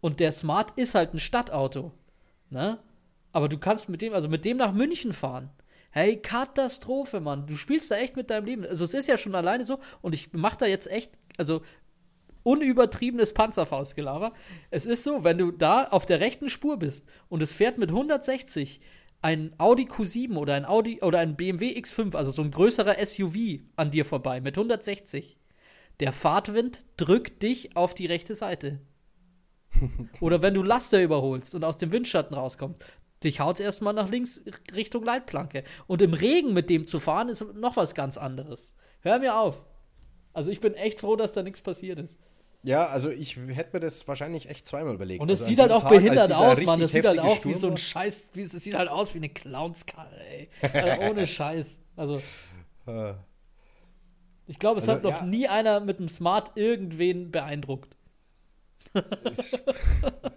[0.00, 1.90] Und der Smart ist halt ein Stadtauto.
[2.50, 2.78] Ne?
[3.32, 5.50] Aber du kannst mit dem, also mit dem nach München fahren.
[5.90, 7.46] Hey, Katastrophe, Mann.
[7.46, 8.64] Du spielst da echt mit deinem Leben.
[8.64, 11.62] Also es ist ja schon alleine so und ich mach da jetzt echt, also
[12.42, 14.32] unübertriebenes Panzerfaustgelaber.
[14.70, 17.90] Es ist so, wenn du da auf der rechten Spur bist und es fährt mit
[17.90, 18.80] 160
[19.20, 23.60] ein Audi Q7 oder ein Audi oder ein BMW X5, also so ein größerer SUV
[23.76, 25.38] an dir vorbei mit 160.
[26.00, 28.80] Der Fahrtwind drückt dich auf die rechte Seite.
[30.20, 32.82] oder wenn du Laster überholst und aus dem Windschatten rauskommst,
[33.24, 34.42] dich haut es erstmal nach links
[34.74, 35.64] Richtung Leitplanke.
[35.86, 38.74] Und im Regen mit dem zu fahren ist noch was ganz anderes.
[39.00, 39.62] Hör mir auf.
[40.32, 42.16] Also ich bin echt froh, dass da nichts passiert ist.
[42.62, 45.20] Ja, also ich hätte mir das wahrscheinlich echt zweimal überlegt.
[45.20, 46.80] Und es also sieht halt auch Tag, behindert aus, Mann.
[46.80, 49.18] Das sieht halt auch Sturm wie so ein Scheiß, wie, es sieht halt aus wie
[49.18, 50.48] eine Clownskarre, ey.
[50.72, 51.78] Also ohne Scheiß.
[51.96, 52.20] Also.
[54.46, 55.26] Ich glaube, es also, hat noch ja.
[55.26, 57.94] nie einer mit einem Smart irgendwen beeindruckt.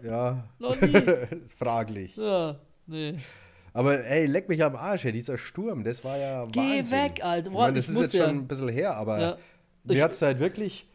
[0.03, 0.49] ja.
[0.59, 0.93] noch nie.
[1.57, 2.17] Fraglich.
[2.17, 3.15] Ja, nee.
[3.73, 6.97] Aber ey, leck mich am Arsch, ey, dieser Sturm, das war ja Geh Wahnsinn.
[6.97, 7.51] weg, Alter.
[7.51, 8.25] Boah, ich meine, das ist jetzt ja.
[8.25, 9.37] schon ein bisschen her, aber ja.
[9.85, 10.87] mir hat es halt wirklich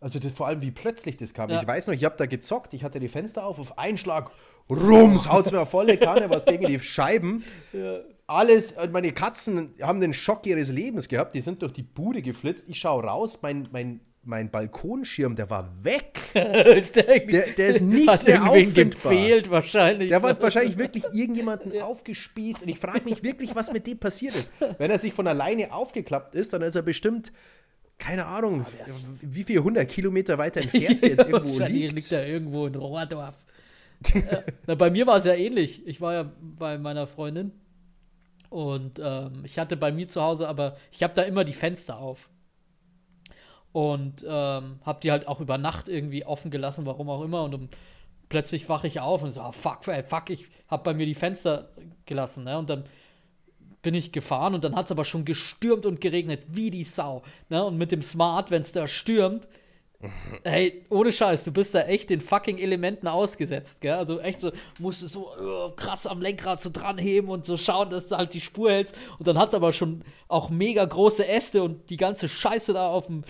[0.00, 1.50] also das, vor allem, wie plötzlich das kam.
[1.50, 1.60] Ja.
[1.60, 4.30] Ich weiß noch, ich habe da gezockt, ich hatte die Fenster auf, auf einen Schlag,
[4.70, 7.44] rums, haut's mir volle Kanne, was gegen die Scheiben.
[7.72, 7.98] Ja.
[8.26, 12.64] Alles, meine Katzen haben den Schock ihres Lebens gehabt, die sind durch die Bude geflitzt.
[12.68, 16.18] Ich schaue raus, mein, mein, mein Balkonschirm, der war weg.
[16.34, 19.12] ist der, der, der, ist nicht hat mehr auffindbar.
[19.12, 20.10] gefehlt wahrscheinlich.
[20.10, 21.84] Der hat wahrscheinlich wirklich irgendjemanden ja.
[21.84, 24.52] aufgespießt und ich frage mich wirklich, was mit dem passiert ist.
[24.78, 27.32] Wenn er sich von alleine aufgeklappt ist, dann ist er bestimmt
[27.98, 31.92] keine Ahnung, oh, wie viele hundert Kilometer weiter entfernt jetzt irgendwo liegt.
[31.92, 33.34] liegt er irgendwo in Rohrdorf.
[34.66, 35.86] na, bei mir war es ja ähnlich.
[35.86, 37.52] Ich war ja bei meiner Freundin
[38.48, 41.98] und ähm, ich hatte bei mir zu Hause, aber ich habe da immer die Fenster
[41.98, 42.30] auf.
[43.72, 47.44] Und ähm, habe die halt auch über Nacht irgendwie offen gelassen, warum auch immer.
[47.44, 47.68] Und um,
[48.28, 51.14] plötzlich wache ich auf und so, oh, fuck, ey, fuck, ich habe bei mir die
[51.14, 51.68] Fenster
[52.06, 52.44] gelassen.
[52.44, 52.58] Ne?
[52.58, 52.84] Und dann
[53.82, 57.22] bin ich gefahren und dann hat es aber schon gestürmt und geregnet, wie die Sau.
[57.48, 57.64] Ne?
[57.64, 59.48] Und mit dem Smart, wenn es da stürmt,
[60.44, 63.94] Hey, ohne Scheiß, du bist da echt den fucking Elementen ausgesetzt, gell?
[63.94, 67.90] Also echt so, musst du so uh, krass am Lenkrad so dranheben und so schauen,
[67.90, 68.94] dass du halt die Spur hältst.
[69.18, 72.88] Und dann hat es aber schon auch mega große Äste und die ganze Scheiße da
[72.88, 73.24] auf dem,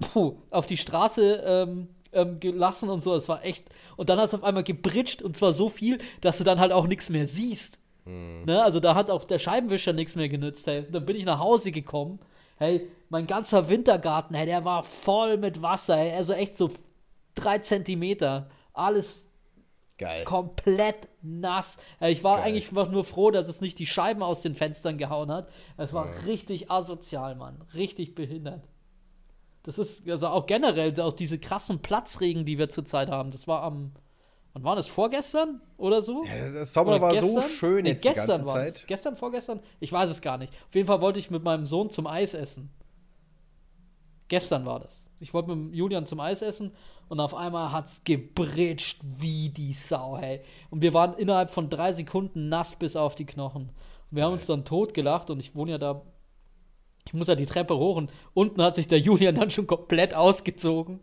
[0.00, 3.14] puh, auf die Straße ähm, ähm, gelassen und so.
[3.14, 3.68] Es war echt.
[3.96, 6.72] Und dann hat es auf einmal gebritscht und zwar so viel, dass du dann halt
[6.72, 7.78] auch nichts mehr siehst.
[8.04, 8.44] Mhm.
[8.46, 8.62] Ne?
[8.62, 10.66] Also da hat auch der Scheibenwischer nichts mehr genützt.
[10.66, 10.86] Hey.
[10.90, 12.18] Dann bin ich nach Hause gekommen.
[12.56, 15.96] Hey, mein ganzer Wintergarten, hey, der war voll mit Wasser.
[15.96, 16.12] Hey.
[16.12, 16.70] Also echt so
[17.34, 18.50] drei Zentimeter.
[18.72, 19.30] Alles
[19.98, 20.24] Geil.
[20.24, 21.78] komplett nass.
[22.00, 22.48] Ich war Geil.
[22.48, 25.50] eigentlich einfach nur froh, dass es nicht die Scheiben aus den Fenstern gehauen hat.
[25.76, 26.20] Es war ja.
[26.26, 27.62] richtig asozial, Mann.
[27.74, 28.69] Richtig behindert.
[29.62, 33.30] Das ist also auch generell auch diese krassen Platzregen, die wir zurzeit haben.
[33.30, 33.92] Das war am
[34.52, 34.88] Wann war das?
[34.88, 36.24] Vorgestern oder so?
[36.24, 37.42] Ja, der Sommer oder war gestern?
[37.42, 38.84] so schön nee, jetzt gestern die ganze Zeit.
[38.88, 39.60] Gestern, vorgestern?
[39.78, 40.52] Ich weiß es gar nicht.
[40.68, 42.70] Auf jeden Fall wollte ich mit meinem Sohn zum Eis essen.
[44.28, 45.06] Gestern war das.
[45.20, 46.72] Ich wollte mit Julian zum Eis essen
[47.08, 50.40] und auf einmal hat es gebritscht wie die Sau, hey.
[50.70, 53.70] Und wir waren innerhalb von drei Sekunden nass bis auf die Knochen.
[54.10, 56.02] Und wir haben uns dann totgelacht und ich wohne ja da.
[57.10, 60.14] Ich muss ja die Treppe hoch und unten hat sich der Julian dann schon komplett
[60.14, 61.00] ausgezogen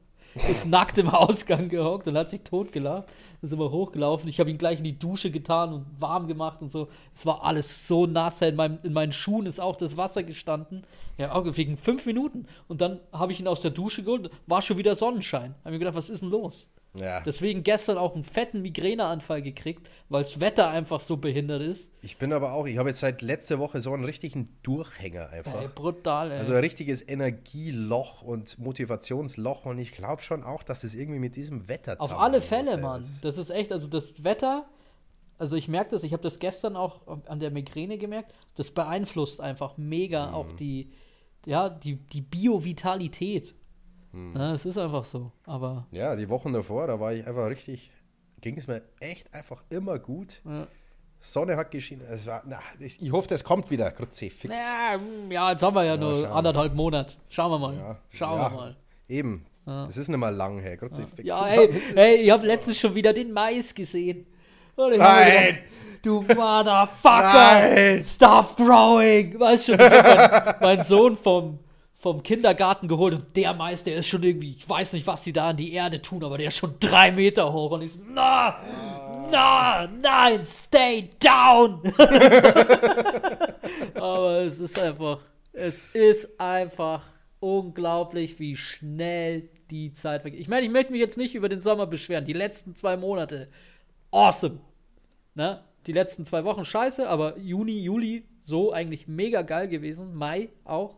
[0.49, 3.07] ist nackt im Ausgang gehockt und hat sich totgelacht.
[3.41, 4.29] Dann sind wir hochgelaufen.
[4.29, 6.89] Ich habe ihn gleich in die Dusche getan und warm gemacht und so.
[7.15, 8.41] Es war alles so nass.
[8.41, 10.83] In, meinem, in meinen Schuhen ist auch das Wasser gestanden.
[11.17, 12.47] Ja, auch wegen fünf Minuten.
[12.67, 14.31] Und dann habe ich ihn aus der Dusche geholt.
[14.47, 15.55] War schon wieder Sonnenschein.
[15.63, 16.69] Habe mir gedacht, was ist denn los?
[16.99, 17.21] Ja.
[17.21, 21.89] Deswegen gestern auch einen fetten Migräneanfall gekriegt, weil das Wetter einfach so behindert ist.
[22.01, 25.61] Ich bin aber auch, ich habe jetzt seit letzter Woche so einen richtigen Durchhänger einfach.
[25.61, 26.37] Ey, brutal, ey.
[26.37, 31.35] Also ein richtiges Energieloch und Motivationsloch und ich glaube schon auch, dass es irgendwie mit
[31.35, 33.01] diesem Wetter Auf alle Fälle, muss, Mann.
[33.01, 34.65] Das, das ist echt, also das Wetter,
[35.37, 39.41] also ich merke das, ich habe das gestern auch an der Migräne gemerkt, das beeinflusst
[39.41, 40.33] einfach mega mhm.
[40.33, 40.91] auch die,
[41.45, 43.53] ja, die, die Biovitalität.
[44.17, 44.33] Hm.
[44.35, 45.31] Ja, es ist einfach so.
[45.45, 45.85] Aber.
[45.91, 47.91] Ja, die Wochen davor, da war ich einfach richtig,
[48.41, 50.41] ging es mir echt einfach immer gut.
[50.43, 50.67] Ja.
[51.19, 52.05] Sonne hat geschienen.
[52.09, 53.91] Es war, na, ich, ich hoffe, es kommt wieder.
[53.91, 54.43] Fix.
[54.43, 57.13] Ja, hm, ja, jetzt haben wir ja, ja nur anderthalb Monate.
[57.29, 57.75] Schauen wir mal.
[57.75, 58.75] Ja, Schauen wir mal.
[59.07, 59.45] Eben.
[59.87, 60.77] Es ist nicht mal lang her.
[60.79, 61.01] Fix.
[61.23, 64.25] Ja, ey, ey, ich habe letztens schon wieder den Mais gesehen.
[64.77, 64.97] Nein!
[64.97, 65.59] Gedacht,
[66.03, 67.33] du Motherfucker!
[67.33, 68.05] Nein.
[68.05, 69.39] Stop growing!
[69.39, 71.59] Weißt du, mein, mein Sohn vom
[71.99, 75.49] vom Kindergarten geholt und der Meister ist schon irgendwie, ich weiß nicht, was die da
[75.49, 78.55] an die Erde tun, aber der ist schon drei Meter hoch und ich so, na,
[79.31, 81.81] na, nein, stay down.
[83.95, 85.19] aber es ist einfach,
[85.53, 87.03] es ist einfach
[87.39, 90.35] unglaublich, wie schnell die Zeit weg.
[90.37, 92.25] Ich meine, ich möchte mich jetzt nicht über den Sommer beschweren.
[92.25, 93.49] Die letzten zwei Monate,
[94.11, 94.59] awesome.
[95.33, 95.63] Ne?
[95.87, 100.13] Die letzten zwei Wochen scheiße, aber Juni, Juli, so eigentlich mega geil gewesen.
[100.13, 100.96] Mai auch.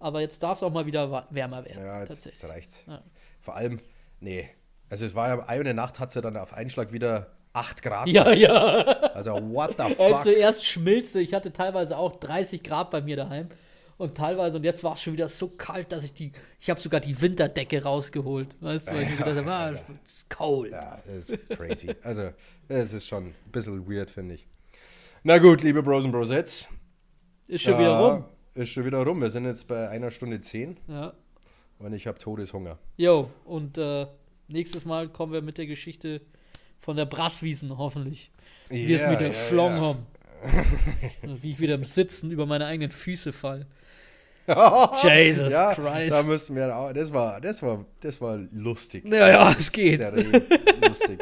[0.00, 1.84] Aber jetzt darf es auch mal wieder wärmer werden.
[1.84, 2.84] Ja, jetzt, jetzt reicht.
[2.86, 3.02] Ja.
[3.40, 3.80] Vor allem,
[4.18, 4.48] nee.
[4.88, 8.08] Also es war ja eine Nacht, hat sie dann auf Einschlag wieder 8 Grad.
[8.08, 8.54] Ja, ja.
[9.14, 10.16] Also what the fuck.
[10.16, 13.48] Also erst schmilzte, ich hatte teilweise auch 30 Grad bei mir daheim.
[13.98, 16.80] Und teilweise, und jetzt war es schon wieder so kalt, dass ich die, ich habe
[16.80, 18.56] sogar die Winterdecke rausgeholt.
[18.62, 20.72] Weißt du, weil ich mir gedacht habe, ah, es ist kalt.
[20.72, 21.94] Ja, das ist crazy.
[22.02, 22.30] also,
[22.68, 24.48] es ist schon ein bisschen weird, finde ich.
[25.22, 26.66] Na gut, liebe Bros und Brosettes.
[27.46, 28.24] Ist schon äh, wieder rum.
[28.54, 29.20] Ist schon wieder rum.
[29.20, 30.76] Wir sind jetzt bei einer Stunde zehn.
[30.88, 31.14] Ja.
[31.78, 32.78] Und ich habe Todeshunger.
[32.96, 34.06] Jo, und äh,
[34.48, 36.20] nächstes Mal kommen wir mit der Geschichte
[36.78, 38.30] von der Brasswiesen, hoffentlich.
[38.68, 39.80] Wie yeah, es mit der yeah, Schlong yeah.
[39.80, 40.06] haben.
[41.40, 43.66] Wie ich wieder im Sitzen über meine eigenen Füße fall.
[44.46, 46.12] Jesus ja, Christ.
[46.12, 49.04] Da müssen wir auch, das war, das war, das war lustig.
[49.06, 50.00] Ja, ja, es geht.
[50.86, 51.20] lustig.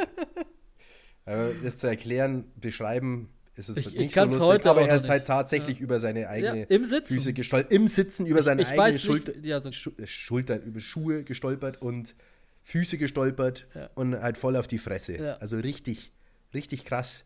[1.25, 3.29] das zu erklären, beschreiben,
[3.59, 5.85] ist es ich, nicht ich so lustig, heute aber er ist halt tatsächlich ja.
[5.85, 9.71] über seine eigene ja, Füße gestolpert, im Sitzen über seine ich eigene Schulter, ja, so.
[9.73, 12.15] Schulter, über Schuhe gestolpert und
[12.63, 15.39] Füße gestolpert und halt voll auf die Fresse.
[15.41, 16.13] Also richtig,
[16.55, 17.25] richtig krass.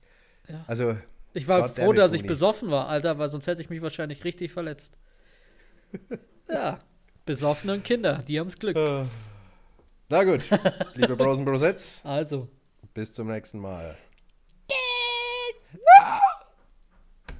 [0.67, 0.97] Also
[1.35, 4.25] ich war Gott froh, dass ich besoffen war, Alter, weil sonst hätte ich mich wahrscheinlich
[4.25, 4.95] richtig verletzt.
[6.49, 6.81] ja,
[7.25, 8.77] besoffene Kinder, die haben's Glück.
[10.09, 10.43] Na gut,
[10.95, 12.03] liebe Bros und Brosets.
[12.05, 12.49] Also.
[12.95, 13.97] Bis zum nächsten Mal.